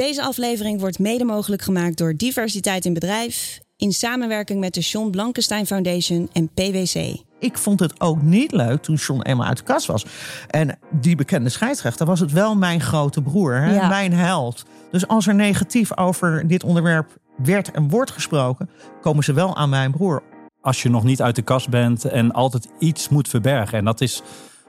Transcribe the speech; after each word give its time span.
Deze 0.00 0.22
aflevering 0.22 0.80
wordt 0.80 0.98
mede 0.98 1.24
mogelijk 1.24 1.62
gemaakt 1.62 1.98
door 1.98 2.16
Diversiteit 2.16 2.84
in 2.84 2.92
Bedrijf... 2.92 3.60
in 3.76 3.92
samenwerking 3.92 4.60
met 4.60 4.74
de 4.74 4.80
John 4.80 5.10
Blankenstein 5.10 5.66
Foundation 5.66 6.28
en 6.32 6.48
PwC. 6.54 7.22
Ik 7.38 7.58
vond 7.58 7.80
het 7.80 8.00
ook 8.00 8.22
niet 8.22 8.52
leuk 8.52 8.82
toen 8.82 8.94
John 8.94 9.22
eenmaal 9.22 9.46
uit 9.46 9.56
de 9.56 9.62
kast 9.62 9.86
was. 9.86 10.06
En 10.48 10.78
die 10.90 11.16
bekende 11.16 11.48
scheidsrechter 11.48 12.06
was 12.06 12.20
het 12.20 12.32
wel 12.32 12.56
mijn 12.56 12.80
grote 12.80 13.22
broer, 13.22 13.54
hè? 13.54 13.74
Ja. 13.74 13.88
mijn 13.88 14.12
held. 14.12 14.64
Dus 14.90 15.06
als 15.06 15.26
er 15.26 15.34
negatief 15.34 15.96
over 15.96 16.48
dit 16.48 16.64
onderwerp 16.64 17.18
werd 17.36 17.70
en 17.70 17.88
wordt 17.88 18.10
gesproken, 18.10 18.70
komen 19.00 19.24
ze 19.24 19.32
wel 19.32 19.56
aan 19.56 19.68
mijn 19.68 19.90
broer. 19.90 20.22
als 20.60 20.82
je 20.82 20.90
nog 20.90 21.04
niet 21.04 21.22
uit 21.22 21.36
de 21.36 21.42
kast 21.42 21.68
bent 21.68 22.04
en 22.04 22.32
altijd 22.32 22.68
iets 22.78 23.08
moet 23.08 23.28
verbergen. 23.28 23.78
En 23.78 23.84
dat 23.84 24.00
is 24.00 24.22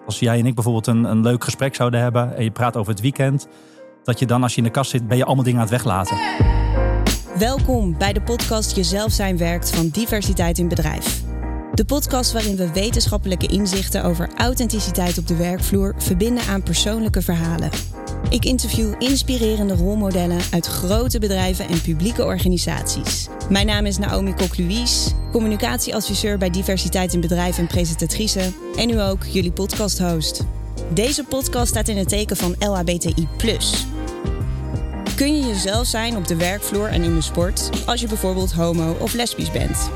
als 0.06 0.20
jij 0.20 0.40
en 0.40 0.46
ik 0.46 0.56
bijvoorbeeld 0.56 0.88
een, 0.88 1.04
een 1.04 1.22
leuk 1.22 1.44
gesprek 1.44 1.76
zouden 1.76 2.00
hebben 2.00 2.36
en 2.36 2.44
je 2.44 2.52
praat 2.52 2.78
over 2.78 2.92
het 2.92 3.02
weekend, 3.02 3.48
dat 4.04 4.20
je 4.20 4.26
dan 4.26 4.44
als 4.44 4.52
je 4.52 4.58
in 4.58 4.64
de 4.64 4.70
kast 4.72 4.92
zit, 4.92 5.08
ben 5.08 5.18
je 5.18 5.26
allemaal 5.26 5.44
dingen 5.44 5.60
aan 5.60 5.68
het 5.68 5.76
weglaten. 5.76 6.18
Welkom 7.38 7.98
bij 7.98 8.14
de 8.14 8.22
podcast 8.22 8.76
Jezelf 8.76 9.12
zijn 9.12 9.38
werkt 9.38 9.76
van 9.76 9.88
Diversiteit 9.88 10.58
in 10.58 10.68
Bedrijf. 10.68 11.22
De 11.74 11.86
podcast 11.86 12.32
waarin 12.32 12.56
we 12.56 12.72
wetenschappelijke 12.72 13.48
inzichten 13.48 14.04
over 14.04 14.30
authenticiteit 14.38 15.18
op 15.18 15.28
de 15.28 15.36
werkvloer 15.36 15.96
verbinden 15.98 16.44
aan 16.44 16.64
persoonlijke 16.64 17.22
verhalen. 17.22 17.70
Ik 18.30 18.46
interview 18.46 18.94
inspirerende 18.98 19.74
rolmodellen 19.74 20.40
uit 20.52 20.68
grote 20.68 21.20
bedrijven 21.20 21.68
en 21.68 21.82
publieke 21.82 22.26
organisaties. 22.26 23.28
Mijn 23.50 23.66
naam 23.66 23.86
is 23.86 23.98
Naomi 23.98 24.34
Kok-Louise, 24.34 25.12
communicatieadviseur 25.32 26.38
bij 26.38 26.50
Diversiteit 26.50 27.14
in 27.14 27.22
Bedrijf 27.22 27.58
en 27.58 27.68
presentatrice. 27.68 28.54
En 28.78 28.88
nu 28.88 29.02
ook 29.02 29.24
jullie 29.24 29.52
podcasthost. 29.52 30.44
Deze 30.94 31.24
podcast 31.24 31.68
staat 31.68 31.88
in 31.88 31.98
het 31.98 32.10
teken 32.10 32.38
van 32.38 32.56
LHBTI+. 32.60 33.28
Kun 35.16 35.36
je 35.36 35.48
jezelf 35.48 35.88
zijn 35.88 36.18
op 36.18 36.28
de 36.28 36.36
werkvloer 36.36 36.88
en 36.88 37.04
in 37.04 37.16
de 37.16 37.22
sport 37.22 37.70
als 37.86 38.02
je 38.02 38.08
bijvoorbeeld 38.08 38.52
homo 38.52 38.96
of 39.00 39.14
lesbisch 39.14 39.52
bent? 39.52 39.90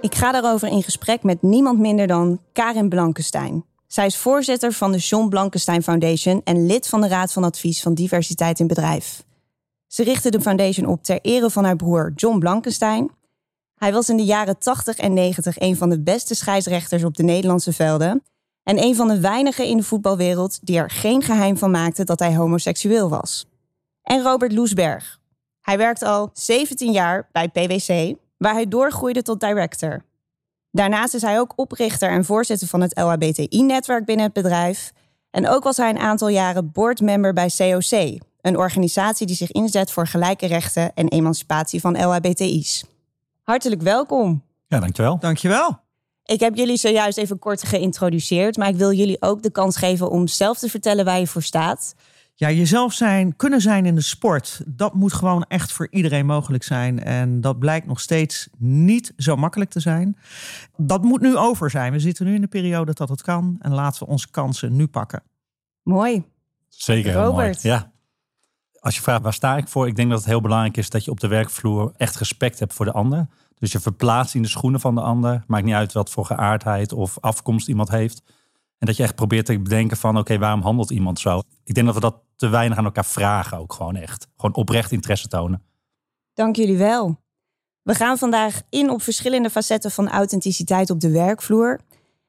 Ik 0.00 0.14
ga 0.14 0.32
daarover 0.32 0.68
in 0.68 0.82
gesprek 0.82 1.22
met 1.22 1.42
niemand 1.42 1.78
minder 1.78 2.06
dan 2.06 2.40
Karin 2.52 2.88
Blankenstein. 2.88 3.64
Zij 3.86 4.06
is 4.06 4.16
voorzitter 4.16 4.72
van 4.72 4.92
de 4.92 4.98
John 4.98 5.28
Blankenstein 5.28 5.82
Foundation 5.82 6.40
en 6.44 6.66
lid 6.66 6.88
van 6.88 7.00
de 7.00 7.08
Raad 7.08 7.32
van 7.32 7.44
Advies 7.44 7.82
van 7.82 7.94
Diversiteit 7.94 8.60
in 8.60 8.66
Bedrijf. 8.66 9.24
Ze 9.86 10.02
richtte 10.02 10.30
de 10.30 10.40
foundation 10.40 10.86
op 10.86 11.02
ter 11.02 11.18
ere 11.20 11.50
van 11.50 11.64
haar 11.64 11.76
broer 11.76 12.12
John 12.14 12.38
Blankenstein. 12.38 13.10
Hij 13.74 13.92
was 13.92 14.08
in 14.08 14.16
de 14.16 14.24
jaren 14.24 14.58
80 14.58 14.96
en 14.96 15.12
90 15.12 15.60
een 15.60 15.76
van 15.76 15.90
de 15.90 16.00
beste 16.00 16.34
scheidsrechters 16.34 17.04
op 17.04 17.16
de 17.16 17.22
Nederlandse 17.22 17.72
velden 17.72 18.22
en 18.62 18.82
een 18.82 18.96
van 18.96 19.08
de 19.08 19.20
weinigen 19.20 19.66
in 19.66 19.76
de 19.76 19.82
voetbalwereld 19.82 20.58
die 20.62 20.78
er 20.78 20.90
geen 20.90 21.22
geheim 21.22 21.56
van 21.56 21.70
maakte 21.70 22.04
dat 22.04 22.18
hij 22.18 22.36
homoseksueel 22.36 23.08
was. 23.08 23.46
En 24.02 24.22
Robert 24.22 24.52
Loesberg. 24.52 25.20
Hij 25.60 25.78
werkt 25.78 26.02
al 26.02 26.30
17 26.32 26.92
jaar 26.92 27.28
bij 27.32 27.48
PwC, 27.48 28.14
waar 28.36 28.52
hij 28.52 28.68
doorgroeide 28.68 29.22
tot 29.22 29.40
director. 29.40 30.04
Daarnaast 30.70 31.14
is 31.14 31.22
hij 31.22 31.38
ook 31.38 31.52
oprichter 31.56 32.10
en 32.10 32.24
voorzitter 32.24 32.68
van 32.68 32.80
het 32.80 32.98
LHBTI-netwerk 32.98 34.04
binnen 34.04 34.24
het 34.24 34.34
bedrijf. 34.34 34.92
En 35.30 35.48
ook 35.48 35.62
was 35.62 35.76
hij 35.76 35.90
een 35.90 35.98
aantal 35.98 36.28
jaren 36.28 36.72
boardmember 36.72 37.32
bij 37.32 37.50
COC, 37.56 38.20
een 38.40 38.56
organisatie 38.56 39.26
die 39.26 39.36
zich 39.36 39.52
inzet 39.52 39.90
voor 39.90 40.06
gelijke 40.06 40.46
rechten 40.46 40.94
en 40.94 41.08
emancipatie 41.08 41.80
van 41.80 42.04
LHBTI's. 42.04 42.84
Hartelijk 43.42 43.82
welkom. 43.82 44.42
Ja, 44.66 44.80
dankjewel. 44.80 45.18
Dankjewel. 45.18 45.81
Ik 46.24 46.40
heb 46.40 46.56
jullie 46.56 46.76
zojuist 46.76 47.18
even 47.18 47.38
kort 47.38 47.64
geïntroduceerd, 47.64 48.56
maar 48.56 48.68
ik 48.68 48.76
wil 48.76 48.92
jullie 48.92 49.22
ook 49.22 49.42
de 49.42 49.50
kans 49.50 49.76
geven 49.76 50.10
om 50.10 50.26
zelf 50.26 50.58
te 50.58 50.68
vertellen 50.68 51.04
waar 51.04 51.18
je 51.18 51.26
voor 51.26 51.42
staat. 51.42 51.94
Ja, 52.34 52.50
jezelf 52.50 52.92
zijn, 52.92 53.36
kunnen 53.36 53.60
zijn 53.60 53.86
in 53.86 53.94
de 53.94 54.00
sport, 54.00 54.62
dat 54.66 54.94
moet 54.94 55.12
gewoon 55.12 55.44
echt 55.48 55.72
voor 55.72 55.86
iedereen 55.90 56.26
mogelijk 56.26 56.62
zijn. 56.62 57.02
En 57.02 57.40
dat 57.40 57.58
blijkt 57.58 57.86
nog 57.86 58.00
steeds 58.00 58.48
niet 58.58 59.12
zo 59.16 59.36
makkelijk 59.36 59.70
te 59.70 59.80
zijn. 59.80 60.16
Dat 60.76 61.02
moet 61.02 61.20
nu 61.20 61.36
over 61.36 61.70
zijn. 61.70 61.92
We 61.92 61.98
zitten 61.98 62.26
nu 62.26 62.34
in 62.34 62.40
de 62.40 62.46
periode 62.46 62.92
dat 62.92 63.08
het 63.08 63.22
kan. 63.22 63.56
En 63.60 63.72
laten 63.72 64.02
we 64.02 64.12
onze 64.12 64.30
kansen 64.30 64.76
nu 64.76 64.86
pakken. 64.86 65.22
Mooi. 65.82 66.24
Zeker. 66.68 67.14
mooi. 67.14 67.26
Robert. 67.26 67.62
Ja. 67.62 67.92
Als 68.80 68.94
je 68.94 69.02
vraagt 69.02 69.22
waar 69.22 69.32
sta 69.32 69.56
ik 69.56 69.68
voor, 69.68 69.86
ik 69.86 69.96
denk 69.96 70.10
dat 70.10 70.18
het 70.18 70.28
heel 70.28 70.40
belangrijk 70.40 70.76
is 70.76 70.90
dat 70.90 71.04
je 71.04 71.10
op 71.10 71.20
de 71.20 71.28
werkvloer 71.28 71.92
echt 71.96 72.16
respect 72.16 72.58
hebt 72.58 72.74
voor 72.74 72.84
de 72.84 72.92
ander. 72.92 73.26
Dus 73.62 73.72
je 73.72 73.80
verplaatst 73.80 74.34
in 74.34 74.42
de 74.42 74.48
schoenen 74.48 74.80
van 74.80 74.94
de 74.94 75.00
ander. 75.00 75.44
Maakt 75.46 75.64
niet 75.64 75.74
uit 75.74 75.92
wat 75.92 76.10
voor 76.10 76.24
geaardheid 76.24 76.92
of 76.92 77.18
afkomst 77.20 77.68
iemand 77.68 77.88
heeft. 77.88 78.22
En 78.78 78.86
dat 78.86 78.96
je 78.96 79.02
echt 79.02 79.14
probeert 79.14 79.46
te 79.46 79.60
bedenken 79.60 79.96
van 79.96 80.18
oké, 80.18 80.38
waarom 80.38 80.62
handelt 80.62 80.90
iemand 80.90 81.20
zo? 81.20 81.42
Ik 81.64 81.74
denk 81.74 81.86
dat 81.86 81.94
we 81.94 82.00
dat 82.00 82.22
te 82.36 82.48
weinig 82.48 82.78
aan 82.78 82.84
elkaar 82.84 83.04
vragen 83.04 83.58
ook 83.58 83.72
gewoon 83.72 83.96
echt. 83.96 84.28
Gewoon 84.36 84.54
oprecht 84.54 84.92
interesse 84.92 85.28
tonen. 85.28 85.62
Dank 86.34 86.56
jullie 86.56 86.76
wel. 86.76 87.20
We 87.82 87.94
gaan 87.94 88.18
vandaag 88.18 88.62
in 88.68 88.90
op 88.90 89.02
verschillende 89.02 89.50
facetten 89.50 89.90
van 89.90 90.08
authenticiteit 90.08 90.90
op 90.90 91.00
de 91.00 91.10
werkvloer. 91.10 91.80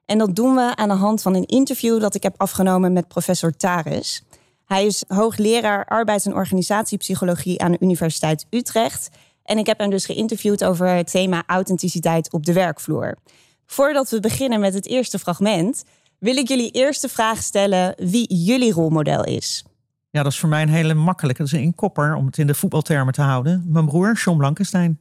En 0.06 0.18
dat 0.18 0.36
doen 0.36 0.56
we 0.56 0.76
aan 0.76 0.90
de 0.90 0.96
hand 0.96 1.22
van 1.22 1.36
een 1.36 1.46
interview 1.46 2.02
dat 2.02 2.16
ik 2.16 2.24
heb 2.24 2.34
afgenomen 2.38 2.94
met 2.94 3.08
professor 3.08 3.52
Taris. 3.52 4.24
Hij 4.66 4.86
is 4.86 5.04
hoogleraar 5.08 5.86
arbeids- 5.86 6.26
en 6.26 6.36
organisatiepsychologie 6.36 7.62
aan 7.62 7.72
de 7.72 7.78
Universiteit 7.80 8.46
Utrecht. 8.50 9.10
En 9.44 9.58
ik 9.58 9.66
heb 9.66 9.80
hem 9.80 9.90
dus 9.90 10.06
geïnterviewd 10.06 10.64
over 10.64 10.88
het 10.88 11.12
thema 11.12 11.44
authenticiteit 11.48 12.32
op 12.32 12.46
de 12.46 12.54
werkvloer. 12.54 13.18
Voordat 13.66 14.10
we 14.10 14.20
beginnen 14.20 14.60
met 14.60 14.74
het 14.74 14.88
eerste 14.88 15.20
fragment, 15.20 15.84
wil 16.20 16.36
ik 16.36 16.48
jullie 16.48 16.72
eerst 16.72 17.02
de 17.02 17.10
vraag 17.10 17.42
stellen 17.42 17.94
wie 17.98 18.36
jullie 18.36 18.74
rolmodel 18.74 19.24
is. 19.24 19.66
Ja, 20.10 20.24
dat 20.24 20.32
is 20.32 20.40
voor 20.40 20.50
mij 20.50 20.62
een 20.62 20.70
hele 20.70 20.94
makkelijke. 20.94 21.42
Dat 21.42 21.52
is 21.52 21.58
een 21.58 21.66
inkopper, 21.66 22.16
om 22.16 22.26
het 22.26 22.38
in 22.38 22.48
de 22.48 22.56
voetbaltermen 22.56 23.14
te 23.14 23.22
houden. 23.22 23.66
Mijn 23.68 23.86
broer, 23.86 24.14
John 24.14 24.38
Blankenstein. 24.38 25.00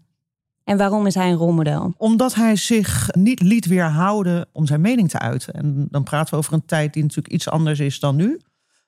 En 0.64 0.76
waarom 0.76 1.06
is 1.06 1.14
hij 1.14 1.31
een 1.31 1.36
rolmodel? 1.36 1.94
Omdat 1.97 2.34
hij 2.34 2.56
zich 2.56 3.08
niet 3.12 3.41
liet 3.41 3.66
weerhouden 3.66 4.47
om 4.52 4.66
zijn 4.66 4.81
mening 4.81 5.10
te 5.10 5.19
uiten. 5.19 5.54
En 5.54 5.86
dan 5.91 6.02
praten 6.02 6.31
we 6.31 6.38
over 6.41 6.52
een 6.52 6.66
tijd 6.66 6.92
die 6.92 7.02
natuurlijk 7.02 7.34
iets 7.34 7.48
anders 7.48 7.81
is 7.81 8.00
dan 8.00 8.16
nu. 8.16 8.41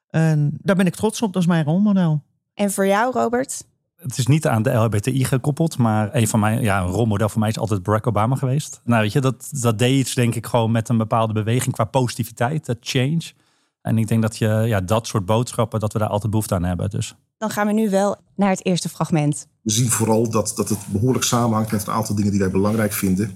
En 0.08 0.58
daar 0.62 0.76
ben 0.76 0.86
ik 0.86 0.94
trots 0.94 1.22
op, 1.22 1.32
dat 1.32 1.42
is 1.42 1.48
mijn 1.48 1.64
rolmodel. 1.64 2.22
En 2.54 2.72
voor 2.72 2.86
jou, 2.86 3.12
Robert? 3.12 3.64
Het 4.04 4.18
is 4.18 4.26
niet 4.26 4.46
aan 4.46 4.62
de 4.62 4.72
LHBTI 4.72 5.24
gekoppeld, 5.24 5.78
maar 5.78 6.14
een 6.14 6.28
van 6.28 6.40
mijn, 6.40 6.62
ja, 6.62 6.80
een 6.80 6.88
rolmodel 6.88 7.28
voor 7.28 7.40
mij 7.40 7.48
is 7.48 7.58
altijd 7.58 7.82
Barack 7.82 8.06
Obama 8.06 8.36
geweest. 8.36 8.80
Nou, 8.84 9.02
weet 9.02 9.12
je, 9.12 9.20
dat, 9.20 9.48
dat 9.50 9.78
deed 9.78 9.98
iets, 9.98 10.14
denk 10.14 10.34
ik, 10.34 10.46
gewoon 10.46 10.70
met 10.70 10.88
een 10.88 10.96
bepaalde 10.96 11.32
beweging 11.32 11.74
qua 11.74 11.84
positiviteit, 11.84 12.66
dat 12.66 12.76
change. 12.80 13.32
En 13.82 13.98
ik 13.98 14.08
denk 14.08 14.22
dat 14.22 14.36
je 14.36 14.46
ja, 14.46 14.80
dat 14.80 15.06
soort 15.06 15.24
boodschappen, 15.24 15.80
dat 15.80 15.92
we 15.92 15.98
daar 15.98 16.08
altijd 16.08 16.30
behoefte 16.30 16.54
aan 16.54 16.64
hebben. 16.64 16.90
Dus 16.90 17.14
Dan 17.38 17.50
gaan 17.50 17.66
we 17.66 17.72
nu 17.72 17.90
wel 17.90 18.16
naar 18.36 18.50
het 18.50 18.66
eerste 18.66 18.88
fragment. 18.88 19.46
We 19.62 19.70
zien 19.70 19.90
vooral 19.90 20.30
dat, 20.30 20.52
dat 20.56 20.68
het 20.68 20.78
behoorlijk 20.86 21.24
samenhangt 21.24 21.72
met 21.72 21.86
een 21.86 21.92
aantal 21.92 22.14
dingen 22.14 22.30
die 22.30 22.40
wij 22.40 22.50
belangrijk 22.50 22.92
vinden. 22.92 23.26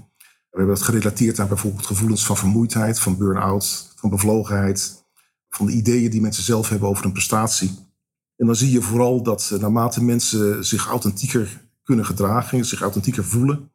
We 0.50 0.58
hebben 0.58 0.74
het 0.74 0.84
gerelateerd 0.84 1.40
aan 1.40 1.48
bijvoorbeeld 1.48 1.86
gevoelens 1.86 2.26
van 2.26 2.36
vermoeidheid, 2.36 3.00
van 3.00 3.16
burn-out, 3.16 3.92
van 3.96 4.10
bevlogenheid, 4.10 5.04
van 5.48 5.66
de 5.66 5.72
ideeën 5.72 6.10
die 6.10 6.20
mensen 6.20 6.42
zelf 6.42 6.68
hebben 6.68 6.88
over 6.88 7.04
een 7.04 7.12
prestatie. 7.12 7.87
En 8.38 8.46
dan 8.46 8.56
zie 8.56 8.70
je 8.70 8.82
vooral 8.82 9.22
dat 9.22 9.50
eh, 9.52 9.58
naarmate 9.58 10.04
mensen 10.04 10.64
zich 10.64 10.86
authentieker 10.86 11.66
kunnen 11.82 12.04
gedragen, 12.04 12.64
zich 12.64 12.80
authentieker 12.80 13.24
voelen, 13.24 13.70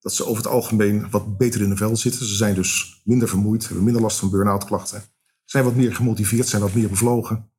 dat 0.00 0.14
ze 0.14 0.24
over 0.24 0.36
het 0.36 0.52
algemeen 0.52 1.10
wat 1.10 1.36
beter 1.36 1.60
in 1.60 1.68
de 1.68 1.76
vel 1.76 1.96
zitten. 1.96 2.26
Ze 2.26 2.34
zijn 2.34 2.54
dus 2.54 3.00
minder 3.04 3.28
vermoeid, 3.28 3.64
hebben 3.64 3.84
minder 3.84 4.02
last 4.02 4.18
van 4.18 4.30
burn-out 4.30 4.64
klachten, 4.64 5.02
zijn 5.44 5.64
wat 5.64 5.74
meer 5.74 5.94
gemotiveerd, 5.94 6.48
zijn 6.48 6.62
wat 6.62 6.74
meer 6.74 6.88
bevlogen. 6.88 7.50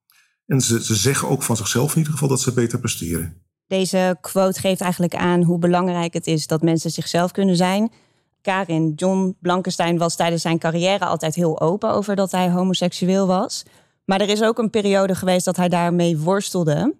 En 0.45 0.61
ze, 0.61 0.83
ze 0.83 0.95
zeggen 0.95 1.27
ook 1.29 1.43
van 1.43 1.57
zichzelf 1.57 1.91
in 1.91 1.97
ieder 1.97 2.13
geval 2.13 2.27
dat 2.27 2.41
ze 2.41 2.53
beter 2.53 2.79
presteren. 2.79 3.41
Deze 3.67 4.17
quote 4.21 4.59
geeft 4.59 4.81
eigenlijk 4.81 5.15
aan 5.15 5.43
hoe 5.43 5.59
belangrijk 5.59 6.13
het 6.13 6.27
is 6.27 6.47
dat 6.47 6.61
mensen 6.61 6.91
zichzelf 6.91 7.31
kunnen 7.31 7.55
zijn. 7.55 7.91
Karin, 8.41 8.93
John 8.95 9.37
Blankenstein 9.41 9.97
was 9.97 10.15
tijdens 10.15 10.41
zijn 10.41 10.59
carrière 10.59 11.05
altijd 11.05 11.35
heel 11.35 11.61
open 11.61 11.89
over 11.89 12.15
dat 12.15 12.31
hij 12.31 12.51
homoseksueel 12.51 13.27
was. 13.27 13.63
Maar 14.05 14.21
er 14.21 14.29
is 14.29 14.41
ook 14.41 14.57
een 14.57 14.69
periode 14.69 15.15
geweest 15.15 15.45
dat 15.45 15.57
hij 15.57 15.69
daarmee 15.69 16.17
worstelde. 16.17 16.95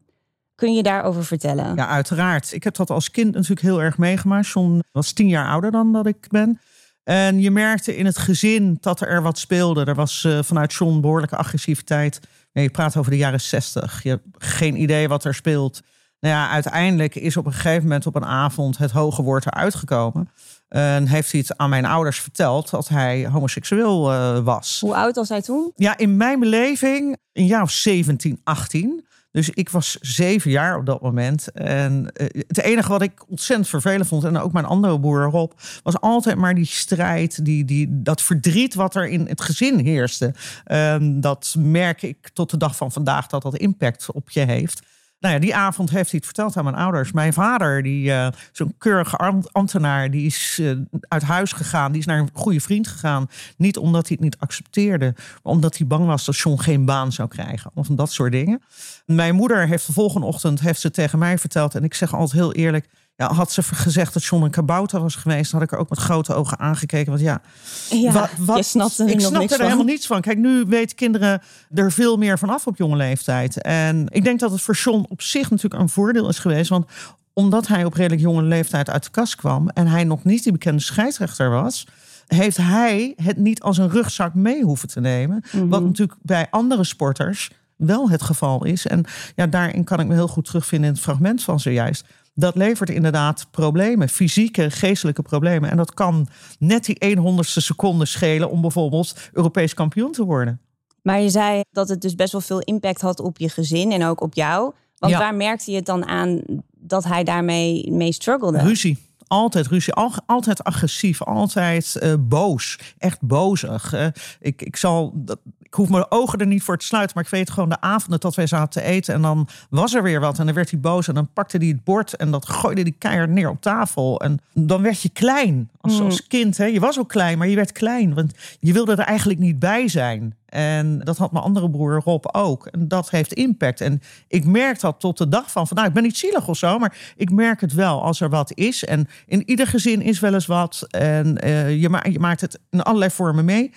Kun 0.56 0.74
je 0.74 0.84
daarover 0.84 1.25
vertellen? 1.25 1.75
Ja, 1.75 1.88
uiteraard. 1.88 2.54
Ik 2.54 2.63
heb 2.63 2.75
dat 2.75 2.90
als 2.90 3.12
kind 3.12 3.34
natuurlijk 3.34 3.62
heel 3.62 3.81
erg 3.81 3.98
meegemaakt. 3.98 4.48
John 4.48 4.84
was 4.92 5.13
tien 5.13 5.28
jaar 5.28 5.48
ouder 5.48 5.72
dan 5.72 5.94
dat 5.94 6.06
ik 6.06 6.28
ben. 6.30 6.60
En 7.04 7.40
je 7.40 7.52
merkte 7.52 7.98
in 7.98 8.06
het 8.06 8.18
gezin 8.18 8.78
dat 8.80 9.02
er 9.02 9.22
wat 9.22 9.38
speelde. 9.38 9.86
Er 9.86 9.96
was 9.96 10.24
eh, 10.24 10.40
vanuit 10.44 10.74
John 10.74 11.00
behoorlijke 11.00 11.36
agressiviteit. 11.36 12.19
Je 12.52 12.69
praat 12.69 12.98
over 12.98 13.12
de 13.12 13.18
jaren 13.18 13.42
zestig. 13.42 14.04
Je 14.04 14.10
hebt 14.10 14.24
geen 14.38 14.81
idee 14.81 15.08
wat 15.08 15.25
er 15.25 15.34
speelt. 15.34 15.81
Nou 16.25 16.38
ja, 16.38 16.50
uiteindelijk 16.50 17.16
is 17.16 17.38
op 17.38 17.45
een 17.45 17.54
gegeven 17.54 17.83
moment 17.83 18.06
op 18.06 18.16
een 18.16 18.25
avond 18.25 18.77
het 18.77 18.92
hoge 18.92 19.22
woord 19.22 19.45
eruit 19.45 19.75
gekomen. 19.75 20.30
En 20.68 21.07
heeft 21.07 21.31
hij 21.31 21.39
het 21.39 21.57
aan 21.57 21.69
mijn 21.69 21.86
ouders 21.86 22.19
verteld 22.19 22.69
dat 22.69 22.88
hij 22.88 23.27
homoseksueel 23.27 24.12
eh, 24.12 24.39
was. 24.39 24.80
Hoe 24.80 24.95
oud 24.95 25.16
was 25.16 25.30
hij 25.30 25.42
toen? 25.42 25.72
Ja, 25.75 25.98
in 25.98 26.18
mijn 26.18 26.39
beleving 26.39 27.18
een 27.33 27.45
jaar 27.45 27.62
of 27.62 27.72
17, 27.72 28.42
18. 28.44 29.06
Dus 29.31 29.50
ik 29.50 29.69
was 29.69 29.98
zeven 30.01 30.51
jaar 30.51 30.77
op 30.77 30.86
dat 30.86 31.01
moment. 31.01 31.51
En 31.51 32.12
eh, 32.13 32.44
het 32.48 32.62
enige 32.62 32.89
wat 32.89 33.01
ik 33.01 33.30
ontzettend 33.30 33.69
vervelend 33.69 34.07
vond, 34.07 34.24
en 34.24 34.38
ook 34.38 34.54
mijn 34.54 34.66
andere 34.66 35.00
broer 35.00 35.24
Rob, 35.24 35.51
was 35.83 36.00
altijd 36.00 36.38
maar 36.38 36.56
die 36.56 36.66
strijd, 36.66 37.45
die, 37.45 37.66
die, 37.66 37.88
dat 38.01 38.22
verdriet 38.22 38.74
wat 38.74 38.95
er 38.95 39.07
in 39.07 39.25
het 39.27 39.42
gezin 39.42 39.80
heerste. 39.80 40.33
Ehm, 40.63 41.19
dat 41.19 41.56
merk 41.57 42.01
ik 42.01 42.30
tot 42.33 42.50
de 42.50 42.57
dag 42.57 42.75
van 42.75 42.92
vandaag 42.92 43.27
dat 43.27 43.42
dat 43.42 43.57
impact 43.57 44.12
op 44.12 44.30
je 44.30 44.45
heeft. 44.45 44.81
Nou 45.25 45.38
ja, 45.38 45.44
die 45.44 45.56
avond 45.56 45.89
heeft 45.89 46.10
hij 46.10 46.19
het 46.19 46.25
verteld 46.25 46.57
aan 46.57 46.63
mijn 46.63 46.75
ouders. 46.75 47.12
Mijn 47.12 47.33
vader, 47.33 47.83
die 47.83 48.07
uh, 48.07 48.27
zo'n 48.51 48.75
keurige 48.77 49.18
ambtenaar, 49.51 50.12
die 50.12 50.25
is 50.25 50.57
uh, 50.62 50.77
uit 51.07 51.24
huis 51.24 51.51
gegaan. 51.51 51.92
Die 51.92 52.00
is 52.00 52.07
naar 52.07 52.19
een 52.19 52.30
goede 52.33 52.60
vriend 52.60 52.88
gegaan. 52.88 53.30
Niet 53.57 53.77
omdat 53.77 54.07
hij 54.07 54.16
het 54.19 54.25
niet 54.25 54.39
accepteerde, 54.39 55.13
maar 55.16 55.54
omdat 55.54 55.77
hij 55.77 55.88
bang 55.88 56.06
was 56.06 56.25
dat 56.25 56.38
John 56.38 56.62
geen 56.62 56.86
baan 56.86 57.12
zou 57.12 57.30
krijgen. 57.30 57.72
Of 57.74 57.88
dat 57.88 58.12
soort 58.12 58.31
dingen. 58.31 58.62
Mijn 59.06 59.36
moeder 59.36 59.68
heeft 59.68 59.88
de 59.88 59.94
volgende 59.94 60.27
ochtend 60.27 60.60
heeft 60.60 60.80
ze 60.80 60.92
tegen 60.92 61.19
mij 61.19 61.38
verteld. 61.38 61.75
En 61.75 61.83
ik 61.83 61.94
zeg 61.94 62.13
altijd 62.13 62.31
heel 62.31 62.54
eerlijk 62.54 62.88
ja, 63.15 63.33
had 63.33 63.51
ze 63.51 63.63
gezegd 63.63 64.13
dat 64.13 64.23
John 64.23 64.44
een 64.44 64.50
kabouter 64.50 65.01
was 65.01 65.15
geweest, 65.15 65.51
had 65.51 65.62
ik 65.62 65.71
er 65.71 65.77
ook 65.77 65.89
met 65.89 66.00
grote 66.00 66.33
ogen 66.33 66.59
aangekeken. 66.59 67.12
Want 67.12 67.23
ja, 67.23 67.41
ja 67.89 68.12
wat, 68.12 68.29
wat, 68.39 68.71
je 68.71 68.79
er 69.03 69.09
ik 69.09 69.19
snapte 69.19 69.56
er 69.56 69.63
helemaal 69.63 69.85
niets 69.85 70.07
van. 70.07 70.21
Kijk, 70.21 70.38
nu 70.38 70.63
weten 70.67 70.95
kinderen 70.95 71.41
er 71.73 71.91
veel 71.91 72.17
meer 72.17 72.38
vanaf 72.38 72.67
op 72.67 72.77
jonge 72.77 72.95
leeftijd. 72.95 73.62
En 73.62 74.06
ik 74.09 74.23
denk 74.23 74.39
dat 74.39 74.51
het 74.51 74.62
voor 74.62 74.75
John 74.75 75.06
op 75.09 75.21
zich 75.21 75.50
natuurlijk 75.50 75.81
een 75.81 75.89
voordeel 75.89 76.29
is 76.29 76.39
geweest. 76.39 76.69
Want 76.69 76.85
omdat 77.33 77.67
hij 77.67 77.85
op 77.85 77.94
redelijk 77.94 78.21
jonge 78.21 78.41
leeftijd 78.41 78.89
uit 78.89 79.03
de 79.03 79.09
kast 79.09 79.35
kwam 79.35 79.69
en 79.69 79.88
hij 79.88 80.03
nog 80.03 80.23
niet 80.23 80.44
die 80.44 80.51
bekende 80.51 80.81
scheidsrechter 80.81 81.50
was, 81.50 81.88
heeft 82.27 82.57
hij 82.57 83.13
het 83.23 83.38
niet 83.38 83.62
als 83.62 83.77
een 83.77 83.89
rugzak 83.89 84.33
mee 84.33 84.63
hoeven 84.63 84.88
te 84.88 85.00
nemen. 85.00 85.44
Wat 85.51 85.79
Mhm. 85.79 85.83
natuurlijk 85.83 86.19
bij 86.21 86.47
andere 86.50 86.83
sporters 86.83 87.51
wel 87.75 88.09
het 88.09 88.21
geval 88.21 88.65
is. 88.65 88.88
En 88.88 89.06
ja, 89.35 89.47
daarin 89.47 89.83
kan 89.83 90.00
ik 90.00 90.07
me 90.07 90.13
heel 90.13 90.27
goed 90.27 90.45
terugvinden 90.45 90.88
in 90.89 90.95
het 90.95 91.03
fragment 91.03 91.44
van 91.44 91.59
zojuist 91.59 92.06
dat 92.36 92.56
levert 92.56 92.90
inderdaad 92.90 93.48
problemen, 93.52 94.10
fysieke, 94.10 94.72
geestelijke 94.72 95.22
problemen. 95.22 95.70
En 95.70 95.78
dat 95.78 95.94
kan 95.94 96.28
net 96.60 96.86
die 96.86 97.18
100ste 97.18 97.62
seconde 97.62 98.06
schelen 98.06 98.50
om 98.50 98.62
bijvoorbeeld 98.62 99.16
Europees 99.34 99.74
kampioen 99.74 100.12
te 100.12 100.24
worden. 100.24 100.60
Maar 101.02 101.20
je 101.22 101.30
zei 101.30 101.62
dat 101.72 101.90
het 101.90 102.02
dus 102.02 102.16
best 102.16 102.32
wel 102.32 102.42
veel 102.42 102.60
impact 102.60 103.02
had 103.02 103.20
op 103.20 103.38
je 103.38 103.50
gezin 103.50 103.92
en 103.92 104.06
ook 104.06 104.22
op 104.22 104.34
jou. 104.34 104.74
Want 104.98 105.14
Ja. 105.14 105.20
waar 105.20 105.36
merkte 105.36 105.72
je 105.72 105.78
het 105.78 105.86
dan 105.86 106.06
aan 106.06 106.42
dat 106.78 107.04
hij 107.04 107.24
daarmee 107.24 107.92
mee 107.92 108.12
struggelde? 108.12 108.60
Ruzie. 108.60 108.98
Altijd 109.28 109.68
ruzie, 109.68 109.94
Al- 109.94 110.12
altijd 110.26 110.64
agressief, 110.64 111.22
altijd 111.24 111.96
eh, 111.96 112.14
boos, 112.20 112.80
echt 112.98 113.22
bozig. 113.22 113.94
Ik, 114.40 114.62
ik, 114.62 114.76
zal, 114.76 115.12
dat, 115.16 115.40
ik 115.65 115.73
hoef 115.73 115.89
mijn 115.89 116.12
ogen 116.12 116.39
er 116.39 116.47
niet 116.47 116.63
voor 116.63 116.77
te 116.77 116.85
sluiten, 116.85 117.15
maar 117.15 117.23
ik 117.23 117.29
weet 117.29 117.50
gewoon 117.50 117.69
de 117.69 117.81
avonden 117.81 118.19
dat 118.19 118.35
wij 118.35 118.47
zaten 118.47 118.81
te 118.81 118.89
eten 118.89 119.13
en 119.13 119.21
dan 119.21 119.47
was 119.69 119.94
er 119.94 120.03
weer 120.03 120.19
wat 120.19 120.39
en 120.39 120.45
dan 120.45 120.56
werd 120.56 120.71
hij 120.71 120.79
boos 120.79 121.07
en 121.07 121.13
dan 121.13 121.29
pakte 121.33 121.57
hij 121.57 121.67
het 121.67 121.83
bord 121.83 122.15
en 122.15 122.31
dat 122.31 122.50
gooide 122.50 122.83
die 122.83 122.95
keihard 122.97 123.29
neer 123.29 123.50
op 123.50 123.62
tafel 123.62 124.21
en 124.21 124.39
dan 124.53 124.81
werd 124.81 125.01
je 125.01 125.09
klein 125.09 125.69
als, 125.81 126.01
als 126.01 126.27
kind. 126.27 126.57
Hè. 126.57 126.65
Je 126.65 126.79
was 126.79 127.00
ook 127.00 127.09
klein, 127.09 127.38
maar 127.38 127.47
je 127.47 127.56
werd 127.56 127.71
klein, 127.71 128.13
want 128.13 128.33
je 128.59 128.73
wilde 128.73 128.91
er 128.91 129.00
eigenlijk 129.00 129.39
niet 129.39 129.59
bij 129.59 129.88
zijn. 129.88 130.35
En 130.45 131.00
dat 131.00 131.17
had 131.17 131.31
mijn 131.31 131.44
andere 131.44 131.69
broer 131.69 132.01
Rob 132.03 132.25
ook. 132.31 132.65
En 132.65 132.88
dat 132.88 133.09
heeft 133.09 133.33
impact. 133.33 133.81
En 133.81 134.01
ik 134.27 134.45
merk 134.45 134.79
dat 134.79 135.00
tot 135.00 135.17
de 135.17 135.27
dag 135.27 135.51
van 135.51 135.67
vandaag. 135.67 135.88
Ik 135.88 135.94
ben 135.94 136.03
niet 136.03 136.17
zielig 136.17 136.47
of 136.47 136.57
zo, 136.57 136.79
maar 136.79 136.97
ik 137.15 137.31
merk 137.31 137.62
het 137.62 137.73
wel 137.73 138.03
als 138.03 138.21
er 138.21 138.29
wat 138.29 138.51
is. 138.53 138.85
En 138.85 139.07
in 139.25 139.50
ieder 139.50 139.67
gezin 139.67 140.01
is 140.01 140.19
wel 140.19 140.33
eens 140.33 140.45
wat. 140.45 140.85
En 140.89 141.38
eh, 141.38 141.81
je, 141.81 141.89
ma 141.89 142.03
je 142.09 142.19
maakt 142.19 142.41
het 142.41 142.59
in 142.69 142.81
allerlei 142.81 143.12
vormen 143.12 143.45
mee. 143.45 143.71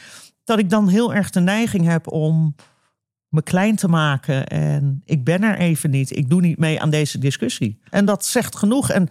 Dat 0.49 0.59
ik 0.59 0.71
dan 0.71 0.89
heel 0.89 1.15
erg 1.15 1.31
de 1.31 1.41
neiging 1.41 1.85
heb 1.85 2.13
om 2.13 2.55
me 3.29 3.43
klein 3.43 3.77
te 3.77 3.89
maken. 3.89 4.47
En 4.47 5.03
ik 5.05 5.25
ben 5.25 5.43
er 5.43 5.59
even 5.59 5.91
niet. 5.91 6.17
Ik 6.17 6.29
doe 6.29 6.41
niet 6.41 6.59
mee 6.59 6.81
aan 6.81 6.91
deze 6.91 7.19
discussie. 7.19 7.81
En 7.91 8.05
dat 8.05 8.25
zegt 8.25 8.57
genoeg. 8.57 8.91
En 8.91 9.09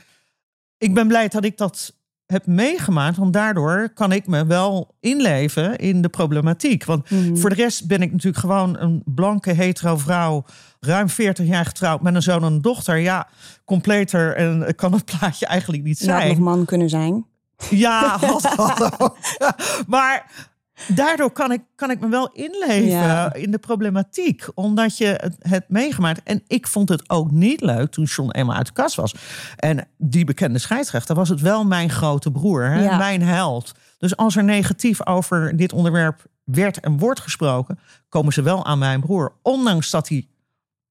ik 0.78 0.94
ben 0.94 1.08
blij 1.08 1.28
dat 1.28 1.44
ik 1.44 1.58
dat 1.58 1.96
heb 2.26 2.46
meegemaakt. 2.46 3.18
Want 3.18 3.34
daardoor 3.34 3.90
kan 3.90 4.12
ik 4.12 4.28
me 4.28 4.46
wel 4.46 4.96
inleven 5.00 5.78
in 5.78 6.02
de 6.02 6.10
problematiek. 6.10 6.86
Want 6.86 7.08
voor 7.34 7.50
de 7.50 7.56
rest 7.56 7.88
ben 7.88 8.02
ik 8.02 8.12
natuurlijk 8.12 8.38
gewoon 8.38 8.78
een 8.78 9.02
blanke 9.06 9.52
hetero 9.52 9.98
vrouw. 9.98 10.46
Ruim 10.80 11.10
40 11.10 11.46
jaar 11.46 11.66
getrouwd 11.66 12.02
met 12.02 12.16
een 12.16 12.22
zoon 12.22 12.44
en 12.44 12.54
een 12.54 12.62
dochter. 12.62 12.98
Ja, 12.98 13.28
completer 13.66 14.36
en 14.36 14.76
kan 14.76 14.94
het 14.94 15.06
plaatje 15.06 15.46
eigenlijk 15.46 15.84
niet 15.84 15.98
zijn. 15.98 16.28
nog 16.28 16.38
man 16.38 16.66
kunnen 16.66 16.90
zijn. 16.90 17.26
Ja, 17.70 18.18
had, 18.22 18.44
had 18.44 19.02
ook. 19.02 19.18
maar 19.88 20.32
daardoor 20.88 21.32
kan 21.32 21.52
ik, 21.52 21.62
kan 21.76 21.92
ik 21.92 22.00
me 22.00 22.08
wel 22.08 22.30
inleven 22.34 22.88
Ja. 22.90 23.34
in 23.34 23.52
de 23.52 23.58
problematiek. 23.58 24.48
Omdat 24.54 24.98
je 24.98 25.06
het, 25.06 25.36
het 25.40 25.66
meegemaakt. 25.68 26.22
En 26.24 26.44
ik 26.48 26.68
vond 26.68 26.90
het 26.90 27.10
ook 27.10 27.32
niet 27.32 27.62
leuk 27.62 27.92
toen 27.92 28.04
John 28.06 28.32
eenmaal 28.32 28.56
uit 28.56 28.66
de 28.66 28.74
kast 28.74 28.96
was. 28.96 29.16
En 29.56 29.88
die 29.98 30.26
bekende 30.26 30.60
scheidsrechter 30.60 31.16
was 31.16 31.30
het 31.30 31.42
wel 31.42 31.66
mijn 31.66 31.90
grote 31.90 32.32
broer. 32.32 32.66
Hè? 32.66 32.84
Ja. 32.84 32.98
Mijn 32.98 33.22
held. 33.22 33.74
Dus 33.98 34.16
als 34.18 34.36
er 34.36 34.44
negatief 34.44 35.06
over 35.06 35.58
dit 35.58 35.74
onderwerp 35.74 36.26
werd 36.44 36.80
en 36.80 36.98
wordt 36.98 37.20
gesproken... 37.20 37.80
komen 38.10 38.34
ze 38.34 38.42
wel 38.42 38.66
aan 38.66 38.80
mijn 38.80 39.00
broer. 39.00 39.34
Ondanks 39.42 39.90
dat 39.90 40.08
hij 40.10 40.28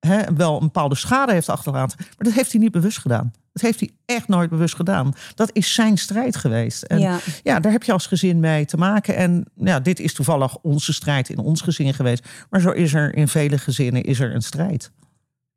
hè, 0.01 0.35
wel 0.35 0.55
een 0.55 0.61
bepaalde 0.61 0.95
schade 0.95 1.33
heeft 1.33 1.49
achterlaten. 1.49 1.97
Maar 1.99 2.17
dat 2.19 2.33
heeft 2.33 2.53
hij 2.53 2.61
niet 2.61 2.73
bewust 2.73 2.99
gedaan. 2.99 3.33
Dat 3.57 3.65
heeft 3.65 3.81
hij 3.81 3.91
echt 4.17 4.29
nooit 4.29 4.51
bewust 4.51 4.75
gedaan. 4.75 5.15
Dat 5.35 5.51
is 5.53 5.75
zijn 5.75 5.99
strijd 5.99 6.37
geweest. 6.37 6.83
En 6.83 6.99
Ja. 6.99 7.19
ja. 7.43 7.61
daar 7.61 7.73
heb 7.73 7.83
je 7.83 7.93
als 7.93 8.07
gezin 8.07 8.41
mee 8.41 8.65
te 8.65 8.77
maken. 8.77 9.17
En 9.17 9.45
ja, 9.55 9.81
dit 9.81 10.01
is 10.01 10.15
toevallig 10.15 10.57
onze 10.57 10.93
strijd 10.93 11.29
in 11.29 11.39
ons 11.39 11.61
gezin 11.61 11.95
geweest. 11.95 12.29
Maar 12.51 12.61
zo 12.61 12.71
is 12.71 12.95
er 12.95 13.15
in 13.15 13.29
vele 13.29 13.59
gezinnen 13.59 14.03
is 14.03 14.21
er 14.21 14.35
een 14.35 14.43
strijd. 14.43 14.91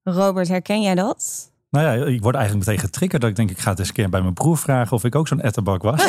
Robert, 0.04 0.48
herken 0.48 0.81
jij 0.81 0.96
dat? 0.96 1.51
Nou 1.69 1.86
ja, 1.86 2.06
ik 2.06 2.22
word 2.22 2.36
eigenlijk 2.36 2.66
meteen 2.66 2.84
getriggerd. 2.84 3.22
Dat 3.22 3.30
ik 3.30 3.36
denk, 3.36 3.50
ik 3.50 3.60
ga 3.60 3.69
het 3.69 3.80
eens 3.80 3.88
een 3.88 3.94
keer 3.94 4.10
bij 4.10 4.22
mijn 4.22 4.34
broer 4.34 4.57
vragen 4.57 4.96
of 4.96 5.04
ik 5.04 5.16
ook 5.16 5.28
zo'n 5.28 5.42
etterbak 5.42 5.81
was. 5.81 6.07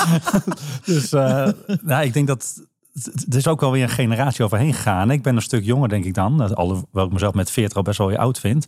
dus 0.84 1.12
eh, 1.12 1.48
nou, 1.82 2.04
ik 2.04 2.12
denk 2.12 2.26
dat 2.26 2.62
er 3.28 3.36
is 3.36 3.46
ook 3.46 3.60
wel 3.60 3.72
weer 3.72 3.82
een 3.82 3.88
generatie 3.88 4.44
overheen 4.44 4.74
gegaan. 4.74 5.10
Ik 5.10 5.22
ben 5.22 5.36
een 5.36 5.42
stuk 5.42 5.64
jonger, 5.64 5.88
denk 5.88 6.04
ik 6.04 6.14
dan. 6.14 6.54
Alhoewel 6.54 7.06
ik 7.06 7.12
mezelf 7.12 7.34
met 7.34 7.50
40 7.50 7.76
al 7.76 7.82
best 7.82 7.98
wel 7.98 8.06
weer 8.06 8.18
oud 8.18 8.38
vind. 8.38 8.66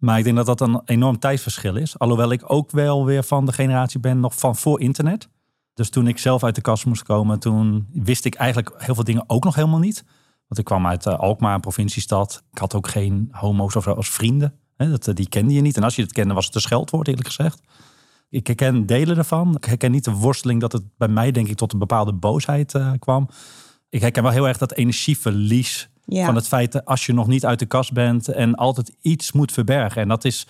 Maar 0.00 0.18
ik 0.18 0.24
denk 0.24 0.36
dat 0.36 0.46
dat 0.46 0.60
een 0.60 0.80
enorm 0.84 1.18
tijdverschil 1.18 1.76
is. 1.76 1.98
Alhoewel 1.98 2.32
ik 2.32 2.52
ook 2.52 2.70
wel 2.70 3.04
weer 3.04 3.24
van 3.24 3.46
de 3.46 3.52
generatie 3.52 4.00
ben 4.00 4.20
nog 4.20 4.34
van 4.34 4.56
voor 4.56 4.80
internet. 4.80 5.28
Dus 5.74 5.90
toen 5.90 6.06
ik 6.06 6.18
zelf 6.18 6.44
uit 6.44 6.54
de 6.54 6.60
kast 6.60 6.86
moest 6.86 7.02
komen, 7.02 7.38
toen 7.38 7.86
wist 7.92 8.24
ik 8.24 8.34
eigenlijk 8.34 8.74
heel 8.76 8.94
veel 8.94 9.04
dingen 9.04 9.24
ook 9.26 9.44
nog 9.44 9.54
helemaal 9.54 9.78
niet. 9.78 10.04
Want 10.46 10.58
ik 10.60 10.64
kwam 10.64 10.86
uit 10.86 11.06
eh, 11.06 11.18
Alkmaar, 11.18 11.54
een 11.54 11.60
provinciestad. 11.60 12.42
Ik 12.52 12.58
had 12.58 12.74
ook 12.74 12.88
geen 12.88 13.28
homo's 13.30 13.76
of 13.76 13.86
als 13.86 14.10
vrienden. 14.10 14.54
Dat, 14.76 15.08
eh, 15.08 15.14
die 15.14 15.28
kende 15.28 15.54
je 15.54 15.60
niet. 15.60 15.76
En 15.76 15.82
als 15.82 15.96
je 15.96 16.02
het 16.02 16.12
kende, 16.12 16.34
was 16.34 16.46
het 16.46 16.54
een 16.54 16.60
scheldwoord, 16.60 17.08
eerlijk 17.08 17.26
gezegd. 17.26 17.60
Ik 18.28 18.46
herken 18.46 18.86
delen 18.86 19.16
ervan. 19.16 19.56
Ik 19.56 19.64
herken 19.64 19.90
niet 19.90 20.04
de 20.04 20.10
worsteling 20.10 20.60
dat 20.60 20.72
het 20.72 20.82
bij 20.96 21.08
mij, 21.08 21.30
denk 21.30 21.48
ik, 21.48 21.56
tot 21.56 21.72
een 21.72 21.78
bepaalde 21.78 22.12
boosheid 22.12 22.74
eh, 22.74 22.92
kwam. 22.98 23.28
Ik 23.88 24.00
herken 24.00 24.22
wel 24.22 24.32
heel 24.32 24.48
erg 24.48 24.58
dat 24.58 24.72
energieverlies 24.72 25.90
Van 26.10 26.34
het 26.34 26.48
feit 26.48 26.72
dat 26.72 26.84
als 26.84 27.06
je 27.06 27.12
nog 27.12 27.26
niet 27.26 27.46
uit 27.46 27.58
de 27.58 27.66
kast 27.66 27.92
bent 27.92 28.28
en 28.28 28.54
altijd 28.54 28.96
iets 29.00 29.32
moet 29.32 29.52
verbergen. 29.52 30.02
En 30.02 30.08
dat 30.08 30.24
is, 30.24 30.46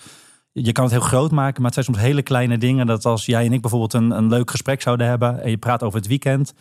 je 0.51 0.71
kan 0.71 0.83
het 0.83 0.93
heel 0.93 1.01
groot 1.01 1.31
maken, 1.31 1.61
maar 1.61 1.71
het 1.71 1.73
zijn 1.73 1.85
soms 1.85 2.07
hele 2.07 2.21
kleine 2.21 2.57
dingen. 2.57 2.85
Dat 2.85 3.05
als 3.05 3.25
jij 3.25 3.45
en 3.45 3.53
ik 3.53 3.61
bijvoorbeeld 3.61 3.93
een, 3.93 4.11
een 4.11 4.27
leuk 4.27 4.51
gesprek 4.51 4.81
zouden 4.81 5.07
hebben 5.07 5.43
en 5.43 5.49
je 5.49 5.57
praat 5.57 5.83
over 5.83 5.99
het 5.99 6.07
weekend. 6.07 6.53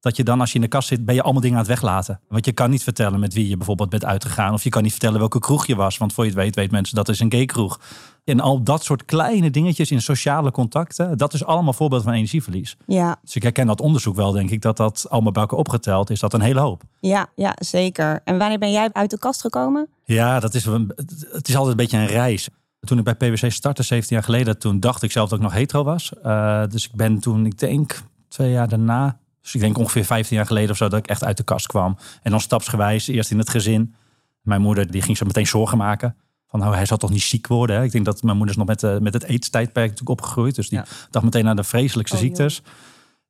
Dat 0.00 0.16
je 0.16 0.24
dan 0.24 0.40
als 0.40 0.48
je 0.48 0.54
in 0.54 0.60
de 0.60 0.68
kast 0.68 0.88
zit, 0.88 1.04
ben 1.04 1.14
je 1.14 1.22
allemaal 1.22 1.40
dingen 1.40 1.56
aan 1.56 1.62
het 1.62 1.72
weglaten. 1.72 2.20
Want 2.28 2.44
je 2.44 2.52
kan 2.52 2.70
niet 2.70 2.82
vertellen 2.82 3.20
met 3.20 3.34
wie 3.34 3.48
je 3.48 3.56
bijvoorbeeld 3.56 3.90
bent 3.90 4.04
uitgegaan. 4.04 4.52
Of 4.52 4.64
je 4.64 4.70
kan 4.70 4.82
niet 4.82 4.90
vertellen 4.90 5.18
welke 5.18 5.38
kroeg 5.38 5.66
je 5.66 5.76
was. 5.76 5.98
Want 5.98 6.12
voor 6.12 6.24
je 6.24 6.30
het 6.30 6.38
weet, 6.38 6.54
weet 6.54 6.70
mensen 6.70 6.96
dat 6.96 7.08
is 7.08 7.20
een 7.20 7.32
gay 7.32 7.44
kroeg. 7.44 7.80
En 8.24 8.40
al 8.40 8.62
dat 8.62 8.84
soort 8.84 9.04
kleine 9.04 9.50
dingetjes 9.50 9.90
in 9.90 10.02
sociale 10.02 10.50
contacten. 10.50 11.18
Dat 11.18 11.34
is 11.34 11.44
allemaal 11.44 11.72
voorbeeld 11.72 12.02
van 12.02 12.12
energieverlies. 12.12 12.76
Ja, 12.86 13.16
Dus 13.22 13.34
ik 13.36 13.42
herken 13.42 13.66
dat 13.66 13.80
onderzoek 13.80 14.16
wel, 14.16 14.32
denk 14.32 14.50
ik. 14.50 14.62
Dat 14.62 14.76
dat 14.76 15.06
allemaal 15.08 15.32
bij 15.32 15.42
elkaar 15.42 15.58
opgeteld 15.58 16.10
is. 16.10 16.20
Dat 16.20 16.32
een 16.32 16.40
hele 16.40 16.60
hoop. 16.60 16.82
ja, 17.00 17.26
ja, 17.34 17.56
zeker. 17.58 18.20
En 18.24 18.38
wanneer 18.38 18.58
ben 18.58 18.72
jij 18.72 18.90
uit 18.92 19.10
de 19.10 19.18
kast 19.18 19.40
gekomen? 19.40 19.88
Ja, 20.04 20.40
dat 20.40 20.54
is, 20.54 20.64
een- 20.64 20.92
het 21.32 21.48
is 21.48 21.54
altijd 21.56 21.70
een 21.70 21.76
beetje 21.84 21.98
een 21.98 22.06
reis. 22.06 22.48
Toen 22.80 22.98
ik 22.98 23.04
bij 23.04 23.14
PwC 23.14 23.50
startte, 23.52 23.82
17 23.82 24.16
jaar 24.16 24.24
geleden, 24.24 24.58
toen 24.58 24.80
dacht 24.80 25.02
ik 25.02 25.10
zelf 25.12 25.28
dat 25.28 25.38
ik 25.38 25.44
nog 25.44 25.52
hetero 25.54 25.84
was. 25.84 26.12
Eh, 26.22 26.62
dus 26.68 26.84
ik 26.84 26.94
ben 26.94 27.18
toen, 27.20 27.46
ik 27.46 27.58
denk, 27.58 28.02
twee 28.28 28.50
jaar 28.50 28.68
daarna, 28.68 29.18
dus 29.42 29.54
ik 29.54 29.60
denk 29.60 29.78
ongeveer 29.78 30.04
15 30.04 30.36
jaar 30.36 30.46
geleden 30.46 30.70
of 30.70 30.76
zo, 30.76 30.88
dat 30.88 30.98
ik 30.98 31.06
echt 31.06 31.24
uit 31.24 31.36
de 31.36 31.42
kast 31.42 31.66
kwam. 31.66 31.96
En 32.22 32.30
dan 32.30 32.40
stapsgewijs, 32.40 33.08
eerst 33.08 33.30
in 33.30 33.38
het 33.38 33.48
gezin. 33.50 33.94
Mijn 34.40 34.60
moeder, 34.60 34.90
die 34.90 35.02
ging 35.02 35.16
zo 35.16 35.26
meteen 35.26 35.46
zorgen 35.46 35.78
maken. 35.78 36.16
Van, 36.52 36.60
nou, 36.60 36.74
hij 36.74 36.86
zal 36.86 36.96
toch 36.96 37.10
niet 37.10 37.22
ziek 37.22 37.46
worden? 37.46 37.76
Hè? 37.76 37.82
Ik 37.82 37.92
denk 37.92 38.04
dat 38.04 38.22
mijn 38.22 38.36
moeder 38.36 38.54
is 38.54 38.60
nog 38.60 38.68
met, 38.68 38.82
eh, 38.82 38.98
met 38.98 39.12
het 39.14 39.22
eetstijdperk 39.22 39.90
natuurlijk 39.90 40.20
opgegroeid. 40.20 40.54
Dus 40.54 40.68
die 40.68 40.78
Ja. 40.78 40.84
dacht 41.10 41.24
meteen 41.24 41.48
aan 41.48 41.56
de 41.56 41.64
vreselijkste 41.64 42.16
Oh, 42.16 42.22
joh. 42.22 42.30
ziektes. 42.30 42.62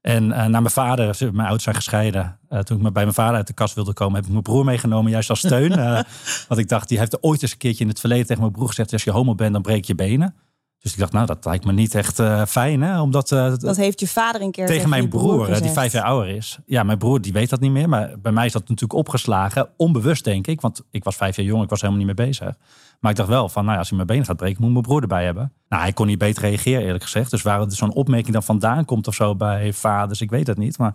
En 0.01 0.33
eh, 0.33 0.39
naar 0.39 0.51
mijn 0.63 0.71
vader, 0.71 1.17
mijn 1.21 1.39
ouders 1.39 1.63
zijn 1.63 1.75
gescheiden. 1.77 2.39
Eh, 2.49 2.59
toen 2.59 2.87
ik 2.87 2.93
bij 2.93 3.03
mijn 3.03 3.15
vader 3.15 3.37
uit 3.37 3.47
de 3.47 3.53
kast 3.53 3.75
wilde 3.75 3.93
komen, 3.93 4.15
heb 4.15 4.25
ik 4.25 4.31
mijn 4.31 4.43
broer 4.43 4.65
meegenomen, 4.65 5.11
juist 5.11 5.31
als 5.31 5.39
steun. 5.39 5.77
Want 6.49 6.61
ik 6.61 6.69
dacht, 6.69 6.89
die 6.89 6.99
heeft 6.99 7.23
ooit 7.23 7.43
eens 7.43 7.53
een 7.53 7.59
keertje 7.59 7.83
in 7.83 7.91
het 7.91 8.01
verleden 8.01 8.27
tegen 8.27 8.43
mijn 8.43 8.55
broer 8.55 8.69
gezegd: 8.69 8.93
als 8.93 9.05
je 9.05 9.11
homo 9.11 9.35
bent, 9.35 9.53
dan 9.53 9.63
breek 9.63 9.85
je 9.85 9.95
benen. 9.95 10.35
Dus 10.79 10.93
ik 10.93 10.99
dacht, 10.99 11.13
nou, 11.13 11.27
dat 11.27 11.45
lijkt 11.45 11.65
me 11.65 11.73
niet 11.73 11.95
echt 11.95 12.23
fijn, 12.49 12.83
hè? 12.83 13.01
Omdat, 13.01 13.29
dat 13.59 13.77
heeft 13.77 14.01
je 14.01 14.09
vader 14.09 14.41
een 14.41 14.51
keer 14.51 14.67
tegen, 14.67 14.89
mijn 14.89 15.09
broer, 15.09 15.45
broer 15.45 15.61
die 15.61 15.71
vijf 15.71 15.93
jaar 15.93 16.05
ouder 16.05 16.35
is. 16.35 16.59
Ja, 16.67 16.83
mijn 16.83 16.99
broer 16.99 17.21
die 17.21 17.33
weet 17.33 17.51
dat 17.51 17.61
niet 17.61 17.71
meer, 17.71 17.89
maar 17.89 18.15
bij 18.23 18.33
mij 18.33 18.47
is 18.47 18.53
dat 18.53 18.63
natuurlijk 18.63 18.93
opgeslagen, 18.93 19.69
onbewust 19.77 20.25
denk 20.25 20.47
ik, 20.47 20.61
want 20.61 20.83
ik 20.91 21.05
was 21.05 21.17
vijf 21.17 21.37
jaar 21.37 21.47
jong, 21.47 21.63
ik 21.63 21.69
was 21.71 21.81
helemaal 21.81 22.05
niet 22.07 22.17
mee 22.17 22.27
bezig. 22.27 22.55
Maar 23.03 23.11
ik 23.11 23.17
dacht 23.17 23.29
wel 23.29 23.49
van, 23.49 23.63
nou 23.63 23.73
ja, 23.73 23.79
als 23.79 23.89
hij 23.89 23.97
mijn 23.97 24.17
been 24.17 24.27
gaat 24.27 24.37
breken, 24.37 24.63
moet 24.63 24.71
mijn 24.71 24.83
broer 24.83 25.03
erbij 25.03 25.25
hebben. 25.25 25.53
Nou, 25.69 25.83
hij 25.83 25.93
kon 25.93 26.07
niet 26.07 26.19
beter 26.19 26.43
reageren, 26.43 26.83
eerlijk 26.83 27.05
gezegd. 27.05 27.31
Dus 27.31 27.43
waar 27.43 27.71
zo'n 27.71 27.93
opmerking 27.93 28.33
dan 28.33 28.43
vandaan 28.43 28.85
komt 28.85 29.07
of 29.07 29.15
zo 29.15 29.37
bij 29.37 29.73
vaders, 29.73 30.21
ik 30.21 30.31
weet 30.31 30.47
het 30.47 30.59
niet. 30.59 30.79
Maar 30.79 30.95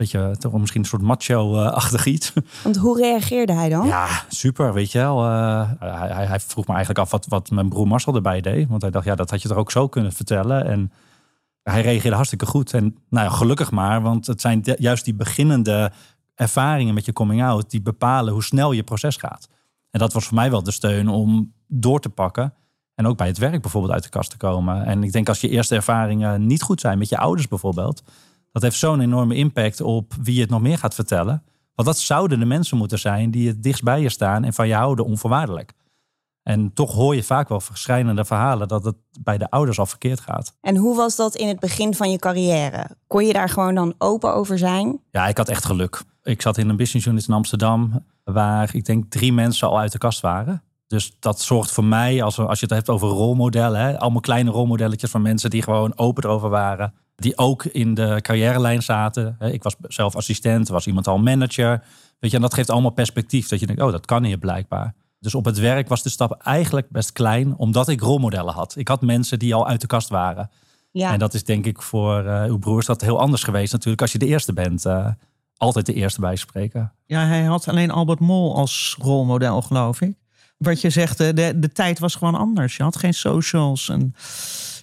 beetje 0.00 0.36
toch 0.38 0.52
misschien 0.52 0.80
een 0.80 0.86
soort 0.86 1.02
macho-achtig 1.02 2.06
iets. 2.14 2.32
Want 2.62 2.76
hoe 2.76 2.98
reageerde 2.98 3.52
hij 3.52 3.68
dan? 3.68 3.86
Ja, 3.86 4.08
super, 4.28 4.72
weet 4.72 4.92
je 4.92 4.98
wel. 4.98 5.24
Uh, 5.24 5.70
hij, 5.78 6.26
hij, 6.26 6.40
vroeg 6.40 6.66
me 6.66 6.74
eigenlijk 6.74 7.04
af 7.04 7.10
wat, 7.10 7.26
wat 7.28 7.50
mijn 7.50 7.68
broer 7.68 7.86
Marcel 7.86 8.14
erbij 8.14 8.40
deed. 8.40 8.68
Want 8.68 8.82
hij 8.82 8.90
dacht, 8.90 9.04
ja, 9.04 9.14
dat 9.14 9.30
had 9.30 9.42
je 9.42 9.48
toch 9.48 9.56
ook 9.56 9.70
zo 9.70 9.88
kunnen 9.88 10.12
vertellen. 10.12 10.64
En 10.64 10.92
hij 11.62 11.82
reageerde 11.82 12.14
hartstikke 12.14 12.46
goed. 12.46 12.74
En 12.74 12.96
nou 13.08 13.26
ja, 13.26 13.32
gelukkig 13.32 13.70
maar, 13.70 14.02
want 14.02 14.26
het 14.26 14.40
zijn 14.40 14.62
juist 14.76 15.04
die 15.04 15.14
beginnende 15.14 15.92
ervaringen 16.34 16.94
met 16.94 17.04
je 17.04 17.12
coming 17.12 17.42
out... 17.42 17.70
die 17.70 17.82
bepalen 17.82 18.32
hoe 18.32 18.44
snel 18.44 18.72
je 18.72 18.82
proces 18.82 19.16
gaat. 19.16 19.48
En 19.90 19.98
dat 19.98 20.12
was 20.12 20.26
voor 20.26 20.34
mij 20.34 20.50
wel 20.50 20.62
de 20.62 20.70
steun 20.70 21.08
om 21.08 21.52
door 21.66 22.00
te 22.00 22.10
pakken... 22.10 22.54
En 23.00 23.06
ook 23.06 23.16
bij 23.16 23.26
het 23.26 23.38
werk 23.38 23.62
bijvoorbeeld 23.62 23.92
uit 23.92 24.02
de 24.02 24.08
kast 24.08 24.30
te 24.30 24.36
komen. 24.36 24.84
En 24.84 25.02
ik 25.02 25.12
denk 25.12 25.28
als 25.28 25.40
je 25.40 25.48
eerste 25.48 25.74
ervaringen 25.74 26.46
niet 26.46 26.62
goed 26.62 26.80
zijn 26.80 26.98
met 26.98 27.08
je 27.08 27.18
ouders 27.18 27.48
bijvoorbeeld, 27.48 28.02
dat 28.52 28.62
heeft 28.62 28.76
zo'n 28.76 29.00
enorme 29.00 29.34
impact 29.34 29.80
op 29.80 30.14
wie 30.22 30.34
je 30.34 30.40
het 30.40 30.50
nog 30.50 30.60
meer 30.60 30.78
gaat 30.78 30.94
vertellen. 30.94 31.42
Want 31.74 31.88
dat 31.88 31.98
zouden 31.98 32.38
de 32.38 32.44
mensen 32.44 32.76
moeten 32.76 32.98
zijn 32.98 33.30
die 33.30 33.48
het 33.48 33.62
dichtst 33.62 33.82
bij 33.82 34.00
je 34.00 34.08
staan 34.08 34.44
en 34.44 34.52
van 34.52 34.68
je 34.68 34.74
houden 34.74 35.04
onvoorwaardelijk. 35.04 35.72
En 36.42 36.72
toch 36.72 36.92
hoor 36.92 37.14
je 37.14 37.22
vaak 37.22 37.48
wel 37.48 37.60
verschijnende 37.60 38.24
verhalen 38.24 38.68
dat 38.68 38.84
het 38.84 38.96
bij 39.20 39.38
de 39.38 39.50
ouders 39.50 39.78
al 39.78 39.86
verkeerd 39.86 40.20
gaat. 40.20 40.56
En 40.60 40.76
hoe 40.76 40.96
was 40.96 41.16
dat 41.16 41.34
in 41.34 41.48
het 41.48 41.60
begin 41.60 41.94
van 41.94 42.10
je 42.10 42.18
carrière? 42.18 42.86
Kon 43.06 43.26
je 43.26 43.32
daar 43.32 43.48
gewoon 43.48 43.74
dan 43.74 43.94
open 43.98 44.34
over 44.34 44.58
zijn? 44.58 45.00
Ja, 45.10 45.26
ik 45.26 45.36
had 45.36 45.48
echt 45.48 45.64
geluk. 45.64 46.02
Ik 46.22 46.42
zat 46.42 46.58
in 46.58 46.68
een 46.68 46.76
business 46.76 47.06
unit 47.06 47.28
in 47.28 47.34
Amsterdam, 47.34 48.04
waar 48.24 48.74
ik 48.74 48.84
denk 48.84 49.10
drie 49.10 49.32
mensen 49.32 49.68
al 49.68 49.78
uit 49.78 49.92
de 49.92 49.98
kast 49.98 50.20
waren. 50.20 50.62
Dus 50.86 51.16
dat 51.18 51.40
zorgt 51.40 51.70
voor 51.70 51.84
mij, 51.84 52.22
als, 52.22 52.38
als 52.38 52.60
je 52.60 52.66
het 52.66 52.74
hebt 52.74 52.88
over 52.88 53.08
rolmodellen, 53.08 53.80
hè, 53.80 53.98
allemaal 53.98 54.20
kleine 54.20 54.50
rolmodelletjes 54.50 55.10
van 55.10 55.22
mensen 55.22 55.50
die 55.50 55.62
gewoon 55.62 55.98
open 55.98 56.24
erover 56.24 56.48
waren 56.48 56.94
die 57.20 57.38
ook 57.38 57.64
in 57.64 57.94
de 57.94 58.18
carrière-lijn 58.20 58.82
zaten. 58.82 59.36
Ik 59.40 59.62
was 59.62 59.76
zelf 59.80 60.16
assistent, 60.16 60.68
was 60.68 60.86
iemand 60.86 61.06
al 61.06 61.18
manager. 61.18 61.82
Weet 62.18 62.30
je, 62.30 62.36
en 62.36 62.42
dat 62.42 62.54
geeft 62.54 62.70
allemaal 62.70 62.90
perspectief. 62.90 63.48
Dat 63.48 63.60
je 63.60 63.66
denkt, 63.66 63.82
oh, 63.82 63.92
dat 63.92 64.06
kan 64.06 64.24
hier 64.24 64.38
blijkbaar. 64.38 64.94
Dus 65.18 65.34
op 65.34 65.44
het 65.44 65.58
werk 65.58 65.88
was 65.88 66.02
de 66.02 66.08
stap 66.08 66.32
eigenlijk 66.32 66.90
best 66.90 67.12
klein, 67.12 67.56
omdat 67.56 67.88
ik 67.88 68.00
rolmodellen 68.00 68.54
had. 68.54 68.76
Ik 68.76 68.88
had 68.88 69.02
mensen 69.02 69.38
die 69.38 69.54
al 69.54 69.66
uit 69.66 69.80
de 69.80 69.86
kast 69.86 70.08
waren. 70.08 70.50
Ja. 70.90 71.12
En 71.12 71.18
dat 71.18 71.34
is 71.34 71.44
denk 71.44 71.66
ik 71.66 71.82
voor 71.82 72.24
uh, 72.24 72.44
uw 72.44 72.58
broers 72.58 72.86
dat 72.86 73.00
heel 73.00 73.20
anders 73.20 73.42
geweest 73.42 73.72
natuurlijk 73.72 74.02
als 74.02 74.12
je 74.12 74.18
de 74.18 74.26
eerste 74.26 74.52
bent. 74.52 74.86
Uh, 74.86 75.06
altijd 75.60 75.86
de 75.86 75.94
eerste 75.94 76.20
bij 76.20 76.36
spreken. 76.36 76.92
Ja, 77.06 77.26
hij 77.26 77.42
had 77.42 77.68
alleen 77.68 77.90
Albert 77.90 78.20
Mol 78.20 78.56
als 78.56 78.96
rolmodel, 79.00 79.62
geloof 79.62 80.00
ik. 80.00 80.14
Wat 80.56 80.80
je 80.80 80.90
zegt, 80.90 81.18
de, 81.18 81.52
de 81.56 81.72
tijd 81.72 81.98
was 81.98 82.14
gewoon 82.14 82.34
anders. 82.34 82.76
Je 82.76 82.82
had 82.82 82.96
geen 82.96 83.14
socials 83.14 83.88
en 83.88 84.14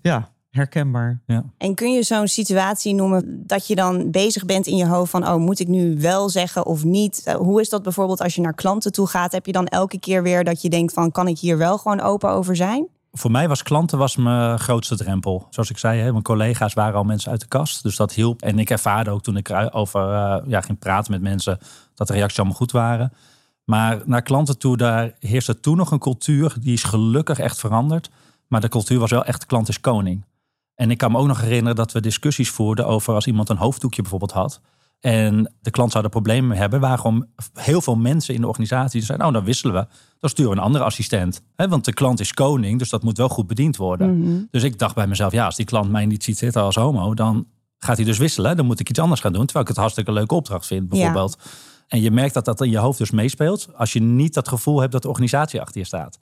ja, 0.01 0.31
herkenbaar. 0.49 1.21
Ja. 1.25 1.43
En 1.57 1.75
kun 1.75 1.93
je 1.93 2.03
zo'n 2.03 2.27
situatie 2.27 2.93
noemen 2.93 3.43
dat 3.47 3.67
je 3.67 3.75
dan 3.75 4.11
bezig 4.11 4.45
bent 4.45 4.67
in 4.67 4.75
je 4.75 4.85
hoofd 4.85 5.11
van, 5.11 5.27
oh, 5.27 5.35
moet 5.35 5.59
ik 5.59 5.67
nu 5.67 5.99
wel 5.99 6.29
zeggen 6.29 6.65
of 6.65 6.83
niet? 6.83 7.21
Eh, 7.23 7.35
hoe 7.35 7.61
is 7.61 7.69
dat 7.69 7.83
bijvoorbeeld 7.83 8.21
als 8.21 8.35
je 8.35 8.41
naar 8.41 8.53
klanten 8.53 8.91
toe 8.91 9.07
gaat? 9.07 9.31
Heb 9.31 9.45
je 9.45 9.51
dan 9.51 9.67
elke 9.67 9.99
keer 9.99 10.23
weer 10.23 10.43
dat 10.43 10.61
je 10.61 10.69
denkt 10.69 10.93
van, 10.93 11.11
kan 11.11 11.27
ik 11.27 11.39
hier 11.39 11.57
wel 11.57 11.77
gewoon 11.77 12.01
open 12.01 12.29
over 12.29 12.55
zijn? 12.55 12.87
Voor 13.11 13.31
mij 13.31 13.47
was 13.47 13.63
klanten 13.63 13.97
was 13.97 14.15
mijn 14.15 14.59
grootste 14.59 14.97
drempel. 14.97 15.47
Zoals 15.49 15.69
ik 15.69 15.77
zei, 15.77 16.11
mijn 16.11 16.23
collega's 16.23 16.73
waren 16.73 16.95
al 16.95 17.03
mensen 17.03 17.31
uit 17.31 17.39
de 17.39 17.47
kast. 17.47 17.83
Dus 17.83 17.95
dat 17.95 18.13
hielp. 18.13 18.41
En 18.41 18.59
ik 18.59 18.69
ervaarde 18.69 19.09
ook 19.09 19.23
toen 19.23 19.37
ik 19.37 19.49
over 19.71 20.01
uh, 20.01 20.37
ja, 20.47 20.61
ging 20.61 20.79
praten 20.79 21.11
met 21.11 21.21
mensen... 21.21 21.59
dat 21.93 22.07
de 22.07 22.13
reacties 22.13 22.39
allemaal 22.39 22.57
goed 22.57 22.71
waren. 22.71 23.13
Maar 23.63 24.01
naar 24.05 24.21
klanten 24.21 24.57
toe, 24.57 24.77
daar 24.77 25.11
heerste 25.19 25.59
toen 25.59 25.77
nog 25.77 25.91
een 25.91 25.99
cultuur... 25.99 26.55
die 26.59 26.73
is 26.73 26.83
gelukkig 26.83 27.39
echt 27.39 27.59
veranderd. 27.59 28.09
Maar 28.47 28.61
de 28.61 28.69
cultuur 28.69 28.99
was 28.99 29.11
wel 29.11 29.25
echt 29.25 29.45
klant 29.45 29.67
is 29.67 29.81
koning. 29.81 30.25
En 30.75 30.91
ik 30.91 30.97
kan 30.97 31.11
me 31.11 31.17
ook 31.17 31.27
nog 31.27 31.41
herinneren 31.41 31.75
dat 31.75 31.91
we 31.91 32.01
discussies 32.01 32.49
voerden 32.49 32.87
over 32.87 33.13
als 33.13 33.27
iemand 33.27 33.49
een 33.49 33.57
hoofddoekje 33.57 34.01
bijvoorbeeld 34.01 34.31
had. 34.31 34.61
En 34.99 35.53
de 35.61 35.71
klant 35.71 35.91
zou 35.91 36.03
er 36.03 36.09
problemen 36.09 36.49
mee 36.49 36.57
hebben. 36.57 36.79
Waar 36.79 36.97
gewoon 36.97 37.27
heel 37.53 37.81
veel 37.81 37.95
mensen 37.95 38.33
in 38.33 38.41
de 38.41 38.47
organisatie 38.47 39.01
zeiden, 39.01 39.19
nou 39.19 39.37
dan 39.37 39.45
wisselen 39.45 39.73
we. 39.73 39.87
Dan 40.19 40.29
sturen 40.29 40.51
we 40.51 40.57
een 40.57 40.63
andere 40.63 40.83
assistent. 40.83 41.41
want 41.55 41.85
de 41.85 41.93
klant 41.93 42.19
is 42.19 42.33
koning, 42.33 42.79
dus 42.79 42.89
dat 42.89 43.03
moet 43.03 43.17
wel 43.17 43.29
goed 43.29 43.47
bediend 43.47 43.77
worden. 43.77 44.19
Mhm. 44.19 44.41
Dus 44.51 44.63
ik 44.63 44.79
dacht 44.79 44.95
bij 44.95 45.07
mezelf, 45.07 45.31
ja, 45.31 45.45
als 45.45 45.55
die 45.55 45.65
klant 45.65 45.91
mij 45.91 46.05
niet 46.05 46.23
ziet 46.23 46.37
zitten 46.37 46.61
als 46.61 46.75
homo, 46.75 47.13
dan 47.13 47.47
gaat 47.79 47.95
hij 47.95 48.05
dus 48.05 48.17
wisselen. 48.17 48.57
Dan 48.57 48.65
moet 48.65 48.79
ik 48.79 48.89
iets 48.89 48.99
anders 48.99 49.21
gaan 49.21 49.33
doen. 49.33 49.43
Terwijl 49.45 49.65
ik 49.65 49.71
het 49.71 49.79
hartstikke 49.79 50.11
leuke 50.11 50.35
opdracht 50.35 50.65
vind, 50.65 50.89
bijvoorbeeld. 50.89 51.37
En 51.87 52.01
je 52.01 52.11
merkt 52.11 52.33
dat 52.33 52.45
dat 52.45 52.61
in 52.61 52.69
je 52.69 52.77
hoofd 52.77 52.97
dus 52.97 53.11
meespeelt. 53.11 53.69
Als 53.75 53.93
je 53.93 54.01
niet 54.01 54.33
dat 54.33 54.47
gevoel 54.47 54.79
hebt 54.79 54.91
dat 54.91 55.01
de 55.01 55.07
organisatie 55.07 55.61
achter 55.61 55.79
je 55.79 55.85
staat. 55.85 56.19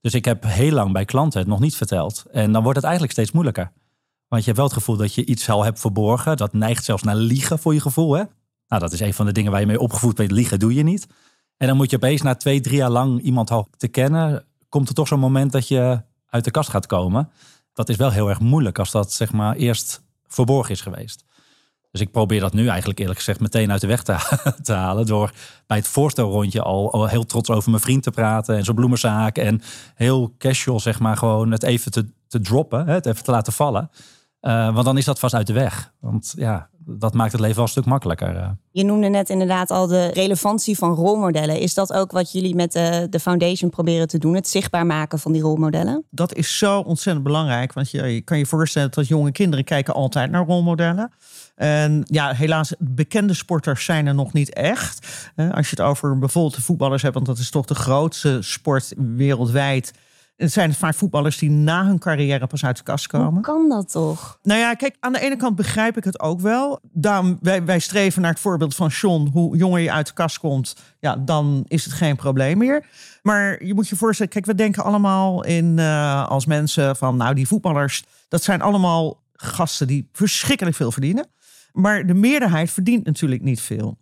Dus 0.00 0.14
ik 0.14 0.24
heb 0.24 0.44
heel 0.46 0.72
lang 0.72 0.92
bij 0.92 1.04
klanten 1.04 1.38
het 1.38 1.48
nog 1.48 1.60
niet 1.60 1.76
verteld. 1.76 2.24
En 2.32 2.52
dan 2.52 2.62
wordt 2.62 2.76
het 2.76 2.84
eigenlijk 2.84 3.12
steeds 3.12 3.32
moeilijker. 3.32 3.72
Want 4.28 4.42
je 4.42 4.46
hebt 4.46 4.56
wel 4.56 4.66
het 4.66 4.76
gevoel 4.76 4.96
dat 4.96 5.14
je 5.14 5.24
iets 5.24 5.48
al 5.48 5.64
hebt 5.64 5.80
verborgen. 5.80 6.36
Dat 6.36 6.52
neigt 6.52 6.84
zelfs 6.84 7.02
naar 7.02 7.16
liegen 7.16 7.58
voor 7.58 7.74
je 7.74 7.80
gevoel. 7.80 8.12
Hè? 8.12 8.22
Nou, 8.68 8.82
dat 8.82 8.92
is 8.92 9.00
een 9.00 9.14
van 9.14 9.26
de 9.26 9.32
dingen 9.32 9.50
waar 9.50 9.60
je 9.60 9.66
mee 9.66 9.80
opgevoed 9.80 10.14
bent. 10.14 10.30
Liegen 10.30 10.58
doe 10.58 10.74
je 10.74 10.82
niet. 10.82 11.06
En 11.56 11.66
dan 11.66 11.76
moet 11.76 11.90
je 11.90 11.96
opeens 11.96 12.22
na 12.22 12.34
twee, 12.34 12.60
drie 12.60 12.76
jaar 12.76 12.90
lang 12.90 13.20
iemand 13.20 13.50
al 13.50 13.68
te 13.76 13.88
kennen. 13.88 14.44
Komt 14.68 14.88
er 14.88 14.94
toch 14.94 15.08
zo'n 15.08 15.18
moment 15.18 15.52
dat 15.52 15.68
je 15.68 16.02
uit 16.26 16.44
de 16.44 16.50
kast 16.50 16.70
gaat 16.70 16.86
komen. 16.86 17.30
Dat 17.72 17.88
is 17.88 17.96
wel 17.96 18.10
heel 18.10 18.28
erg 18.28 18.40
moeilijk 18.40 18.78
als 18.78 18.90
dat 18.90 19.12
zeg 19.12 19.32
maar 19.32 19.56
eerst 19.56 20.02
verborgen 20.26 20.72
is 20.72 20.80
geweest. 20.80 21.24
Dus 21.94 22.02
ik 22.02 22.10
probeer 22.10 22.40
dat 22.40 22.52
nu 22.52 22.68
eigenlijk 22.68 22.98
eerlijk 22.98 23.18
gezegd 23.18 23.40
meteen 23.40 23.70
uit 23.70 23.80
de 23.80 23.86
weg 23.86 24.02
te, 24.02 24.16
te 24.62 24.72
halen. 24.72 25.06
Door 25.06 25.32
bij 25.66 25.76
het 25.76 25.88
voorstelrondje 25.88 26.62
al, 26.62 26.92
al, 26.92 27.06
heel 27.06 27.26
trots 27.26 27.50
over 27.50 27.70
mijn 27.70 27.82
vriend 27.82 28.02
te 28.02 28.10
praten. 28.10 28.56
En 28.56 28.64
zo'n 28.64 28.74
bloemenzaak. 28.74 29.38
En 29.38 29.62
heel 29.94 30.34
casual 30.38 30.80
zeg 30.80 30.98
maar 31.00 31.16
gewoon 31.16 31.50
het 31.50 31.62
even 31.62 31.90
te, 31.90 32.06
te 32.28 32.40
droppen. 32.40 32.86
Het 32.86 33.06
even 33.06 33.24
te 33.24 33.30
laten 33.30 33.52
vallen. 33.52 33.90
Uh, 34.40 34.74
want 34.74 34.84
dan 34.84 34.96
is 34.96 35.04
dat 35.04 35.18
vast 35.18 35.34
uit 35.34 35.46
de 35.46 35.52
weg. 35.52 35.92
Want 36.00 36.32
ja, 36.36 36.68
dat 36.78 37.14
maakt 37.14 37.32
het 37.32 37.40
leven 37.40 37.56
wel 37.56 37.64
een 37.64 37.70
stuk 37.70 37.84
makkelijker. 37.84 38.36
Eh. 38.36 38.50
Je 38.70 38.84
noemde 38.84 39.08
net 39.08 39.30
inderdaad 39.30 39.70
al 39.70 39.86
de 39.86 40.06
relevantie 40.06 40.78
van 40.78 40.94
rolmodellen. 40.94 41.60
Is 41.60 41.74
dat 41.74 41.92
ook 41.92 42.12
wat 42.12 42.32
jullie 42.32 42.54
met 42.54 42.72
de, 42.72 43.06
de 43.10 43.20
foundation 43.20 43.70
proberen 43.70 44.08
te 44.08 44.18
doen? 44.18 44.34
Het 44.34 44.48
zichtbaar 44.48 44.86
maken 44.86 45.18
van 45.18 45.32
die 45.32 45.42
rolmodellen? 45.42 46.04
Dat 46.10 46.34
is 46.34 46.58
zo 46.58 46.80
ontzettend 46.80 47.24
belangrijk. 47.24 47.72
Want 47.72 47.90
je, 47.90 48.02
je 48.02 48.20
kan 48.20 48.38
je 48.38 48.46
voorstellen 48.46 48.90
dat 48.90 49.08
jonge 49.08 49.32
kinderen 49.32 49.64
kijken 49.64 49.94
altijd 49.94 50.30
naar 50.30 50.46
rolmodellen. 50.46 51.12
En 51.54 52.02
ja, 52.04 52.32
helaas, 52.32 52.74
bekende 52.78 53.34
sporters 53.34 53.84
zijn 53.84 54.06
er 54.06 54.14
nog 54.14 54.32
niet 54.32 54.52
echt. 54.52 55.06
Eh, 55.36 55.50
als 55.50 55.70
je 55.70 55.76
het 55.76 55.86
over 55.86 56.18
bijvoorbeeld 56.18 56.54
de 56.54 56.62
voetballers 56.62 57.02
hebt, 57.02 57.14
want 57.14 57.26
dat 57.26 57.38
is 57.38 57.50
toch 57.50 57.66
de 57.66 57.74
grootste 57.74 58.38
sport 58.40 58.92
wereldwijd 58.96 59.92
het 60.36 60.52
zijn 60.52 60.74
vaak 60.74 60.94
voetballers 60.94 61.38
die 61.38 61.50
na 61.50 61.86
hun 61.86 61.98
carrière 61.98 62.46
pas 62.46 62.64
uit 62.64 62.76
de 62.76 62.82
kast 62.82 63.06
komen. 63.06 63.32
Hoe 63.32 63.40
kan 63.40 63.68
dat 63.68 63.90
toch? 63.90 64.38
Nou 64.42 64.60
ja, 64.60 64.74
kijk, 64.74 64.96
aan 65.00 65.12
de 65.12 65.20
ene 65.20 65.36
kant 65.36 65.56
begrijp 65.56 65.96
ik 65.96 66.04
het 66.04 66.20
ook 66.20 66.40
wel. 66.40 66.80
Daarom, 66.92 67.38
wij, 67.40 67.64
wij 67.64 67.78
streven 67.78 68.22
naar 68.22 68.30
het 68.30 68.40
voorbeeld 68.40 68.74
van 68.74 68.90
Sean. 68.90 69.28
Hoe 69.32 69.56
jonger 69.56 69.80
je 69.80 69.92
uit 69.92 70.06
de 70.06 70.12
kast 70.12 70.38
komt, 70.38 70.76
ja, 71.00 71.16
dan 71.16 71.64
is 71.68 71.84
het 71.84 71.92
geen 71.92 72.16
probleem 72.16 72.58
meer. 72.58 72.86
Maar 73.22 73.64
je 73.64 73.74
moet 73.74 73.88
je 73.88 73.96
voorstellen, 73.96 74.32
kijk, 74.32 74.46
we 74.46 74.54
denken 74.54 74.84
allemaal 74.84 75.44
in 75.44 75.78
uh, 75.78 76.28
als 76.28 76.46
mensen 76.46 76.96
van, 76.96 77.16
nou, 77.16 77.34
die 77.34 77.48
voetballers, 77.48 78.04
dat 78.28 78.42
zijn 78.42 78.62
allemaal 78.62 79.22
gasten 79.32 79.86
die 79.86 80.08
verschrikkelijk 80.12 80.76
veel 80.76 80.92
verdienen. 80.92 81.26
Maar 81.74 82.06
de 82.06 82.14
meerderheid 82.14 82.70
verdient 82.70 83.04
natuurlijk 83.04 83.42
niet 83.42 83.60
veel 83.60 83.98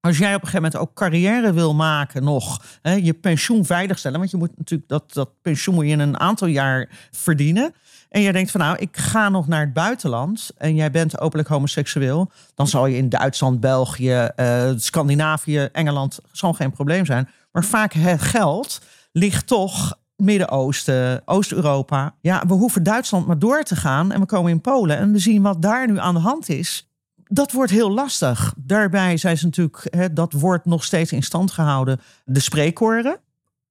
als 0.00 0.18
jij 0.18 0.34
op 0.34 0.42
een 0.42 0.48
gegeven 0.48 0.62
moment 0.62 0.76
ook 0.76 0.94
carrière 0.94 1.52
wil 1.52 1.74
maken 1.74 2.24
nog, 2.24 2.62
hè, 2.82 2.92
je 2.92 3.14
pensioen 3.14 3.64
veiligstellen, 3.64 4.18
want 4.18 4.30
je 4.30 4.36
moet 4.36 4.56
natuurlijk 4.56 4.88
dat, 4.88 5.12
dat 5.12 5.30
pensioen 5.42 5.74
moet 5.74 5.84
je 5.84 5.90
in 5.90 6.00
een 6.00 6.20
aantal 6.20 6.48
jaar 6.48 6.88
verdienen. 7.10 7.74
En 8.08 8.22
jij 8.22 8.32
denkt 8.32 8.50
van 8.50 8.60
nou, 8.60 8.78
ik 8.78 8.96
ga 8.96 9.28
nog 9.28 9.46
naar 9.46 9.60
het 9.60 9.72
buitenland 9.72 10.50
en 10.56 10.74
jij 10.74 10.90
bent 10.90 11.20
openlijk 11.20 11.48
homoseksueel, 11.48 12.30
dan 12.54 12.66
zal 12.66 12.86
je 12.86 12.96
in 12.96 13.08
Duitsland, 13.08 13.60
België, 13.60 14.28
uh, 14.36 14.70
Scandinavië, 14.76 15.68
Engeland 15.72 16.18
zal 16.32 16.52
geen 16.52 16.70
probleem 16.70 17.04
zijn. 17.04 17.28
Maar 17.52 17.64
vaak 17.64 17.92
het 17.92 18.20
geld 18.20 18.80
ligt 19.12 19.46
toch 19.46 19.98
Midden-Oosten, 20.16 21.22
Oost-Europa. 21.24 22.14
Ja, 22.20 22.42
we 22.46 22.54
hoeven 22.54 22.82
Duitsland 22.82 23.26
maar 23.26 23.38
door 23.38 23.62
te 23.62 23.76
gaan 23.76 24.12
en 24.12 24.20
we 24.20 24.26
komen 24.26 24.50
in 24.50 24.60
Polen 24.60 24.96
en 24.96 25.12
we 25.12 25.18
zien 25.18 25.42
wat 25.42 25.62
daar 25.62 25.86
nu 25.86 25.98
aan 25.98 26.14
de 26.14 26.20
hand 26.20 26.48
is 26.48 26.87
dat 27.28 27.52
wordt 27.52 27.70
heel 27.70 27.90
lastig. 27.90 28.54
Daarbij 28.56 29.16
zijn 29.16 29.38
ze 29.38 29.44
natuurlijk, 29.44 29.86
hè, 29.90 30.12
dat 30.12 30.32
wordt 30.32 30.64
nog 30.64 30.84
steeds 30.84 31.12
in 31.12 31.22
stand 31.22 31.50
gehouden, 31.50 32.00
de 32.24 32.40
spreekkoren. 32.40 33.20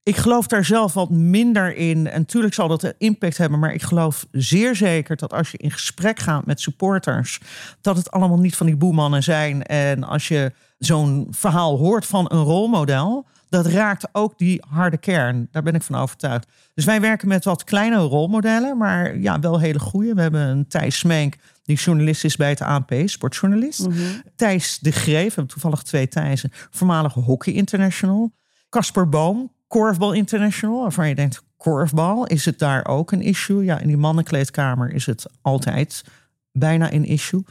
Ik 0.04 0.16
geloof 0.16 0.48
daar 0.48 0.66
zelf 0.66 0.94
wat 0.94 1.10
minder 1.10 1.76
in. 1.76 2.08
En 2.08 2.20
natuurlijk 2.20 2.54
zal 2.54 2.68
dat 2.68 2.94
impact 2.98 3.38
hebben. 3.38 3.60
Maar 3.60 3.74
ik 3.74 3.82
geloof 3.82 4.26
zeer 4.32 4.76
zeker 4.76 5.16
dat 5.16 5.34
als 5.34 5.52
je 5.52 5.58
in 5.58 5.72
gesprek 5.72 6.20
gaat 6.20 6.46
met 6.46 6.62
supporters. 6.62 7.40
dat 7.82 7.98
het 7.98 8.12
allemaal 8.12 8.40
niet 8.40 8.56
van 8.56 8.66
die 8.66 8.76
boemannen 8.76 9.24
zijn. 9.24 9.64
En 9.64 10.04
als 10.04 10.28
je 10.28 10.52
zo'n 10.78 11.28
verhaal 11.32 11.78
hoort 11.78 12.06
van 12.06 12.26
een 12.30 12.44
rolmodel. 12.44 13.26
dat 13.50 13.66
raakt 13.66 14.08
ook 14.12 14.38
die 14.38 14.64
harde 14.70 14.98
kern. 14.98 15.48
Daar 15.52 15.64
ben 15.64 15.76
ik 15.76 15.84
van 15.84 15.96
overtuigd. 15.96 16.48
Dus 16.74 16.86
wij 16.86 17.02
werken 17.02 17.28
met 17.28 17.44
wat 17.44 17.64
kleine 17.64 17.98
rolmodellen, 17.98 18.78
maar 18.78 19.18
ja, 19.18 19.40
wel 19.40 19.60
hele 19.60 19.80
goede. 19.80 20.14
We 20.14 20.22
hebben 20.22 20.42
een 20.42 20.68
Thijs 20.68 20.98
Smenk, 20.98 21.36
die 21.68 21.78
journalist 21.78 22.24
is 22.24 22.36
bij 22.36 22.50
het 22.50 22.62
ANP, 22.62 22.94
sportjournalist. 23.06 23.88
Mhm. 23.88 24.00
Thijs 24.36 24.80
de 24.80 24.92
Greef, 24.92 25.28
we 25.28 25.34
hebben 25.34 25.48
toevallig 25.48 25.84
twee 25.84 26.08
Thijsen, 26.08 26.52
voormalige 26.70 27.20
hockey 27.20 27.54
international. 27.54 28.32
Casper 28.70 29.10
Boom, 29.10 29.52
korfbal 29.68 30.14
international, 30.14 30.82
waarvan 30.82 31.08
je 31.10 31.16
denkt, 31.16 31.44
korfbal, 31.58 32.26
is 32.26 32.46
het 32.46 32.60
daar 32.60 32.88
ook 32.88 33.12
een 33.12 33.22
issue? 33.22 33.64
Ja, 33.64 33.80
in 33.80 33.88
die 33.88 33.98
mannenkleedkamer 33.98 34.94
is 34.94 35.06
het 35.06 35.26
altijd 35.42 36.04
bijna 36.52 36.94
een 36.94 37.06
issue. 37.06 37.44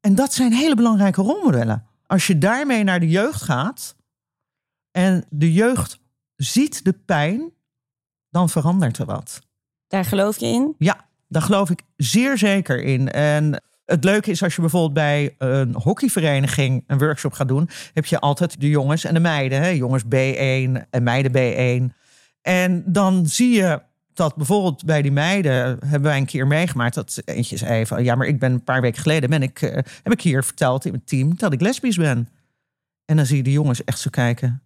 En 0.00 0.14
dat 0.14 0.34
zijn 0.34 0.52
hele 0.52 0.74
belangrijke 0.74 1.22
rolmodellen. 1.22 1.86
Als 2.06 2.26
je 2.26 2.38
daarmee 2.38 2.84
naar 2.84 3.00
de 3.00 3.08
jeugd 3.08 3.42
gaat 3.42 3.96
en 4.90 5.24
de 5.28 5.52
jeugd 5.52 6.00
ziet 6.36 6.84
de 6.84 6.92
pijn, 6.92 7.52
dan 8.28 8.48
verandert 8.48 8.98
er 8.98 9.06
wat. 9.06 9.40
Daar 9.86 10.04
geloof 10.04 10.38
je 10.38 10.46
in? 10.46 10.74
Ja, 10.78 11.08
daar 11.30 11.42
geloof 11.42 11.70
ik 11.70 11.82
zeer 11.96 12.38
zeker 12.38 12.82
in. 12.82 13.10
En 13.10 13.62
het 13.84 14.04
leuke 14.04 14.30
is 14.30 14.42
als 14.42 14.54
je 14.54 14.60
bijvoorbeeld 14.60 14.92
bij 14.92 15.34
een 15.38 15.74
hockeyvereniging 15.74 16.84
een 16.86 16.98
workshop 16.98 17.32
gaat 17.32 17.48
doen, 17.48 17.68
heb 17.94 18.06
je 18.06 18.20
altijd 18.20 18.60
de 18.60 18.68
jongens 18.68 19.04
en 19.04 19.14
de 19.14 19.20
meiden. 19.20 19.62
Hè? 19.62 19.68
Jongens 19.68 20.04
B1 20.04 20.88
en 20.90 21.02
meiden 21.02 21.32
B1. 21.32 21.94
En 22.42 22.82
dan 22.86 23.26
zie 23.26 23.50
je 23.50 23.82
dat 24.12 24.36
bijvoorbeeld 24.36 24.84
bij 24.84 25.02
die 25.02 25.12
meiden 25.12 25.52
hebben 25.52 26.02
wij 26.02 26.16
een 26.16 26.26
keer 26.26 26.46
meegemaakt 26.46 26.94
dat 26.94 27.22
eentje 27.24 27.56
zei 27.56 27.86
van 27.86 28.04
ja, 28.04 28.14
maar 28.14 28.26
ik 28.26 28.38
ben 28.38 28.52
een 28.52 28.64
paar 28.64 28.80
weken 28.80 29.02
geleden 29.02 29.30
ben 29.30 29.42
ik, 29.42 29.62
eh, 29.62 29.72
heb 30.02 30.12
ik 30.12 30.20
hier 30.20 30.44
verteld 30.44 30.84
in 30.84 30.90
mijn 30.90 31.04
team 31.04 31.36
dat 31.36 31.52
ik 31.52 31.60
lesbisch 31.60 31.96
ben. 31.96 32.28
En 33.04 33.16
dan 33.16 33.26
zie 33.26 33.36
je 33.36 33.42
de 33.42 33.52
jongens 33.52 33.84
echt 33.84 33.98
zo 33.98 34.10
kijken. 34.10 34.62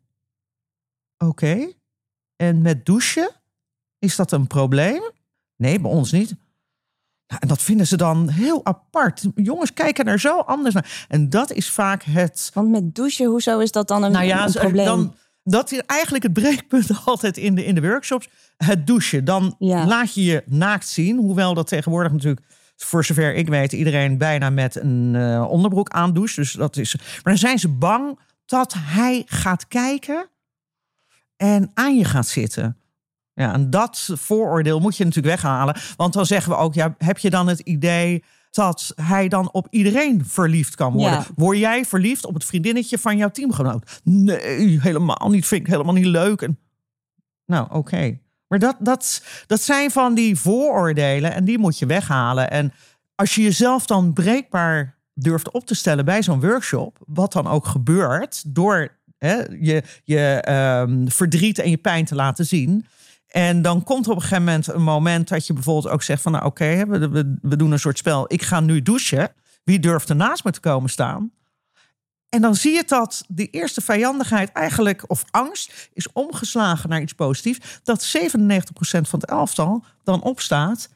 Oké. 1.18 1.72
En 2.36 2.62
met 2.62 2.86
douchen 2.86 3.30
is 3.98 4.16
dat 4.16 4.32
een 4.32 4.46
probleem? 4.46 5.02
Nee, 5.56 5.80
bij 5.80 5.90
ons 5.90 6.12
niet. 6.12 6.34
En 7.38 7.48
dat 7.48 7.62
vinden 7.62 7.86
ze 7.86 7.96
dan 7.96 8.28
heel 8.28 8.60
apart. 8.66 9.24
Jongens 9.34 9.72
kijken 9.72 10.04
er 10.04 10.20
zo 10.20 10.38
anders 10.38 10.74
naar. 10.74 11.06
En 11.08 11.30
dat 11.30 11.52
is 11.52 11.70
vaak 11.70 12.02
het. 12.02 12.50
Want 12.54 12.70
met 12.70 12.94
douchen, 12.94 13.26
hoezo 13.26 13.58
is 13.58 13.72
dat 13.72 13.88
dan 13.88 14.02
een, 14.02 14.12
Nou 14.12 14.24
ja, 14.24 14.46
een 14.46 14.52
probleem? 14.52 14.84
dan, 14.84 15.14
dat 15.44 15.72
is 15.72 15.80
eigenlijk 15.86 16.24
het 16.24 16.32
breekpunt 16.32 16.90
altijd 17.04 17.36
in 17.36 17.54
de, 17.54 17.64
in 17.64 17.74
de 17.74 17.80
workshops. 17.80 18.28
Het 18.56 18.86
douchen. 18.86 19.24
Dan 19.24 19.54
Ja. 19.58 19.86
laat 19.86 20.14
je 20.14 20.24
je 20.24 20.42
naakt 20.46 20.88
zien. 20.88 21.16
Hoewel 21.16 21.54
dat 21.54 21.66
tegenwoordig 21.66 22.12
natuurlijk, 22.12 22.46
voor 22.76 23.04
zover 23.04 23.34
ik 23.34 23.48
weet, 23.48 23.72
iedereen 23.72 24.18
bijna 24.18 24.50
met 24.50 24.76
een 24.76 25.14
eh, 25.14 25.50
onderbroek 25.50 25.88
aandoucht. 25.88 26.36
Dus 26.36 26.52
dat 26.52 26.76
is. 26.76 26.94
Maar 26.96 27.20
dan 27.22 27.38
zijn 27.38 27.58
ze 27.58 27.68
bang 27.68 28.18
dat 28.46 28.74
hij 28.78 29.22
gaat 29.26 29.68
kijken 29.68 30.28
en 31.36 31.70
aan 31.74 31.96
je 31.96 32.04
gaat 32.04 32.26
zitten. 32.26 32.76
Ja, 33.34 33.52
en 33.52 33.70
dat 33.70 34.10
vooroordeel 34.12 34.80
moet 34.80 34.96
je 34.96 35.04
natuurlijk 35.04 35.42
weghalen. 35.42 35.76
Want 35.96 36.12
dan 36.12 36.26
zeggen 36.26 36.52
we 36.52 36.58
ook, 36.58 36.74
ja, 36.74 36.94
heb 36.98 37.18
je 37.18 37.30
dan 37.30 37.46
het 37.46 37.60
idee 37.60 38.24
dat 38.50 38.92
hij 38.96 39.28
dan 39.28 39.52
op 39.52 39.66
iedereen 39.70 40.24
verliefd 40.26 40.74
kan 40.74 40.92
worden? 40.92 41.18
Ja. 41.18 41.26
Word 41.34 41.58
jij 41.58 41.84
verliefd 41.84 42.26
op 42.26 42.34
het 42.34 42.44
vriendinnetje 42.44 42.98
van 42.98 43.16
jouw 43.16 43.30
teamgenoot? 43.30 44.00
Nee, 44.04 44.80
helemaal 44.80 45.28
niet. 45.30 45.46
Vind 45.46 45.60
ik 45.60 45.66
helemaal 45.72 45.94
niet 45.94 46.06
leuk. 46.06 46.42
En, 46.42 46.58
nou, 47.46 47.66
oké. 47.70 48.18
Maar 48.48 48.58
dat, 48.58 48.76
dat, 48.78 49.24
dat 49.46 49.60
zijn 49.60 49.90
van 49.90 50.14
die 50.14 50.38
vooroordelen 50.38 51.32
en 51.32 51.44
die 51.44 51.58
moet 51.58 51.78
je 51.78 51.86
weghalen. 51.86 52.50
En 52.50 52.72
als 53.14 53.34
je 53.34 53.42
jezelf 53.42 53.86
dan 53.86 54.12
breekbaar 54.12 54.94
durft 55.14 55.50
op 55.50 55.66
te 55.66 55.74
stellen 55.74 56.04
bij 56.04 56.22
zo'n 56.22 56.40
workshop, 56.40 56.98
wat 57.06 57.32
dan 57.32 57.46
ook 57.46 57.66
gebeurt, 57.66 58.54
door 58.54 58.96
hè, 59.18 59.42
je, 59.60 59.82
je 60.04 60.40
ehm, 60.40 61.06
verdriet 61.06 61.58
en 61.58 61.70
je 61.70 61.76
pijn 61.76 62.04
te 62.04 62.14
laten 62.14 62.46
zien. 62.46 62.86
En 63.34 63.62
dan 63.62 63.82
komt 63.82 64.04
er 64.04 64.10
op 64.10 64.16
een 64.16 64.22
gegeven 64.22 64.44
moment 64.44 64.66
een 64.66 64.82
moment 64.82 65.28
dat 65.28 65.46
je 65.46 65.52
bijvoorbeeld 65.52 65.92
ook 65.94 66.02
zegt 66.02 66.22
van 66.22 66.32
nou 66.32 66.44
oké, 66.44 66.86
we, 66.86 67.08
we, 67.08 67.36
we 67.42 67.56
doen 67.56 67.72
een 67.72 67.78
soort 67.78 67.98
spel. 67.98 68.24
Ik 68.32 68.42
ga 68.42 68.60
nu 68.60 68.82
douchen. 68.82 69.32
Wie 69.64 69.78
durft 69.78 70.08
er 70.08 70.16
naast 70.16 70.44
me 70.44 70.50
te 70.50 70.60
komen 70.60 70.90
staan? 70.90 71.32
En 72.28 72.40
dan 72.40 72.54
zie 72.54 72.72
je 72.72 72.84
dat 72.86 73.24
de 73.28 73.46
eerste 73.46 73.80
vijandigheid 73.80 74.52
eigenlijk, 74.52 75.10
of 75.10 75.24
angst, 75.30 75.90
is 75.92 76.12
omgeslagen 76.12 76.88
naar 76.88 77.00
iets 77.00 77.12
positiefs. 77.12 77.80
Dat 77.82 78.16
97% 78.16 78.20
van 78.80 79.20
het 79.20 79.24
elftal 79.24 79.84
dan 80.04 80.22
opstaat 80.22 80.88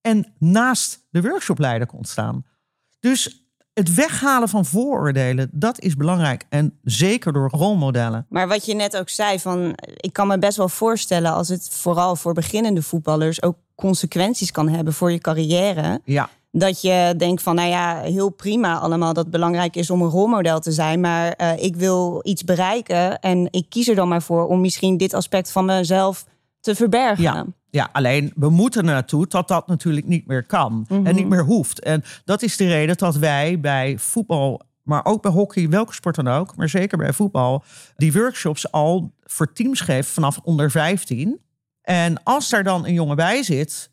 en 0.00 0.32
naast 0.38 1.06
de 1.10 1.22
workshopleider 1.22 1.86
komt 1.86 2.08
staan. 2.08 2.44
Dus 3.00 3.41
het 3.74 3.94
weghalen 3.94 4.48
van 4.48 4.64
vooroordelen, 4.64 5.48
dat 5.52 5.80
is 5.80 5.96
belangrijk. 5.96 6.44
En 6.48 6.78
zeker 6.82 7.32
door 7.32 7.50
rolmodellen. 7.50 8.26
Maar 8.28 8.48
wat 8.48 8.66
je 8.66 8.74
net 8.74 8.96
ook 8.96 9.08
zei, 9.08 9.38
van, 9.38 9.72
ik 9.96 10.12
kan 10.12 10.26
me 10.26 10.38
best 10.38 10.56
wel 10.56 10.68
voorstellen 10.68 11.32
als 11.32 11.48
het 11.48 11.68
vooral 11.70 12.16
voor 12.16 12.32
beginnende 12.32 12.82
voetballers 12.82 13.42
ook 13.42 13.56
consequenties 13.74 14.50
kan 14.50 14.68
hebben 14.68 14.92
voor 14.92 15.12
je 15.12 15.18
carrière. 15.18 16.00
Ja, 16.04 16.28
Dat 16.50 16.80
je 16.80 17.14
denkt 17.16 17.42
van, 17.42 17.54
nou 17.54 17.68
ja, 17.68 18.00
heel 18.00 18.30
prima 18.30 18.78
allemaal 18.78 19.12
dat 19.12 19.22
het 19.22 19.32
belangrijk 19.32 19.76
is 19.76 19.90
om 19.90 20.02
een 20.02 20.08
rolmodel 20.08 20.60
te 20.60 20.72
zijn. 20.72 21.00
Maar 21.00 21.32
eh, 21.32 21.64
ik 21.64 21.76
wil 21.76 22.20
iets 22.22 22.44
bereiken 22.44 23.20
en 23.20 23.48
ik 23.50 23.66
kies 23.68 23.88
er 23.88 23.94
dan 23.94 24.08
maar 24.08 24.22
voor 24.22 24.46
om 24.46 24.60
misschien 24.60 24.96
dit 24.96 25.14
aspect 25.14 25.52
van 25.52 25.64
mezelf 25.64 26.24
te 26.60 26.74
verbergen. 26.74 27.22
Ja. 27.22 27.46
Ja, 27.72 27.88
alleen 27.92 28.32
we 28.36 28.50
moeten 28.50 28.84
naartoe 28.84 29.26
dat 29.26 29.48
dat 29.48 29.66
natuurlijk 29.66 30.06
niet 30.06 30.26
meer 30.26 30.46
kan 30.46 30.86
en 30.88 31.14
niet 31.14 31.28
meer 31.28 31.44
hoeft. 31.44 31.80
En 31.80 32.04
dat 32.24 32.42
is 32.42 32.56
de 32.56 32.66
reden 32.66 32.96
dat 32.96 33.16
wij 33.16 33.60
bij 33.60 33.98
voetbal, 33.98 34.62
maar 34.82 35.04
ook 35.04 35.22
bij 35.22 35.30
hockey, 35.30 35.68
welke 35.68 35.94
sport 35.94 36.14
dan 36.14 36.28
ook, 36.28 36.56
maar 36.56 36.68
zeker 36.68 36.98
bij 36.98 37.12
voetbal, 37.12 37.64
die 37.96 38.12
workshops 38.12 38.72
al 38.72 39.12
voor 39.22 39.52
teams 39.52 39.80
geven 39.80 40.12
vanaf 40.12 40.38
onder 40.42 40.70
15. 40.70 41.40
En 41.82 42.22
als 42.22 42.48
daar 42.48 42.64
dan 42.64 42.86
een 42.86 42.92
jongen 42.92 43.16
bij 43.16 43.42
zit, 43.42 43.90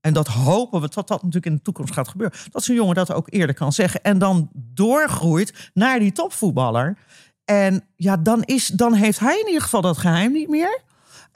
en 0.00 0.12
dat 0.12 0.26
hopen 0.26 0.80
we 0.80 0.88
dat 0.88 1.08
dat 1.08 1.22
natuurlijk 1.22 1.46
in 1.46 1.54
de 1.54 1.62
toekomst 1.62 1.92
gaat 1.92 2.08
gebeuren, 2.08 2.38
dat 2.50 2.64
zo'n 2.64 2.74
jongen 2.74 2.94
dat 2.94 3.12
ook 3.12 3.26
eerder 3.30 3.54
kan 3.54 3.72
zeggen 3.72 4.02
en 4.02 4.18
dan 4.18 4.50
doorgroeit 4.54 5.70
naar 5.74 5.98
die 5.98 6.12
topvoetballer. 6.12 6.98
En 7.44 7.84
ja, 7.96 8.16
dan, 8.16 8.42
is, 8.42 8.66
dan 8.66 8.94
heeft 8.94 9.18
hij 9.18 9.38
in 9.40 9.46
ieder 9.46 9.62
geval 9.62 9.80
dat 9.80 9.98
geheim 9.98 10.32
niet 10.32 10.48
meer. 10.48 10.86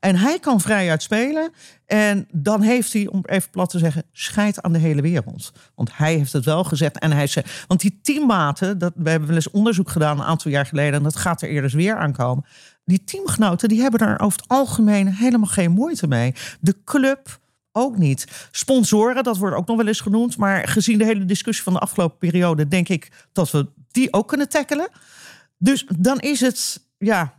En 0.03 0.17
hij 0.17 0.39
kan 0.39 0.61
vrijuit 0.61 1.03
spelen. 1.03 1.53
En 1.87 2.29
dan 2.33 2.61
heeft 2.61 2.93
hij, 2.93 3.07
om 3.07 3.23
even 3.25 3.51
plat 3.51 3.71
te 3.71 3.79
zeggen, 3.79 4.03
scheid 4.13 4.63
aan 4.63 4.73
de 4.73 4.79
hele 4.79 5.03
wereld. 5.03 5.53
Want 5.75 5.97
hij 5.97 6.15
heeft 6.15 6.33
het 6.33 6.45
wel 6.45 6.65
gezegd. 6.65 6.99
En 6.99 7.13
hij 7.13 7.27
zei, 7.27 7.45
want 7.67 7.81
die 7.81 7.99
teammaten, 8.03 8.79
dat, 8.79 8.93
we 8.97 9.11
hebben 9.11 9.29
wel 9.29 9.37
eens 9.37 9.51
onderzoek 9.51 9.91
gedaan 9.91 10.19
een 10.19 10.27
aantal 10.27 10.51
jaar 10.51 10.67
geleden. 10.67 10.95
En 10.95 11.03
dat 11.03 11.17
gaat 11.17 11.43
er 11.43 11.49
eerder 11.49 11.71
weer 11.71 11.97
aankomen. 11.97 12.45
Die 12.85 13.05
teamgenoten, 13.05 13.69
die 13.69 13.81
hebben 13.81 14.01
daar 14.01 14.21
over 14.21 14.41
het 14.41 14.49
algemeen 14.49 15.09
helemaal 15.09 15.49
geen 15.49 15.71
moeite 15.71 16.07
mee. 16.07 16.35
De 16.61 16.77
club 16.85 17.41
ook 17.73 17.99
niet. 17.99 18.49
Sponsoren, 18.51 19.25
dat 19.25 19.39
wordt 19.39 19.57
ook 19.57 19.67
nog 19.67 19.77
wel 19.77 19.87
eens 19.87 20.01
genoemd. 20.01 20.37
Maar 20.37 20.69
gezien 20.69 20.99
de 20.99 21.05
hele 21.05 21.25
discussie 21.25 21.65
van 21.65 21.73
de 21.73 21.79
afgelopen 21.79 22.19
periode, 22.19 22.69
denk 22.69 22.89
ik 22.89 23.11
dat 23.33 23.51
we 23.51 23.69
die 23.91 24.13
ook 24.13 24.29
kunnen 24.29 24.49
tackelen. 24.49 24.89
Dus 25.59 25.87
dan 25.99 26.21
is 26.21 26.41
het, 26.41 26.87
ja, 26.99 27.35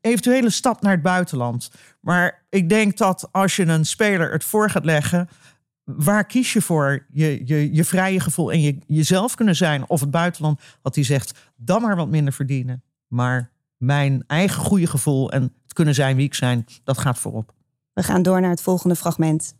eventuele 0.00 0.50
stap 0.50 0.82
naar 0.82 0.92
het 0.92 1.02
buitenland. 1.02 1.70
Maar 2.00 2.46
ik 2.48 2.68
denk 2.68 2.96
dat 2.96 3.28
als 3.32 3.56
je 3.56 3.66
een 3.66 3.84
speler 3.84 4.32
het 4.32 4.44
voor 4.44 4.70
gaat 4.70 4.84
leggen, 4.84 5.28
waar 5.84 6.26
kies 6.26 6.52
je 6.52 6.62
voor? 6.62 7.06
Je, 7.12 7.42
je, 7.44 7.74
je 7.74 7.84
vrije 7.84 8.20
gevoel 8.20 8.52
en 8.52 8.60
je, 8.60 8.78
jezelf 8.86 9.34
kunnen 9.34 9.56
zijn 9.56 9.88
of 9.88 10.00
het 10.00 10.10
buitenland, 10.10 10.60
wat 10.82 10.94
hij 10.94 11.04
zegt, 11.04 11.52
dan 11.56 11.82
maar 11.82 11.96
wat 11.96 12.08
minder 12.08 12.32
verdienen. 12.32 12.82
Maar 13.08 13.50
mijn 13.76 14.24
eigen 14.26 14.62
goede 14.62 14.86
gevoel 14.86 15.32
en 15.32 15.42
het 15.42 15.72
kunnen 15.72 15.94
zijn 15.94 16.16
wie 16.16 16.26
ik 16.26 16.34
zijn, 16.34 16.66
dat 16.84 16.98
gaat 16.98 17.18
voorop. 17.18 17.52
We 17.92 18.02
gaan 18.02 18.22
door 18.22 18.40
naar 18.40 18.50
het 18.50 18.62
volgende 18.62 18.96
fragment. 18.96 19.54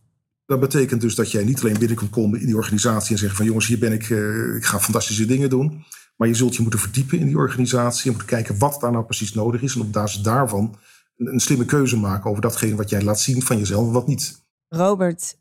Dat 0.46 0.60
betekent 0.60 1.00
dus 1.00 1.14
dat 1.14 1.30
jij 1.30 1.44
niet 1.44 1.60
alleen 1.60 1.78
binnen 1.78 1.96
kunt 1.96 2.10
komen 2.10 2.40
in 2.40 2.46
die 2.46 2.56
organisatie 2.56 3.12
en 3.12 3.18
zeggen 3.18 3.36
van 3.36 3.46
jongens, 3.46 3.66
hier 3.66 3.78
ben 3.78 3.92
ik, 3.92 4.10
eh, 4.10 4.56
ik 4.56 4.64
ga 4.64 4.80
fantastische 4.80 5.26
dingen 5.26 5.50
doen. 5.50 5.84
Maar 6.20 6.28
je 6.28 6.34
zult 6.34 6.56
je 6.56 6.62
moeten 6.62 6.80
verdiepen 6.80 7.18
in 7.18 7.26
die 7.26 7.36
organisatie 7.36 8.04
en 8.04 8.10
moeten 8.10 8.28
kijken 8.28 8.58
wat 8.58 8.80
daar 8.80 8.92
nou 8.92 9.04
precies 9.04 9.34
nodig 9.34 9.62
is. 9.62 9.74
En 9.74 9.80
op 9.80 9.92
basis 9.92 10.22
daarvan 10.22 10.76
een, 11.16 11.32
een 11.32 11.40
slimme 11.40 11.64
keuze 11.64 11.96
maken 11.96 12.30
over 12.30 12.42
datgene 12.42 12.76
wat 12.76 12.90
jij 12.90 13.02
laat 13.02 13.20
zien 13.20 13.42
van 13.42 13.58
jezelf 13.58 13.86
en 13.86 13.92
wat 13.92 14.06
niet. 14.06 14.42
Robert, 14.68 15.36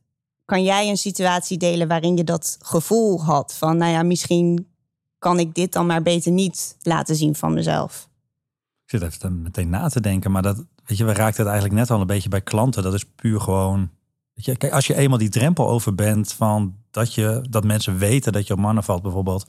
kan 0.46 0.63
jij 0.63 0.89
een 0.89 0.98
situatie 0.98 1.58
delen 1.58 1.88
waarin 1.88 2.18
je 2.18 2.24
dat 2.24 2.58
gevoel 2.62 3.24
had 3.24 3.54
van, 3.54 3.78
nou 3.78 3.92
ja, 3.92 4.04
misschien 4.04 4.68
kan 5.18 5.39
ik 5.39 5.54
dit 5.56 5.74
dan 5.74 5.86
maar 5.86 6.02
beter 6.02 6.32
niet 6.32 6.78
laten 6.82 7.15
zien 7.15 7.36
van 7.36 7.54
mezelf? 7.54 8.10
Ik 8.86 9.00
zit 9.00 9.02
even 9.02 9.42
meteen 9.42 9.70
na 9.70 9.89
te 9.89 10.02
denken, 10.02 10.32
maar 10.32 10.42
dat, 10.42 10.65
weet 10.86 10.98
je, 10.98 11.06
we 11.06 11.13
raakten 11.13 11.44
het 11.44 11.52
eigenlijk 11.52 11.80
net 11.80 11.92
al 11.92 12.02
een 12.02 12.08
beetje 12.08 12.30
bij 12.30 12.42
klanten. 12.42 12.84
Dat 12.84 12.94
is 12.94 13.06
puur 13.06 13.42
gewoon, 13.42 13.89
weet 14.34 14.46
je, 14.46 14.58
kijk, 14.58 14.74
als 14.74 14.88
je 14.88 14.96
eenmaal 14.96 15.18
die 15.18 15.30
drempel 15.30 15.70
over 15.70 15.96
bent 15.96 16.34
van 16.34 16.76
dat 16.92 17.13
je, 17.13 17.46
dat 17.50 17.63
mensen 17.63 17.98
weten 17.98 18.32
dat 18.32 18.48
je 18.48 18.54
op 18.54 18.60
mannen 18.60 18.84
valt 18.84 19.02
bijvoorbeeld, 19.02 19.46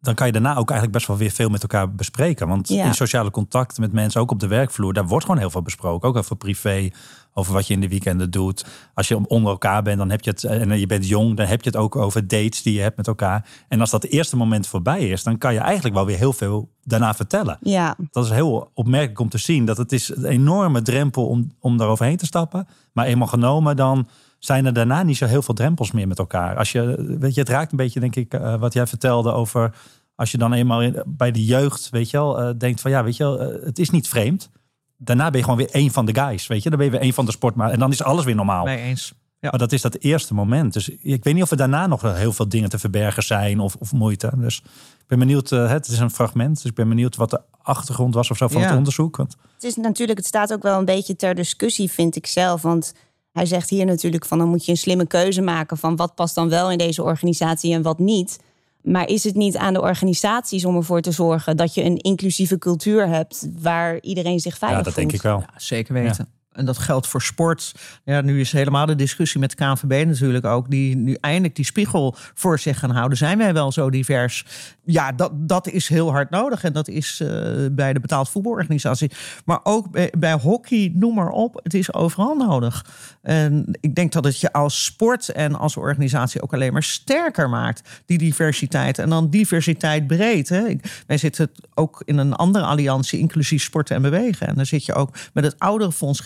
dan 0.00 0.14
kan 0.14 0.26
je 0.26 0.32
daarna 0.32 0.50
ook 0.56 0.70
eigenlijk 0.70 0.92
best 0.92 1.06
wel 1.06 1.16
weer 1.16 1.30
veel 1.30 1.48
met 1.48 1.62
elkaar 1.62 1.94
bespreken. 1.94 2.48
Want 2.48 2.68
Ja. 2.68 2.84
in 2.84 2.94
sociale 2.94 3.30
contacten 3.30 3.82
met 3.82 3.92
mensen, 3.92 4.20
ook 4.20 4.30
op 4.30 4.40
de 4.40 4.46
werkvloer, 4.46 4.92
daar 4.92 5.06
wordt 5.06 5.24
gewoon 5.24 5.40
heel 5.40 5.50
veel 5.50 5.62
besproken. 5.62 6.08
Ook 6.08 6.16
over 6.16 6.36
privé, 6.36 6.90
over 7.34 7.52
wat 7.52 7.66
je 7.66 7.74
in 7.74 7.80
de 7.80 7.88
weekenden 7.88 8.30
doet. 8.30 8.66
Als 8.94 9.08
je 9.08 9.26
onder 9.28 9.50
elkaar 9.52 9.82
bent, 9.82 9.98
dan 9.98 10.10
heb 10.10 10.20
je 10.24 10.30
het, 10.30 10.44
en 10.44 10.78
je 10.78 10.86
bent 10.86 11.08
jong, 11.08 11.36
dan 11.36 11.46
heb 11.46 11.62
je 11.62 11.70
het 11.70 11.78
ook 11.78 11.96
over 11.96 12.28
dates 12.28 12.62
die 12.62 12.74
je 12.74 12.80
hebt 12.80 12.96
met 12.96 13.06
elkaar. 13.06 13.46
En 13.68 13.80
als 13.80 13.90
dat 13.90 14.04
eerste 14.04 14.36
moment 14.36 14.66
voorbij 14.66 15.08
is, 15.08 15.22
dan 15.22 15.38
kan 15.38 15.52
je 15.52 15.58
eigenlijk 15.60 15.94
wel 15.94 16.06
weer 16.06 16.16
heel 16.18 16.32
veel 16.32 16.68
daarna 16.84 17.14
vertellen. 17.14 17.58
Ja, 17.60 17.96
Dat 18.10 18.24
is 18.24 18.30
heel 18.30 18.70
opmerkelijk 18.74 19.20
om 19.20 19.28
te 19.28 19.38
zien. 19.38 19.64
Dat 19.64 19.76
het 19.76 19.92
is 19.92 20.08
een 20.16 20.24
enorme 20.24 20.82
drempel 20.82 21.26
om, 21.26 21.52
om 21.60 21.76
daar 21.76 21.88
overheen 21.88 22.16
te 22.16 22.26
stappen. 22.26 22.68
Maar 22.92 23.06
eenmaal 23.06 23.26
genomen, 23.28 23.76
dan 23.76 24.08
zijn 24.38 24.66
er 24.66 24.72
daarna 24.72 25.02
niet 25.02 25.16
zo 25.16 25.26
heel 25.26 25.42
veel 25.42 25.54
drempels 25.54 25.92
meer 25.92 26.08
met 26.08 26.18
elkaar. 26.18 26.56
Als 26.56 26.72
je, 26.72 27.16
weet 27.20 27.34
je, 27.34 27.40
het 27.40 27.48
raakt 27.48 27.70
een 27.70 27.76
beetje, 27.76 28.00
denk 28.00 28.16
ik, 28.16 28.34
eh, 28.34 28.54
wat 28.60 28.72
jij 28.72 28.86
vertelde 28.86 29.32
over. 29.32 29.74
Als 30.14 30.30
je 30.30 30.38
dan 30.38 30.52
eenmaal 30.52 30.82
in- 30.82 31.02
bij 31.06 31.30
de 31.30 31.44
jeugd, 31.44 31.88
weet 31.90 32.10
je 32.10 32.16
wel, 32.16 32.40
eh, 32.40 32.50
denkt 32.58 32.80
van 32.80 32.90
ja, 32.90 33.04
weet 33.04 33.16
je 33.16 33.22
wel, 33.24 33.40
eh, 33.40 33.64
het 33.64 33.78
is 33.78 33.90
niet 33.90 34.08
vreemd. 34.08 34.50
Daarna 34.96 35.24
ben 35.30 35.38
je 35.38 35.44
gewoon 35.44 35.58
weer 35.58 35.70
één 35.70 35.90
van 35.90 36.06
de 36.06 36.14
guys, 36.14 36.46
weet 36.46 36.62
je. 36.62 36.68
Dan 36.68 36.78
ben 36.78 36.86
je 36.86 36.92
weer 36.92 37.02
één 37.02 37.12
van 37.12 37.24
de 37.24 37.30
sportmaat. 37.30 37.70
En 37.72 37.78
dan 37.78 37.90
is 37.90 38.02
alles 38.02 38.24
weer 38.24 38.34
normaal. 38.34 38.64
Mee 38.64 38.78
eens. 38.78 39.12
Ja. 39.40 39.50
Maar 39.50 39.58
dat 39.58 39.72
is 39.72 39.82
dat 39.82 39.94
eerste 39.94 40.34
moment. 40.34 40.72
Dus 40.72 40.88
ik 40.88 41.24
weet 41.24 41.34
niet 41.34 41.42
of 41.42 41.50
er 41.50 41.56
daarna 41.56 41.86
nog 41.86 42.02
heel 42.02 42.32
veel 42.32 42.48
dingen 42.48 42.68
te 42.68 42.78
verbergen 42.78 43.22
zijn 43.22 43.60
of, 43.60 43.74
of 43.78 43.92
moeite. 43.92 44.32
Dus 44.36 44.58
ik 44.98 45.06
ben 45.06 45.18
benieuwd, 45.18 45.50
het 45.50 45.88
is 45.88 45.98
een 45.98 46.10
fragment. 46.10 46.56
Dus 46.56 46.64
ik 46.64 46.74
ben 46.74 46.88
benieuwd 46.88 47.16
wat 47.16 47.30
de 47.30 47.40
achtergrond 47.62 48.14
was 48.14 48.30
of 48.30 48.36
zo 48.36 48.48
van 48.48 48.60
Ja. 48.60 48.66
het 48.68 48.76
onderzoek. 48.76 49.16
Want 49.16 49.36
het 49.54 49.64
is 49.64 49.76
natuurlijk, 49.76 50.18
het 50.18 50.26
staat 50.26 50.52
ook 50.52 50.62
wel 50.62 50.78
een 50.78 50.84
beetje 50.84 51.16
ter 51.16 51.34
discussie, 51.34 51.90
vind 51.90 52.16
ik 52.16 52.26
zelf. 52.26 52.62
Want 52.62 52.94
hij 53.32 53.46
zegt 53.46 53.70
hier 53.70 53.84
natuurlijk 53.84 54.24
van 54.24 54.38
dan 54.38 54.48
moet 54.48 54.64
je 54.64 54.70
een 54.70 54.76
slimme 54.76 55.06
keuze 55.06 55.40
maken 55.40 55.76
van 55.76 55.96
wat 55.96 56.14
past 56.14 56.34
dan 56.34 56.48
wel 56.48 56.70
in 56.70 56.78
deze 56.78 57.02
organisatie 57.02 57.74
en 57.74 57.82
wat 57.82 57.98
niet. 57.98 58.38
Maar 58.82 59.08
is 59.08 59.24
het 59.24 59.34
niet 59.34 59.56
aan 59.56 59.72
de 59.72 59.80
organisaties 59.80 60.64
om 60.64 60.76
ervoor 60.76 61.00
te 61.00 61.12
zorgen 61.12 61.56
dat 61.56 61.74
je 61.74 61.84
een 61.84 61.96
inclusieve 61.96 62.58
cultuur 62.58 63.08
hebt 63.08 63.48
waar 63.58 64.00
iedereen 64.00 64.40
zich 64.40 64.58
veilig 64.58 64.78
ja, 64.78 64.84
dat 64.84 64.94
voelt? 64.94 65.10
denk 65.10 65.22
ik 65.22 65.28
wel. 65.28 65.40
Ja, 65.40 65.50
zeker 65.56 65.94
weten. 65.94 66.28
En 66.58 66.64
dat 66.64 66.78
geldt 66.78 67.06
voor 67.06 67.22
sport. 67.22 67.74
Ja, 68.04 68.20
nu 68.20 68.40
is 68.40 68.52
helemaal 68.52 68.86
de 68.86 68.94
discussie 68.94 69.40
met 69.40 69.50
de 69.50 69.56
KNVB 69.56 70.06
natuurlijk 70.06 70.44
ook. 70.44 70.70
Die 70.70 70.96
nu 70.96 71.16
eindelijk 71.20 71.56
die 71.56 71.64
spiegel 71.64 72.14
voor 72.34 72.58
zich 72.58 72.78
gaan 72.78 72.90
houden. 72.90 73.18
Zijn 73.18 73.38
wij 73.38 73.52
wel 73.52 73.72
zo 73.72 73.90
divers? 73.90 74.44
Ja, 74.84 75.12
dat, 75.12 75.30
dat 75.34 75.68
is 75.68 75.88
heel 75.88 76.10
hard 76.10 76.30
nodig. 76.30 76.64
En 76.64 76.72
dat 76.72 76.88
is 76.88 77.20
eh, 77.20 77.28
bij 77.70 77.92
de 77.92 78.00
betaald 78.00 78.28
voetbalorganisatie. 78.28 79.10
Maar 79.44 79.60
ook 79.62 79.90
bij, 79.90 80.12
bij 80.18 80.32
hockey, 80.32 80.92
noem 80.94 81.14
maar 81.14 81.30
op. 81.30 81.60
Het 81.62 81.74
is 81.74 81.94
overal 81.94 82.36
nodig. 82.36 82.86
En 83.22 83.78
ik 83.80 83.94
denk 83.94 84.12
dat 84.12 84.24
het 84.24 84.40
je 84.40 84.52
als 84.52 84.84
sport 84.84 85.28
en 85.28 85.54
als 85.54 85.76
organisatie 85.76 86.42
ook 86.42 86.54
alleen 86.54 86.72
maar 86.72 86.82
sterker 86.82 87.48
maakt. 87.48 88.02
Die 88.06 88.18
diversiteit. 88.18 88.98
En 88.98 89.08
dan 89.08 89.30
diversiteit 89.30 90.06
breed. 90.06 90.48
Hè. 90.48 90.76
Wij 91.06 91.16
zitten 91.16 91.50
ook 91.74 92.02
in 92.04 92.18
een 92.18 92.32
andere 92.32 92.64
alliantie, 92.64 93.18
inclusief 93.18 93.62
sporten 93.62 93.96
en 93.96 94.02
bewegen. 94.02 94.46
En 94.46 94.54
dan 94.54 94.66
zit 94.66 94.84
je 94.84 94.94
ook 94.94 95.14
met 95.32 95.44
het 95.44 95.58
ouderenfonds, 95.58 96.20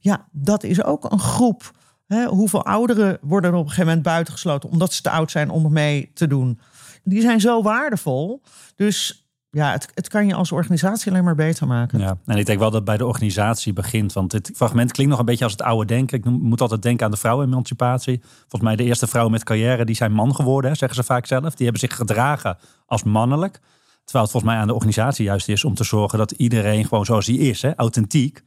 Ja, 0.00 0.26
dat 0.30 0.62
is 0.62 0.84
ook 0.84 1.12
een 1.12 1.18
groep. 1.18 1.70
Hè, 2.06 2.26
hoeveel 2.26 2.64
ouderen 2.64 3.18
worden 3.20 3.50
er 3.50 3.56
op 3.56 3.62
een 3.62 3.68
gegeven 3.68 3.88
moment 3.88 4.06
buitengesloten 4.06 4.70
omdat 4.70 4.92
ze 4.92 5.02
te 5.02 5.10
oud 5.10 5.30
zijn 5.30 5.50
om 5.50 5.72
mee 5.72 6.10
te 6.14 6.26
doen? 6.26 6.60
Die 7.02 7.20
zijn 7.20 7.40
zo 7.40 7.62
waardevol. 7.62 8.42
Dus 8.76 9.24
ja, 9.50 9.72
het, 9.72 9.88
het 9.94 10.08
kan 10.08 10.26
je 10.26 10.34
als 10.34 10.52
organisatie 10.52 11.10
alleen 11.10 11.24
maar 11.24 11.34
beter 11.34 11.66
maken. 11.66 11.98
Ja, 11.98 12.18
en 12.26 12.36
ik 12.36 12.46
denk 12.46 12.58
wel 12.58 12.70
dat 12.70 12.84
bij 12.84 12.96
de 12.96 13.06
organisatie 13.06 13.72
begint. 13.72 14.12
Want 14.12 14.30
dit 14.30 14.50
fragment 14.54 14.92
klinkt 14.92 15.10
nog 15.10 15.20
een 15.20 15.26
beetje 15.26 15.44
als 15.44 15.52
het 15.52 15.62
oude 15.62 15.86
denken. 15.86 16.18
Ik 16.18 16.24
moet 16.24 16.60
altijd 16.60 16.82
denken 16.82 17.04
aan 17.04 17.10
de 17.10 17.16
vrouwenemancipatie. 17.16 18.20
Volgens 18.38 18.62
mij 18.62 18.76
de 18.76 18.84
eerste 18.84 19.06
vrouwen 19.06 19.32
met 19.32 19.44
carrière, 19.44 19.84
die 19.84 19.94
zijn 19.94 20.12
man 20.12 20.34
geworden, 20.34 20.76
zeggen 20.76 20.96
ze 20.96 21.04
vaak 21.04 21.26
zelf. 21.26 21.54
Die 21.54 21.66
hebben 21.66 21.88
zich 21.88 21.96
gedragen 21.96 22.58
als 22.86 23.02
mannelijk. 23.02 23.60
Terwijl 24.04 24.24
het 24.24 24.32
volgens 24.32 24.52
mij 24.52 24.60
aan 24.60 24.66
de 24.66 24.74
organisatie 24.74 25.24
juist 25.24 25.48
is 25.48 25.64
om 25.64 25.74
te 25.74 25.84
zorgen 25.84 26.18
dat 26.18 26.30
iedereen 26.30 26.84
gewoon 26.84 27.04
zoals 27.04 27.26
hij 27.26 27.36
is, 27.36 27.62
hè, 27.62 27.76
authentiek, 27.76 28.44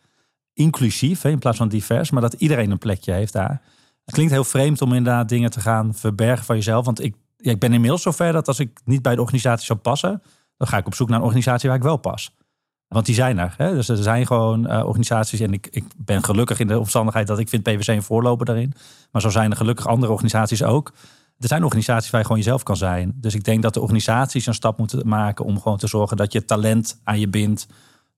inclusief, 0.54 1.24
in 1.24 1.40
plaats 1.40 1.58
van 1.58 1.68
divers, 1.68 2.12
maar 2.12 2.22
dat 2.22 2.34
iedereen 2.34 2.72
een 2.72 2.78
plekje 2.78 3.12
heeft 3.12 3.34
daar. 3.34 3.62
Het 4.06 4.14
klinkt 4.14 4.32
heel 4.32 4.44
vreemd 4.44 4.82
om 4.82 4.94
inderdaad 4.94 5.30
dingen 5.30 5.52
te 5.52 5.60
gaan 5.60 5.94
verbergen 5.96 6.46
van 6.46 6.56
jezelf. 6.56 6.86
Want 6.86 7.04
ik, 7.04 7.16
ja, 7.38 7.52
ik 7.52 7.60
ben 7.60 7.74
inmiddels 7.74 8.02
zover 8.02 8.32
dat 8.34 8.48
als 8.48 8.60
ik 8.60 8.80
niet 8.86 9.02
bij 9.02 9.16
de 9.16 9.22
organisatie 9.22 9.66
zou 9.66 9.80
passen, 9.80 10.22
dan 10.58 10.68
ga 10.68 10.78
ik 10.78 10.86
op 10.86 10.96
zoek 10.96 11.08
naar 11.08 11.18
een 11.18 11.24
organisatie 11.24 11.70
waar 11.70 11.78
ik 11.78 11.84
wel 11.84 11.98
pas. 11.98 12.36
Want 12.88 13.06
die 13.06 13.16
zijn 13.16 13.38
er. 13.38 13.54
Hè? 13.58 13.74
Dus 13.74 13.90
er 13.90 13.98
zijn 13.98 14.28
gewoon 14.28 14.68
eh, 14.68 14.86
organisaties. 14.86 15.40
En 15.40 15.54
ik, 15.54 15.68
ik 15.72 15.84
ben 15.98 16.24
gelukkig 16.24 16.60
in 16.60 16.68
de 16.68 16.80
omstandigheid 16.80 17.28
dat 17.28 17.40
ik 17.40 17.50
vind 17.50 17.64
PwC 17.64 17.88
een 17.88 18.04
voorloper 18.04 18.46
daarin. 18.46 18.74
Maar 19.12 19.22
zo 19.22 19.30
zijn 19.30 19.52
er 19.52 19.58
gelukkig 19.58 19.88
andere 19.88 20.12
organisaties 20.12 20.64
ook. 20.64 20.92
Er 21.40 21.48
zijn 21.48 21.64
organisaties 21.64 22.12
waar 22.12 22.20
je 22.20 22.26
gewoon 22.26 22.42
jezelf 22.42 22.64
kan 22.64 22.78
zijn. 22.78 23.14
Dus 23.16 23.36
ik 23.36 23.44
denk 23.44 23.62
dat 23.62 23.74
de 23.74 23.80
organisaties 23.80 24.46
een 24.46 24.54
stap 24.54 24.78
moeten 24.78 25.08
maken 25.08 25.46
om 25.46 25.62
gewoon 25.62 25.78
te 25.78 25.88
zorgen 25.88 26.18
dat 26.18 26.34
je 26.34 26.46
talent 26.46 27.00
aan 27.04 27.20
je 27.20 27.28
bindt. 27.28 27.68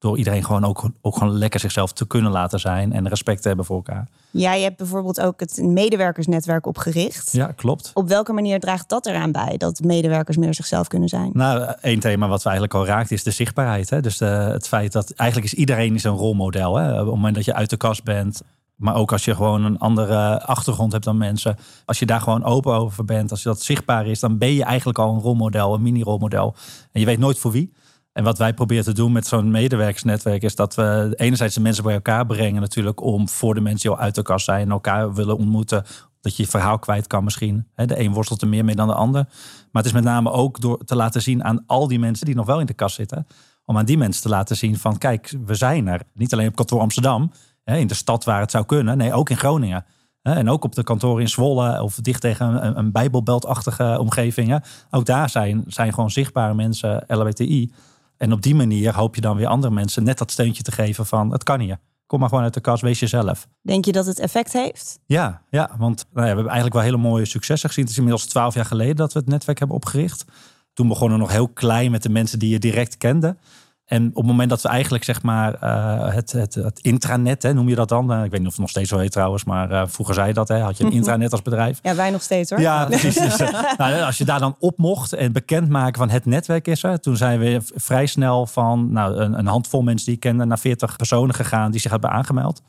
Door 0.05 0.17
iedereen 0.17 0.43
gewoon 0.43 0.65
ook, 0.65 0.89
ook 1.01 1.17
gewoon 1.17 1.37
lekker 1.37 1.59
zichzelf 1.59 1.93
te 1.93 2.07
kunnen 2.07 2.31
laten 2.31 2.59
zijn. 2.59 2.93
En 2.93 3.07
respect 3.07 3.41
te 3.41 3.47
hebben 3.47 3.65
voor 3.65 3.75
elkaar. 3.75 4.07
Jij 4.31 4.61
hebt 4.61 4.77
bijvoorbeeld 4.77 5.21
ook 5.21 5.39
het 5.39 5.57
medewerkersnetwerk 5.61 6.65
opgericht. 6.65 7.31
Ja, 7.31 7.51
klopt. 7.51 7.91
Op 7.93 8.07
welke 8.07 8.33
manier 8.33 8.59
draagt 8.59 8.89
dat 8.89 9.05
eraan 9.05 9.31
bij 9.31 9.57
dat 9.57 9.79
medewerkers 9.79 10.37
meer 10.37 10.53
zichzelf 10.53 10.87
kunnen 10.87 11.09
zijn? 11.09 11.29
Nou, 11.33 11.73
één 11.81 11.99
thema 11.99 12.27
wat 12.27 12.43
we 12.43 12.49
eigenlijk 12.49 12.77
al 12.79 12.85
raakt 12.85 13.11
is 13.11 13.23
de 13.23 13.31
zichtbaarheid. 13.31 13.89
Hè? 13.89 14.01
Dus 14.01 14.17
de, 14.17 14.25
het 14.25 14.67
feit 14.67 14.91
dat 14.91 15.11
eigenlijk 15.11 15.51
is 15.51 15.59
iedereen 15.59 15.95
is 15.95 16.03
een 16.03 16.15
rolmodel. 16.15 16.75
Hè? 16.75 16.91
Op 16.91 16.97
het 16.97 17.15
moment 17.15 17.35
dat 17.35 17.45
je 17.45 17.53
uit 17.53 17.69
de 17.69 17.77
kast 17.77 18.03
bent, 18.03 18.41
maar 18.75 18.95
ook 18.95 19.11
als 19.11 19.25
je 19.25 19.35
gewoon 19.35 19.63
een 19.63 19.79
andere 19.79 20.41
achtergrond 20.41 20.91
hebt 20.91 21.03
dan 21.03 21.17
mensen. 21.17 21.57
Als 21.85 21.99
je 21.99 22.05
daar 22.05 22.21
gewoon 22.21 22.43
open 22.43 22.73
over 22.73 23.05
bent, 23.05 23.31
als 23.31 23.43
je 23.43 23.49
dat 23.49 23.61
zichtbaar 23.61 24.07
is, 24.07 24.19
dan 24.19 24.37
ben 24.37 24.53
je 24.53 24.63
eigenlijk 24.63 24.99
al 24.99 25.13
een 25.13 25.21
rolmodel, 25.21 25.73
een 25.73 25.81
mini-rolmodel. 25.81 26.55
En 26.91 26.99
je 26.99 27.05
weet 27.05 27.19
nooit 27.19 27.39
voor 27.39 27.51
wie. 27.51 27.73
En 28.15 28.23
wat 28.23 28.37
wij 28.37 28.53
proberen 28.53 28.83
te 28.83 28.93
doen 28.93 29.11
met 29.11 29.27
zo'n 29.27 29.51
medewerkersnetwerk 29.51 30.43
is 30.43 30.55
dat 30.55 30.75
we 30.75 31.13
enerzijds 31.15 31.55
de 31.55 31.61
mensen 31.61 31.83
bij 31.83 31.93
elkaar 31.93 32.25
brengen 32.25 32.61
natuurlijk 32.61 33.01
om 33.01 33.29
voor 33.29 33.53
de 33.53 33.61
mensen 33.61 33.89
die 33.89 33.97
al 33.97 34.03
uit 34.03 34.15
de 34.15 34.21
kast 34.21 34.45
zijn 34.45 34.71
elkaar 34.71 35.13
willen 35.13 35.37
ontmoeten. 35.37 35.83
Dat 36.21 36.35
je 36.35 36.43
je 36.43 36.49
verhaal 36.49 36.79
kwijt 36.79 37.07
kan 37.07 37.23
misschien. 37.23 37.67
De 37.75 37.99
een 37.99 38.13
worstelt 38.13 38.41
er 38.41 38.47
meer 38.47 38.65
mee 38.65 38.75
dan 38.75 38.87
de 38.87 38.93
ander. 38.93 39.23
Maar 39.71 39.83
het 39.83 39.85
is 39.85 39.91
met 39.91 40.03
name 40.03 40.31
ook 40.31 40.61
door 40.61 40.83
te 40.85 40.95
laten 40.95 41.21
zien 41.21 41.43
aan 41.43 41.63
al 41.67 41.87
die 41.87 41.99
mensen 41.99 42.25
die 42.25 42.35
nog 42.35 42.45
wel 42.45 42.59
in 42.59 42.65
de 42.65 42.73
kast 42.73 42.95
zitten. 42.95 43.27
Om 43.65 43.77
aan 43.77 43.85
die 43.85 43.97
mensen 43.97 44.21
te 44.21 44.29
laten 44.29 44.55
zien 44.55 44.77
van 44.77 44.97
kijk, 44.97 45.35
we 45.45 45.55
zijn 45.55 45.87
er. 45.87 46.01
Niet 46.13 46.33
alleen 46.33 46.47
op 46.47 46.55
kantoor 46.55 46.79
Amsterdam, 46.79 47.31
in 47.63 47.87
de 47.87 47.93
stad 47.93 48.23
waar 48.23 48.39
het 48.39 48.51
zou 48.51 48.65
kunnen. 48.65 48.97
Nee, 48.97 49.13
ook 49.13 49.29
in 49.29 49.37
Groningen. 49.37 49.85
En 50.21 50.49
ook 50.49 50.63
op 50.63 50.75
de 50.75 50.83
kantoren 50.83 51.21
in 51.21 51.29
Zwolle 51.29 51.83
of 51.83 51.95
dicht 51.95 52.21
tegen 52.21 52.65
een, 52.65 52.77
een 52.77 52.91
bijbelbeltachtige 52.91 53.97
omgevingen. 53.99 54.63
Ook 54.91 55.05
daar 55.05 55.29
zijn, 55.29 55.63
zijn 55.67 55.93
gewoon 55.93 56.11
zichtbare 56.11 56.53
mensen 56.53 57.03
LHBTI. 57.07 57.71
En 58.17 58.31
op 58.31 58.41
die 58.41 58.55
manier 58.55 58.95
hoop 58.95 59.15
je 59.15 59.21
dan 59.21 59.37
weer 59.37 59.47
andere 59.47 59.73
mensen 59.73 60.03
net 60.03 60.17
dat 60.17 60.31
steuntje 60.31 60.63
te 60.63 60.71
geven 60.71 61.05
van 61.05 61.31
het 61.31 61.43
kan 61.43 61.59
hier. 61.59 61.79
Kom 62.05 62.19
maar 62.19 62.29
gewoon 62.29 62.43
uit 62.43 62.53
de 62.53 62.61
kast, 62.61 62.81
wees 62.81 62.99
jezelf. 62.99 63.47
Denk 63.61 63.85
je 63.85 63.91
dat 63.91 64.05
het 64.05 64.19
effect 64.19 64.53
heeft? 64.53 64.99
Ja, 65.05 65.41
ja 65.49 65.71
want 65.77 66.05
nou 66.13 66.27
ja, 66.27 66.31
we 66.31 66.35
hebben 66.35 66.45
eigenlijk 66.45 66.73
wel 66.73 66.83
hele 66.83 66.97
mooie 66.97 67.25
successen 67.25 67.69
gezien. 67.69 67.83
Het 67.83 67.93
is 67.93 67.99
inmiddels 67.99 68.25
twaalf 68.25 68.53
jaar 68.53 68.65
geleden 68.65 68.95
dat 68.95 69.13
we 69.13 69.19
het 69.19 69.27
netwerk 69.27 69.59
hebben 69.59 69.77
opgericht. 69.77 70.25
Toen 70.73 70.87
begonnen 70.87 71.17
we 71.17 71.23
nog 71.23 71.31
heel 71.31 71.47
klein 71.47 71.91
met 71.91 72.03
de 72.03 72.09
mensen 72.09 72.39
die 72.39 72.49
je 72.49 72.59
direct 72.59 72.97
kende. 72.97 73.37
En 73.85 74.09
op 74.09 74.15
het 74.15 74.25
moment 74.25 74.49
dat 74.49 74.61
we 74.61 74.67
eigenlijk 74.67 75.03
zeg 75.03 75.21
maar 75.21 75.53
eh, 75.53 76.13
het, 76.13 76.31
het, 76.31 76.53
het 76.53 76.79
intranet, 76.79 77.43
hè, 77.43 77.53
noem 77.53 77.69
je 77.69 77.75
dat 77.75 77.89
dan? 77.89 78.13
Eh, 78.13 78.23
ik 78.23 78.31
weet 78.31 78.39
niet 78.39 78.47
of 78.47 78.53
het 78.53 78.61
nog 78.61 78.69
steeds 78.69 78.89
zo 78.89 78.97
heet 78.97 79.11
trouwens, 79.11 79.43
maar 79.43 79.71
eh, 79.71 79.83
vroeger 79.87 80.15
zei 80.15 80.27
je 80.27 80.33
dat. 80.33 80.47
Hè, 80.47 80.59
had 80.59 80.77
je 80.77 80.83
een 80.83 80.91
intranet 80.99 81.31
als 81.31 81.41
bedrijf. 81.41 81.79
Ja, 81.81 81.95
wij 81.95 82.09
nog 82.09 82.21
steeds 82.21 82.49
hoor. 82.49 82.59
Ja, 82.59 82.85
precies. 82.99 83.15
Dus, 83.15 83.37
nou, 83.77 84.01
als 84.01 84.17
je 84.17 84.25
daar 84.25 84.39
dan 84.39 84.55
op 84.59 84.77
mocht 84.77 85.13
en 85.13 85.31
bekendmaken 85.31 85.97
van 85.97 86.09
het 86.09 86.25
netwerk 86.25 86.67
is 86.67 86.83
er. 86.83 86.99
Toen 86.99 87.17
zijn 87.17 87.39
we 87.39 87.61
vrij 87.75 88.05
snel 88.05 88.45
van 88.45 88.91
nou, 88.91 89.15
een, 89.15 89.39
een 89.39 89.47
handvol 89.47 89.81
mensen 89.81 90.05
die 90.05 90.15
ik 90.15 90.21
kende 90.21 90.45
naar 90.45 90.59
40 90.59 90.95
personen 90.95 91.35
gegaan 91.35 91.71
die 91.71 91.79
zich 91.81 91.91
hebben 91.91 92.09
aangemeld. 92.09 92.61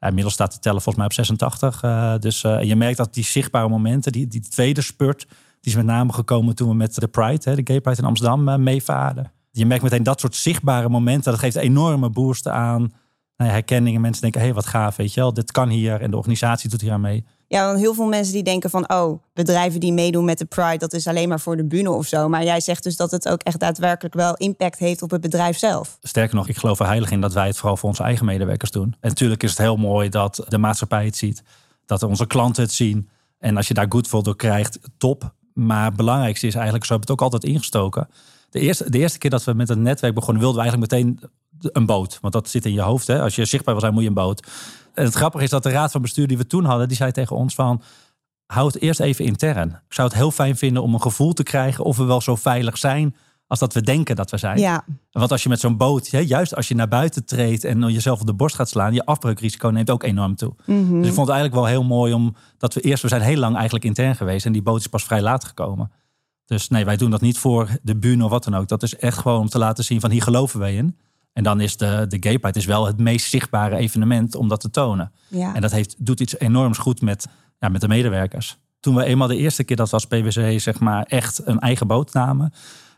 Inmiddels 0.00 0.34
staat 0.34 0.52
de 0.52 0.58
teller 0.58 0.82
volgens 0.82 0.96
mij 0.96 1.06
op 1.06 1.12
86. 1.12 1.82
eh, 1.82 2.14
dus 2.18 2.40
je 2.40 2.76
merkt 2.76 2.96
dat 2.96 3.14
die 3.14 3.24
zichtbare 3.24 3.68
momenten, 3.68 4.12
die, 4.12 4.26
die 4.26 4.40
tweede 4.40 4.80
spurt, 4.80 5.26
die 5.60 5.72
is 5.72 5.76
met 5.76 5.86
name 5.86 6.12
gekomen 6.12 6.54
toen 6.54 6.68
we 6.68 6.74
met 6.74 6.94
de 6.94 7.08
Pride, 7.08 7.50
hè, 7.50 7.56
de 7.56 7.72
Gay 7.72 7.80
Pride 7.80 8.00
in 8.00 8.08
Amsterdam, 8.08 8.62
meevaarden. 8.62 9.34
Je 9.56 9.66
merkt 9.66 9.82
meteen 9.82 10.02
dat 10.02 10.20
soort 10.20 10.34
zichtbare 10.34 10.88
momenten. 10.88 11.30
Dat 11.30 11.40
geeft 11.40 11.56
enorme 11.56 12.10
boost 12.10 12.48
aan 12.48 12.80
nou 13.36 13.50
ja, 13.50 13.56
herkenning. 13.56 13.96
En 13.96 14.00
mensen 14.00 14.22
denken, 14.22 14.40
hé, 14.40 14.46
hey, 14.46 14.54
wat 14.54 14.66
gaaf, 14.66 14.96
weet 14.96 15.14
je 15.14 15.20
wel. 15.20 15.32
Dit 15.32 15.52
kan 15.52 15.68
hier 15.68 16.00
en 16.00 16.10
de 16.10 16.16
organisatie 16.16 16.70
doet 16.70 16.80
hier 16.80 16.92
aan 16.92 17.00
mee. 17.00 17.24
Ja, 17.48 17.66
want 17.66 17.78
heel 17.78 17.94
veel 17.94 18.06
mensen 18.06 18.32
die 18.32 18.42
denken 18.42 18.70
van... 18.70 18.92
oh, 18.92 19.22
bedrijven 19.32 19.80
die 19.80 19.92
meedoen 19.92 20.24
met 20.24 20.38
de 20.38 20.44
Pride... 20.44 20.78
dat 20.78 20.92
is 20.92 21.06
alleen 21.06 21.28
maar 21.28 21.40
voor 21.40 21.56
de 21.56 21.64
bühne 21.64 21.90
of 21.90 22.06
zo. 22.06 22.28
Maar 22.28 22.44
jij 22.44 22.60
zegt 22.60 22.82
dus 22.82 22.96
dat 22.96 23.10
het 23.10 23.28
ook 23.28 23.42
echt 23.42 23.60
daadwerkelijk 23.60 24.14
wel 24.14 24.34
impact 24.34 24.78
heeft 24.78 25.02
op 25.02 25.10
het 25.10 25.20
bedrijf 25.20 25.58
zelf. 25.58 25.98
Sterker 26.02 26.36
nog, 26.36 26.48
ik 26.48 26.56
geloof 26.56 26.80
er 26.80 26.86
heilig 26.86 27.10
in 27.10 27.20
dat 27.20 27.32
wij 27.32 27.46
het 27.46 27.56
vooral 27.56 27.76
voor 27.76 27.88
onze 27.88 28.02
eigen 28.02 28.26
medewerkers 28.26 28.70
doen. 28.70 28.96
En 29.00 29.08
natuurlijk 29.08 29.42
is 29.42 29.50
het 29.50 29.58
heel 29.58 29.76
mooi 29.76 30.08
dat 30.08 30.44
de 30.48 30.58
maatschappij 30.58 31.04
het 31.04 31.16
ziet. 31.16 31.42
Dat 31.86 32.02
onze 32.02 32.26
klanten 32.26 32.62
het 32.62 32.72
zien. 32.72 33.08
En 33.38 33.56
als 33.56 33.68
je 33.68 33.74
daar 33.74 33.86
goed 33.88 34.08
voor 34.08 34.22
door 34.22 34.36
krijgt, 34.36 34.78
top. 34.98 35.34
Maar 35.52 35.84
het 35.84 35.96
belangrijkste 35.96 36.46
is 36.46 36.54
eigenlijk, 36.54 36.84
zo 36.84 36.90
hebben 36.90 37.08
we 37.08 37.12
het 37.12 37.22
ook 37.22 37.32
altijd 37.32 37.52
ingestoken. 37.52 38.08
De 38.50 38.60
eerste, 38.60 38.90
de 38.90 38.98
eerste 38.98 39.18
keer 39.18 39.30
dat 39.30 39.44
we 39.44 39.52
met 39.52 39.68
het 39.68 39.78
netwerk 39.78 40.14
begonnen, 40.14 40.42
wilden 40.42 40.62
we 40.62 40.68
eigenlijk 40.68 40.92
meteen 40.92 41.30
een 41.60 41.86
boot. 41.86 42.18
Want 42.20 42.32
dat 42.32 42.48
zit 42.48 42.64
in 42.64 42.72
je 42.72 42.80
hoofd. 42.80 43.06
Hè? 43.06 43.20
Als 43.20 43.34
je 43.34 43.44
zichtbaar 43.44 43.74
wil 43.74 43.82
zijn, 43.82 43.94
moet 43.94 44.02
je 44.02 44.08
een 44.08 44.14
boot. 44.14 44.46
En 44.94 45.04
het 45.04 45.14
grappige 45.14 45.44
is 45.44 45.50
dat 45.50 45.62
de 45.62 45.70
raad 45.70 45.90
van 45.90 46.02
bestuur 46.02 46.26
die 46.26 46.36
we 46.36 46.46
toen 46.46 46.64
hadden, 46.64 46.88
die 46.88 46.96
zei 46.96 47.12
tegen 47.12 47.36
ons 47.36 47.54
van... 47.54 47.82
hou 48.46 48.66
het 48.66 48.80
eerst 48.80 49.00
even 49.00 49.24
intern. 49.24 49.68
Ik 49.68 49.94
zou 49.94 50.08
het 50.08 50.16
heel 50.16 50.30
fijn 50.30 50.56
vinden 50.56 50.82
om 50.82 50.94
een 50.94 51.02
gevoel 51.02 51.32
te 51.32 51.42
krijgen 51.42 51.84
of 51.84 51.96
we 51.96 52.04
wel 52.04 52.20
zo 52.20 52.36
veilig 52.36 52.78
zijn 52.78 53.16
als 53.46 53.58
dat 53.58 53.74
we 53.74 53.80
denken 53.80 54.16
dat 54.16 54.30
we 54.30 54.36
zijn. 54.36 54.58
Ja, 54.58 54.84
Want 55.10 55.30
als 55.30 55.42
je 55.42 55.48
met 55.48 55.60
zo'n 55.60 55.76
boot, 55.76 56.08
juist 56.08 56.56
als 56.56 56.68
je 56.68 56.74
naar 56.74 56.88
buiten 56.88 57.24
treedt 57.24 57.64
en 57.64 57.92
jezelf 57.92 58.20
op 58.20 58.26
de 58.26 58.34
borst 58.34 58.56
gaat 58.56 58.68
slaan, 58.68 58.94
je 58.94 59.04
afbreukrisico 59.04 59.68
neemt 59.68 59.90
ook 59.90 60.02
enorm 60.02 60.36
toe. 60.36 60.54
Mhm. 60.64 60.98
Dus 60.98 61.08
ik 61.08 61.14
vond 61.14 61.28
het 61.28 61.36
eigenlijk 61.36 61.54
wel 61.54 61.66
heel 61.66 61.84
mooi 61.84 62.12
om 62.12 62.36
dat 62.58 62.74
we 62.74 62.80
eerst, 62.80 63.02
we 63.02 63.08
zijn 63.08 63.20
heel 63.20 63.38
lang 63.38 63.54
eigenlijk 63.54 63.84
intern 63.84 64.16
geweest 64.16 64.46
en 64.46 64.52
die 64.52 64.62
boot 64.62 64.80
is 64.80 64.86
pas 64.86 65.04
vrij 65.04 65.22
laat 65.22 65.44
gekomen. 65.44 65.90
Dus 66.46 66.68
nee, 66.68 66.84
wij 66.84 66.96
doen 66.96 67.10
dat 67.10 67.20
niet 67.20 67.38
voor 67.38 67.68
de 67.82 67.96
bühne 67.96 68.24
of 68.24 68.30
wat 68.30 68.44
dan 68.44 68.54
ook. 68.54 68.68
Dat 68.68 68.82
is 68.82 68.96
echt 68.96 69.18
gewoon 69.18 69.40
om 69.40 69.48
te 69.48 69.58
laten 69.58 69.84
zien 69.84 70.00
van 70.00 70.10
hier 70.10 70.22
geloven 70.22 70.60
wij 70.60 70.74
in. 70.74 70.96
En 71.32 71.42
dan 71.42 71.60
is 71.60 71.76
de, 71.76 72.04
de 72.08 72.16
Gay 72.20 72.38
Pride 72.38 72.58
is 72.58 72.64
wel 72.64 72.86
het 72.86 72.98
meest 72.98 73.28
zichtbare 73.28 73.76
evenement 73.76 74.34
om 74.34 74.48
dat 74.48 74.60
te 74.60 74.70
tonen. 74.70 75.12
ja. 75.28 75.54
En 75.54 75.60
dat 75.60 75.70
heeft, 75.70 75.94
doet 75.98 76.20
iets 76.20 76.38
enorms 76.38 76.78
goed 76.78 77.00
met, 77.00 77.26
ja, 77.58 77.68
met 77.68 77.80
de 77.80 77.88
medewerkers. 77.88 78.58
Toen 78.80 78.94
we 78.94 79.04
eenmaal 79.04 79.28
de 79.28 79.36
eerste 79.36 79.64
keer 79.64 79.76
dat 79.76 79.90
we 79.90 79.94
als 79.94 80.06
PwC 80.06 80.60
zeg 80.60 80.80
maar, 80.80 81.02
echt 81.02 81.46
een 81.46 81.58
eigen 81.58 81.86
boot 81.86 82.12
namen... 82.12 82.52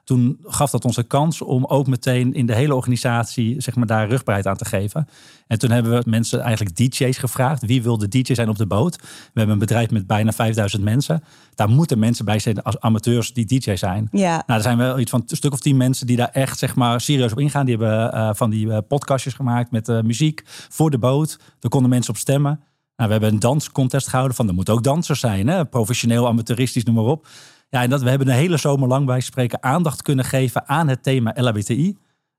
toen 0.09 0.39
gaf 0.43 0.71
dat 0.71 0.85
ons 0.85 1.07
kans 1.07 1.43
om 1.43 1.65
ook 1.65 1.87
meteen 1.87 2.35
in 2.35 2.47
de 2.47 2.55
hele 2.55 2.75
organisatie 2.75 3.61
zeg 3.61 3.75
maar, 3.75 3.87
daar 3.87 4.09
rugbaarheid 4.09 4.47
aan 4.47 4.57
te 4.57 4.65
geven. 4.65 5.09
En 5.47 5.59
toen 5.59 5.71
hebben 5.71 5.93
we 5.93 6.11
mensen, 6.11 6.41
eigenlijk 6.41 6.77
DJ's 6.77 7.19
gevraagd. 7.19 7.67
Wie 7.67 7.83
wil 7.83 7.99
de 7.99 8.09
DJ 8.09 8.35
zijn 8.35 8.49
op 8.49 8.57
de 8.57 8.67
boot? 8.67 8.97
We 8.97 9.07
hebben 9.33 9.53
een 9.53 9.59
bedrijf 9.59 9.91
met 9.91 10.07
bijna 10.07 10.33
5000 10.33 10.83
mensen. 10.83 11.25
Daar 11.55 11.69
moeten 11.69 11.99
mensen 11.99 12.25
bij 12.25 12.39
zijn 12.39 12.63
als 12.63 12.81
amateurs 12.81 13.33
die 13.33 13.47
DJ 13.47 13.75
zijn. 13.75 14.09
ja. 14.13 14.43
Nou, 14.47 14.59
er 14.59 14.63
zijn 14.63 14.79
wel 14.79 14.99
iets 14.99 15.11
van 15.11 15.23
een 15.27 15.37
stuk 15.37 15.53
of 15.53 15.61
tien 15.61 15.77
mensen 15.77 16.07
die 16.07 16.17
daar 16.17 16.31
echt 16.33 16.59
zeg 16.59 16.75
maar, 16.75 17.01
serieus 17.01 17.33
op 17.33 17.39
ingaan. 17.39 17.67
Die 17.67 17.77
hebben 17.77 18.13
eh, 18.13 18.31
van 18.33 18.51
die 18.51 18.73
eh, 18.73 18.79
podcastjes 18.89 19.35
gemaakt 19.35 19.71
met 19.71 19.89
eh, 19.89 20.01
muziek 20.01 20.43
voor 20.47 20.91
de 20.91 20.99
boot. 20.99 21.39
Daar 21.59 21.71
konden 21.71 21.91
mensen 21.91 22.15
op 22.15 22.19
stemmen. 22.19 22.61
Nou, 22.97 23.11
we 23.11 23.17
hebben 23.17 23.33
een 23.33 23.39
danscontest 23.39 24.09
gehouden 24.09 24.37
van 24.37 24.49
er 24.49 24.55
moeten 24.55 24.75
ook 24.75 24.83
dansers 24.83 25.21
zijn. 25.21 25.49
Hè? 25.49 25.65
Professioneel, 25.65 26.27
amateuristisch, 26.27 26.85
noem 26.85 26.95
maar 26.95 27.05
op. 27.05 27.27
Ja, 27.71 27.83
en 27.83 27.91
dat, 27.91 28.03
we 28.03 28.09
hebben 28.09 28.29
een 28.29 28.35
hele 28.35 28.57
zomer 28.57 28.89
lang 28.89 29.07
bij 29.07 29.21
spreken 29.21 29.63
aandacht 29.63 30.03
kunnen 30.03 30.25
geven 30.25 30.69
aan 30.69 30.89
het 30.89 31.03
thema 31.03 31.33
LHBTI. 31.37 31.97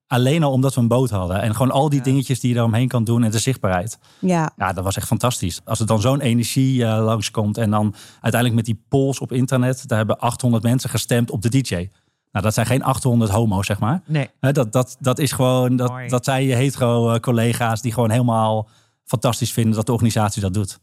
Alleen 0.08 0.44
al 0.44 0.52
omdat 0.52 0.74
we 0.76 0.82
een 0.82 0.88
boot 0.88 1.10
hadden. 1.10 1.42
En 1.42 1.56
gewoon 1.56 1.72
al 1.72 1.90
die 1.90 2.02
dingetjes 2.02 2.40
die 2.40 2.50
je 2.50 2.56
daaromheen 2.56 2.88
kan 2.88 3.04
doen 3.04 3.24
en 3.24 3.32
de 3.32 3.40
zichtbaarheid. 3.40 4.00
ja. 4.20 4.52
Ja, 4.58 4.74
dat 4.74 4.84
was 4.84 4.96
echt 4.96 5.08
fantastisch. 5.08 5.62
Als 5.66 5.80
er 5.80 5.86
dan 5.86 6.02
zo'n 6.02 6.22
energie 6.22 6.86
eh, 6.86 7.04
langskomt 7.04 7.58
en 7.58 7.70
dan 7.70 7.96
uiteindelijk 8.12 8.56
met 8.56 8.66
die 8.66 8.84
polls 8.90 9.20
op 9.20 9.32
internet, 9.32 9.88
daar 9.88 9.98
hebben 9.98 10.20
800 10.20 10.64
mensen 10.64 10.90
gestemd 10.90 11.32
op 11.32 11.42
de 11.42 11.50
DJ. 11.50 11.90
Nou, 12.32 12.46
dat 12.46 12.54
zijn 12.54 12.66
geen 12.66 12.84
800 12.84 13.32
homo's, 13.32 13.66
zeg 13.66 13.80
maar. 13.80 14.02
Nee. 14.06 14.30
Hè, 14.40 14.52
dat, 14.52 14.72
dat, 14.72 14.98
dat 15.00 15.20
is 15.20 15.32
gewoon, 15.32 15.76
dat, 15.76 15.90
Mooi. 15.90 16.08
dat 16.08 16.26
zijn 16.26 16.44
je 16.44 16.54
hetero 16.56 17.12
eh, 17.12 17.20
collega's 17.20 17.82
die 17.82 17.94
gewoon 17.94 18.10
helemaal 18.10 18.68
fantastisch 19.06 19.52
vinden 19.54 19.76
dat 19.76 19.86
de 19.86 19.92
organisatie 19.92 20.42
dat 20.42 20.54
doet. 20.54 20.80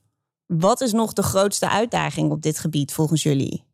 Wat 0.46 0.80
is 0.80 0.92
nog 0.92 1.12
de 1.12 1.22
grootste 1.22 1.70
uitdaging 1.70 2.30
op 2.30 2.42
dit 2.42 2.58
gebied 2.58 2.92
volgens 2.92 3.22
jullie? 3.22 3.64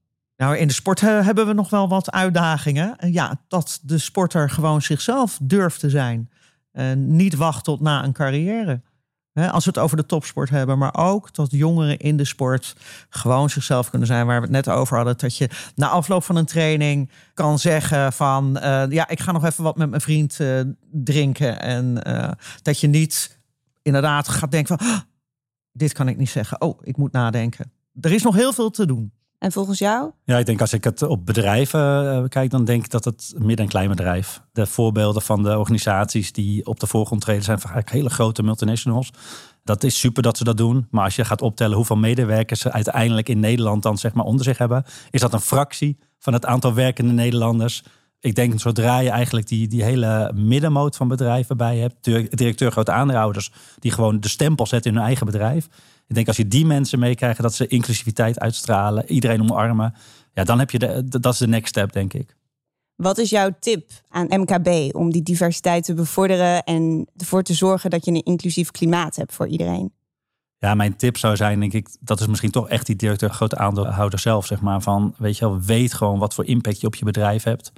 Nou, 0.42 0.56
in 0.56 0.66
de 0.66 0.72
sport 0.72 1.02
eh, 1.02 1.24
hebben 1.24 1.46
we 1.46 1.52
nog 1.52 1.70
wel 1.70 1.88
wat 1.88 2.10
uitdagingen. 2.10 2.96
En 2.98 3.12
Ja, 3.12 3.40
dat 3.48 3.80
de 3.82 3.98
sporter 3.98 4.50
gewoon 4.50 4.82
zichzelf 4.82 5.38
durft 5.42 5.80
te 5.80 5.90
zijn. 5.90 6.30
En 6.72 7.16
niet 7.16 7.34
wacht 7.34 7.64
tot 7.64 7.80
na 7.80 8.04
een 8.04 8.12
carrière. 8.12 8.80
Als 9.34 9.64
we 9.64 9.70
het 9.70 9.78
over 9.78 9.96
de 9.96 10.06
topsport 10.06 10.50
hebben, 10.50 10.78
maar 10.78 10.94
ook 10.94 11.34
dat 11.34 11.50
jongeren 11.50 11.98
in 11.98 12.16
de 12.16 12.24
sport 12.24 12.76
gewoon 13.08 13.50
zichzelf 13.50 13.90
kunnen 13.90 14.08
zijn. 14.08 14.26
Waar 14.26 14.36
we 14.36 14.42
het 14.42 14.66
net 14.66 14.68
over 14.68 14.96
hadden, 14.96 15.18
dat 15.18 15.36
je 15.36 15.50
na 15.74 15.88
afloop 15.88 16.24
van 16.24 16.36
een 16.36 16.44
training 16.44 17.10
kan 17.34 17.58
zeggen 17.58 18.12
van, 18.12 18.58
eh, 18.58 18.84
ja, 18.88 19.08
ik 19.08 19.20
ga 19.20 19.32
nog 19.32 19.44
even 19.44 19.64
wat 19.64 19.76
met 19.76 19.90
mijn 19.90 20.02
vriend 20.02 20.40
eh, 20.40 20.60
drinken. 20.90 21.60
En 21.60 22.02
eh, 22.02 22.30
dat 22.62 22.80
je 22.80 22.86
niet 22.86 23.38
inderdaad 23.82 24.28
gaat 24.28 24.50
denken 24.50 24.78
van, 24.78 24.88
"Ah, 24.88 25.00
dit 25.72 25.92
kan 25.92 26.08
ik 26.08 26.16
niet 26.16 26.30
zeggen. 26.30 26.60
Oh, 26.60 26.78
ik 26.82 26.96
moet 26.96 27.12
nadenken. 27.12 27.72
Er 28.00 28.12
is 28.12 28.22
nog 28.22 28.34
heel 28.34 28.52
veel 28.52 28.70
te 28.70 28.86
doen. 28.86 29.12
En 29.42 29.52
volgens 29.52 29.78
jou? 29.78 30.10
Ja, 30.24 30.38
ik 30.38 30.46
denk 30.46 30.60
als 30.60 30.72
ik 30.72 30.84
het 30.84 31.02
op 31.02 31.26
bedrijven 31.26 32.12
eh, 32.12 32.28
kijk, 32.28 32.50
dan 32.50 32.64
denk 32.64 32.84
ik 32.84 32.90
dat 32.90 33.04
het 33.04 33.34
midden- 33.36 33.64
en 33.64 33.70
kleinbedrijf. 33.70 34.42
De 34.52 34.66
voorbeelden 34.66 35.22
van 35.22 35.42
de 35.42 35.58
organisaties 35.58 36.32
die 36.32 36.66
op 36.66 36.80
de 36.80 36.86
voorgrond 36.86 37.20
treden 37.20 37.42
zijn 37.42 37.60
vaak 37.60 37.90
hele 37.90 38.10
grote 38.10 38.42
multinationals. 38.42 39.10
Dat 39.64 39.84
is 39.84 39.98
super 39.98 40.22
dat 40.22 40.36
ze 40.36 40.44
dat 40.44 40.56
doen. 40.56 40.86
Maar 40.90 41.04
als 41.04 41.16
je 41.16 41.24
gaat 41.24 41.42
optellen 41.42 41.76
hoeveel 41.76 41.96
medewerkers 41.96 42.60
ze 42.60 42.72
uiteindelijk 42.72 43.28
in 43.28 43.40
Nederland 43.40 43.82
dan 43.82 43.98
zeg 43.98 44.12
maar 44.12 44.24
onder 44.24 44.44
zich 44.44 44.58
hebben, 44.58 44.84
is 45.10 45.20
dat 45.20 45.32
een 45.32 45.40
fractie 45.40 45.98
van 46.18 46.32
het 46.32 46.46
aantal 46.46 46.74
werkende 46.74 47.12
Nederlanders. 47.12 47.82
Ik 48.22 48.34
denk 48.34 48.60
zodra 48.60 48.98
je 48.98 49.10
eigenlijk 49.10 49.46
die, 49.46 49.68
die 49.68 49.82
hele 49.82 50.32
middenmoot 50.34 50.96
van 50.96 51.08
bedrijven 51.08 51.56
bij 51.56 51.78
hebt, 51.78 51.94
dir- 52.00 52.36
directeur, 52.36 52.70
grote 52.70 52.92
aandeelhouders, 52.92 53.52
die 53.78 53.90
gewoon 53.90 54.20
de 54.20 54.28
stempel 54.28 54.66
zetten 54.66 54.90
in 54.90 54.96
hun 54.96 55.06
eigen 55.06 55.26
bedrijf. 55.26 55.68
Ik 56.06 56.14
denk 56.14 56.26
als 56.26 56.36
je 56.36 56.48
die 56.48 56.66
mensen 56.66 56.98
meekrijgt, 56.98 57.42
dat 57.42 57.54
ze 57.54 57.66
inclusiviteit 57.66 58.38
uitstralen, 58.38 59.10
iedereen 59.12 59.40
omarmen. 59.40 59.94
Ja, 60.32 60.44
dan 60.44 60.58
heb 60.58 60.70
je 60.70 60.78
de, 60.78 61.04
dat 61.08 61.32
is 61.32 61.38
de 61.38 61.48
next 61.48 61.68
step, 61.68 61.92
denk 61.92 62.12
ik. 62.12 62.36
Wat 62.96 63.18
is 63.18 63.30
jouw 63.30 63.50
tip 63.60 63.90
aan 64.08 64.26
MKB 64.28 64.94
om 64.94 65.10
die 65.10 65.22
diversiteit 65.22 65.84
te 65.84 65.94
bevorderen 65.94 66.62
en 66.62 67.06
ervoor 67.16 67.42
te 67.42 67.54
zorgen 67.54 67.90
dat 67.90 68.04
je 68.04 68.10
een 68.10 68.22
inclusief 68.22 68.70
klimaat 68.70 69.16
hebt 69.16 69.34
voor 69.34 69.48
iedereen? 69.48 69.92
Ja, 70.58 70.74
mijn 70.74 70.96
tip 70.96 71.16
zou 71.16 71.36
zijn, 71.36 71.60
denk 71.60 71.72
ik, 71.72 71.88
dat 72.00 72.20
is 72.20 72.26
misschien 72.26 72.50
toch 72.50 72.68
echt 72.68 72.86
die 72.86 72.96
directeur, 72.96 73.30
grote 73.30 73.56
aandeelhouder 73.56 74.18
zelf, 74.18 74.46
zeg 74.46 74.60
maar. 74.60 74.82
Van, 74.82 75.14
weet 75.18 75.38
je 75.38 75.48
wel, 75.48 75.60
weet 75.60 75.94
gewoon 75.94 76.18
wat 76.18 76.34
voor 76.34 76.44
impact 76.44 76.80
je 76.80 76.86
op 76.86 76.94
je 76.94 77.04
bedrijf 77.04 77.42
hebt. 77.42 77.72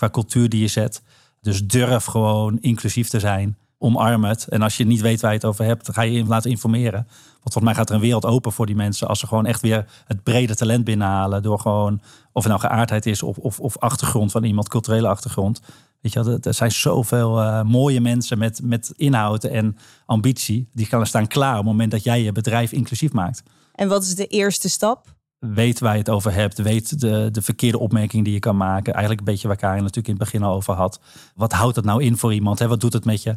Qua 0.00 0.10
cultuur 0.10 0.48
die 0.48 0.60
je 0.60 0.68
zet. 0.68 1.02
Dus 1.40 1.66
durf 1.66 2.04
gewoon 2.04 2.58
inclusief 2.60 3.08
te 3.08 3.20
zijn. 3.20 3.56
Omarm 3.78 4.24
het. 4.24 4.48
En 4.48 4.62
als 4.62 4.76
je 4.76 4.86
niet 4.86 5.00
weet 5.00 5.20
waar 5.20 5.30
je 5.30 5.36
het 5.36 5.46
over 5.46 5.64
hebt, 5.64 5.92
ga 5.92 6.02
je 6.02 6.12
je 6.12 6.24
laten 6.24 6.50
informeren. 6.50 7.02
Want 7.02 7.52
volgens 7.52 7.64
mij 7.64 7.74
gaat 7.74 7.88
er 7.88 7.94
een 7.94 8.00
wereld 8.00 8.26
open 8.26 8.52
voor 8.52 8.66
die 8.66 8.74
mensen. 8.74 9.08
Als 9.08 9.18
ze 9.18 9.26
gewoon 9.26 9.46
echt 9.46 9.60
weer 9.60 9.86
het 10.04 10.22
brede 10.22 10.56
talent 10.56 10.84
binnenhalen. 10.84 11.42
Door 11.42 11.58
gewoon, 11.58 12.00
of 12.32 12.42
het 12.42 12.52
nou 12.52 12.60
geaardheid 12.60 13.06
is 13.06 13.22
of, 13.22 13.36
of, 13.36 13.60
of 13.60 13.78
achtergrond 13.78 14.32
van 14.32 14.44
iemand, 14.44 14.68
culturele 14.68 15.08
achtergrond. 15.08 15.60
Weet 16.00 16.12
je 16.12 16.38
er 16.42 16.54
zijn 16.54 16.72
zoveel 16.72 17.40
eh, 17.40 17.62
mooie 17.62 18.00
mensen 18.00 18.38
met, 18.38 18.60
met 18.62 18.92
inhoud 18.96 19.44
en 19.44 19.76
ambitie. 20.06 20.68
Die 20.72 20.86
gaan 20.86 21.06
staan 21.06 21.26
klaar 21.26 21.52
op 21.52 21.56
het 21.56 21.66
moment 21.66 21.90
dat 21.90 22.04
jij 22.04 22.22
je 22.22 22.32
bedrijf 22.32 22.72
inclusief 22.72 23.12
maakt. 23.12 23.42
En 23.74 23.88
wat 23.88 24.02
is 24.02 24.14
de 24.14 24.26
eerste 24.26 24.68
stap? 24.68 25.18
Weet 25.40 25.78
waar 25.78 25.92
je 25.92 25.98
het 25.98 26.10
over 26.10 26.32
hebt. 26.32 26.58
Weet 26.58 27.00
de, 27.00 27.28
de 27.32 27.42
verkeerde 27.42 27.78
opmerking 27.78 28.24
die 28.24 28.32
je 28.32 28.38
kan 28.38 28.56
maken. 28.56 28.92
Eigenlijk 28.92 29.20
een 29.20 29.32
beetje 29.32 29.48
waar 29.48 29.56
Karin 29.56 29.82
natuurlijk 29.82 30.08
in 30.08 30.14
het 30.14 30.22
begin 30.22 30.42
al 30.42 30.54
over 30.54 30.74
had. 30.74 31.00
Wat 31.34 31.52
houdt 31.52 31.76
het 31.76 31.84
nou 31.84 32.02
in 32.02 32.16
voor 32.16 32.34
iemand? 32.34 32.58
Hè? 32.58 32.68
Wat 32.68 32.80
doet 32.80 32.92
het 32.92 33.04
met 33.04 33.22
je? 33.22 33.36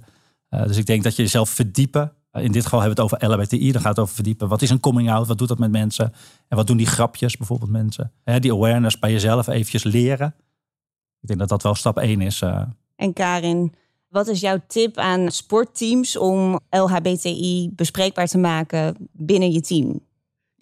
Uh, 0.49 0.63
dus 0.63 0.77
ik 0.77 0.85
denk 0.85 1.03
dat 1.03 1.15
je 1.15 1.21
jezelf 1.21 1.49
verdiepen. 1.49 2.13
Uh, 2.31 2.43
in 2.43 2.51
dit 2.51 2.63
geval 2.63 2.79
hebben 2.81 2.97
we 2.97 3.03
het 3.03 3.21
over 3.21 3.37
LHBTI. 3.37 3.71
Dan 3.71 3.81
gaat 3.81 3.89
het 3.89 3.99
over 3.99 4.15
verdiepen. 4.15 4.47
Wat 4.47 4.61
is 4.61 4.69
een 4.69 4.79
coming 4.79 5.11
out? 5.11 5.27
Wat 5.27 5.37
doet 5.37 5.47
dat 5.47 5.59
met 5.59 5.71
mensen? 5.71 6.13
En 6.47 6.57
wat 6.57 6.67
doen 6.67 6.77
die 6.77 6.85
grapjes 6.85 7.37
bijvoorbeeld 7.37 7.71
mensen? 7.71 8.11
Hè, 8.23 8.39
die 8.39 8.53
awareness 8.53 8.99
bij 8.99 9.11
jezelf 9.11 9.47
eventjes 9.47 9.83
leren. 9.83 10.35
Ik 11.21 11.27
denk 11.27 11.39
dat 11.39 11.49
dat 11.49 11.63
wel 11.63 11.75
stap 11.75 11.97
één 11.97 12.21
is. 12.21 12.41
Uh. 12.41 12.61
En 12.95 13.13
Karin, 13.13 13.73
wat 14.09 14.27
is 14.27 14.39
jouw 14.39 14.61
tip 14.67 14.97
aan 14.97 15.31
sportteams 15.31 16.17
om 16.17 16.59
LHBTI 16.69 17.71
bespreekbaar 17.75 18.27
te 18.27 18.37
maken 18.37 18.95
binnen 19.11 19.51
je 19.51 19.61
team? 19.61 20.01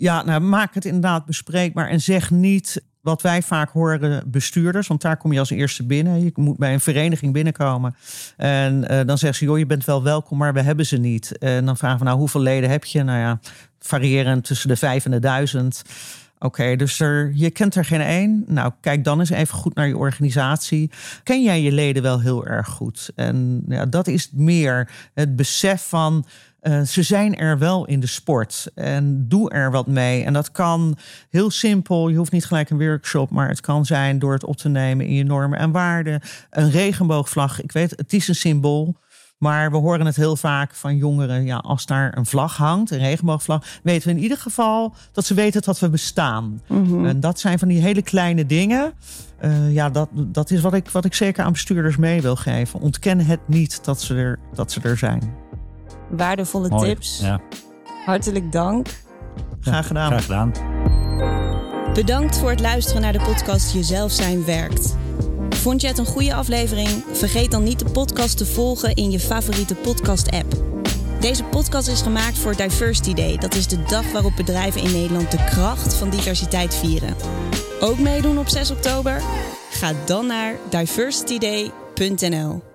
Ja, 0.02 0.24
nou, 0.24 0.42
maak 0.42 0.74
het 0.74 0.86
inderdaad 0.86 1.26
bespreekbaar 1.26 1.88
en 1.88 2.02
zeg 2.02 2.32
niet 2.32 2.84
wat 3.02 3.22
wij 3.22 3.42
vaak 3.42 3.70
horen 3.70 4.24
bestuurders, 4.32 4.88
want 4.88 5.02
daar 5.02 5.18
kom 5.18 5.34
je 5.34 5.40
als 5.40 5.50
eerste 5.50 5.86
binnen. 5.86 6.24
Je 6.24 6.32
moet 6.36 6.58
bij 6.58 6.74
een 6.74 6.80
vereniging 6.80 7.34
binnenkomen 7.34 7.96
en 8.38 8.82
uh, 8.82 8.88
dan 8.88 9.18
zeggen 9.18 9.36
ze, 9.36 9.46
joh, 9.46 9.58
je 9.58 9.66
bent 9.66 9.86
wel 9.86 10.04
welkom, 10.04 10.38
maar 10.38 10.54
we 10.54 10.62
hebben 10.62 10.86
ze 10.86 10.98
niet. 10.98 11.38
En 11.38 11.66
dan 11.66 11.78
vragen 11.78 12.00
we, 12.00 12.06
nou, 12.06 12.18
hoeveel 12.18 12.42
leden 12.42 12.70
heb 12.70 12.86
je? 12.86 13.04
Nou 13.04 13.20
ja, 13.20 13.40
variërend 13.80 14.44
tussen 14.44 14.68
de 14.68 14.76
vijf 14.76 15.06
en 15.06 15.12
de 15.12 15.20
duizend. 15.20 15.82
Oké, 16.40 16.76
dus 16.76 17.00
er, 17.00 17.32
je 17.36 17.50
kent 17.50 17.76
er 17.76 17.86
geen 17.86 18.02
één. 18.02 18.44
Nou, 18.48 18.72
kijk 18.82 19.04
dan 19.04 19.20
eens 19.20 19.30
even 19.30 19.58
goed 19.58 19.76
naar 19.76 19.88
je 19.88 19.98
organisatie. 19.98 20.92
Ken 21.24 21.44
jij 21.44 21.62
je 21.62 21.72
leden 21.72 22.04
wel 22.04 22.22
heel 22.22 22.46
erg 22.46 22.68
goed? 22.68 23.12
En 23.16 23.64
ja, 23.68 23.86
dat 23.86 24.08
is 24.08 24.30
meer 24.34 24.90
het 25.14 25.36
besef 25.36 25.82
van... 25.82 26.26
Uh, 26.62 26.82
ze 26.82 27.04
zijn 27.04 27.38
er 27.38 27.58
wel 27.58 27.86
in 27.86 28.00
de 28.00 28.08
sport 28.08 28.71
en 28.76 29.26
doe 29.28 29.50
er 29.50 29.71
wat 29.71 29.88
mee. 29.88 30.24
En 30.24 30.34
dat 30.34 30.52
kan 30.52 30.97
heel 31.30 31.50
simpel. 31.50 32.10
Je 32.10 32.17
hoeft 32.17 32.32
niet 32.32 32.45
gelijk 32.45 32.69
een 32.69 32.80
workshop, 32.80 33.30
maar 33.30 33.47
het 33.47 33.62
kan 33.62 33.86
zijn 33.86 34.19
door 34.19 34.34
het 34.34 34.43
op 34.43 34.58
te 34.58 34.69
nemen 34.69 35.06
in 35.06 35.13
je 35.13 35.24
normen 35.24 35.60
en 35.60 35.71
waarden. 35.71 36.21
Een 36.50 36.71
regenboogvlag, 36.71 37.62
ik 37.62 37.71
weet, 37.71 37.91
het 37.91 38.13
is 38.13 38.28
een 38.28 38.36
symbool. 38.36 38.95
Maar 39.38 39.71
we 39.71 39.78
horen 39.78 40.06
het 40.06 40.15
heel 40.15 40.36
vaak 40.36 40.76
van 40.76 40.95
jongeren. 40.97 41.45
Ja, 41.45 41.58
als 41.58 41.86
daar 41.86 42.17
een 42.17 42.26
vlag 42.26 42.58
hangt, 42.58 42.91
een 42.91 42.97
regenboogvlag, 42.97 43.65
weten 43.84 44.08
we 44.08 44.15
in 44.15 44.21
ieder 44.21 44.38
geval 44.38 44.93
dat 45.12 45.26
ze 45.26 45.34
weten 45.34 45.62
dat 45.62 45.80
we 45.80 45.89
bestaan. 45.89 46.62
Mm 46.67 46.86
-hmm. 46.86 47.06
En 47.06 47.19
dat 47.19 47.39
zijn 47.39 47.60
van 47.60 47.67
die 47.67 47.82
hele 47.82 48.02
kleine 48.02 48.45
dingen. 48.45 48.93
Uh, 49.41 49.74
ja, 49.74 49.89
dat, 49.89 50.10
dat 50.13 50.52
is 50.52 50.62
wat 50.62 50.74
ik, 50.74 50.89
wat 50.89 51.06
ik 51.06 51.13
zeker 51.13 51.43
aan 51.43 51.52
bestuurders 51.52 51.97
mee 51.97 52.21
wil 52.21 52.36
geven. 52.36 52.80
Ontken 52.80 53.19
het 53.19 53.39
niet 53.47 53.86
dat 53.86 54.02
ze 54.02 54.15
er, 54.15 54.39
dat 54.54 54.71
ze 54.71 54.82
er 54.82 54.97
zijn. 54.97 55.34
Waardevolle 56.12 56.69
Mooi. 56.69 56.89
tips. 56.89 57.19
Ja. 57.21 57.41
Hartelijk 58.06 58.52
dank. 58.52 58.88
Graag 59.62 59.88
gedaan. 59.88 60.08
Graag 60.08 60.26
gedaan. 60.26 60.52
Bedankt 61.93 62.38
voor 62.38 62.50
het 62.50 62.60
luisteren 62.60 63.02
naar 63.02 63.13
de 63.13 63.21
podcast 63.21 63.74
Jezelf 63.74 64.12
zijn 64.12 64.45
werkt. 64.45 64.95
Vond 65.50 65.82
je 65.82 65.88
het 65.88 65.97
een 65.97 66.06
goede 66.06 66.34
aflevering? 66.34 67.04
Vergeet 67.12 67.52
dan 67.52 67.63
niet 67.63 67.80
de 67.80 67.91
podcast 67.91 68.38
te 68.38 68.45
volgen 68.45 68.95
in 68.95 69.12
je 69.12 69.19
favoriete 69.19 69.76
podcast-app. 69.76 70.54
Deze 71.19 71.43
podcast 71.43 71.88
is 71.88 72.02
gemaakt 72.02 72.38
voor 72.38 72.56
Diversity 72.56 73.13
Day. 73.13 73.38
Dat 73.38 73.56
is 73.56 73.67
de 73.67 73.84
dag 73.84 74.12
waarop 74.12 74.36
bedrijven 74.36 74.82
in 74.82 74.91
Nederland 74.91 75.32
de 75.32 75.43
kracht 75.43 75.93
van 75.93 76.10
diversiteit 76.10 76.76
vieren. 76.76 77.15
Ook 77.80 78.00
meedoen 78.00 78.38
op 78.38 78.50
6 78.50 78.71
oktober? 78.71 79.21
Ga 79.69 79.91
dan 80.06 80.26
naar 80.26 80.56
diversityday.nl. 80.69 82.71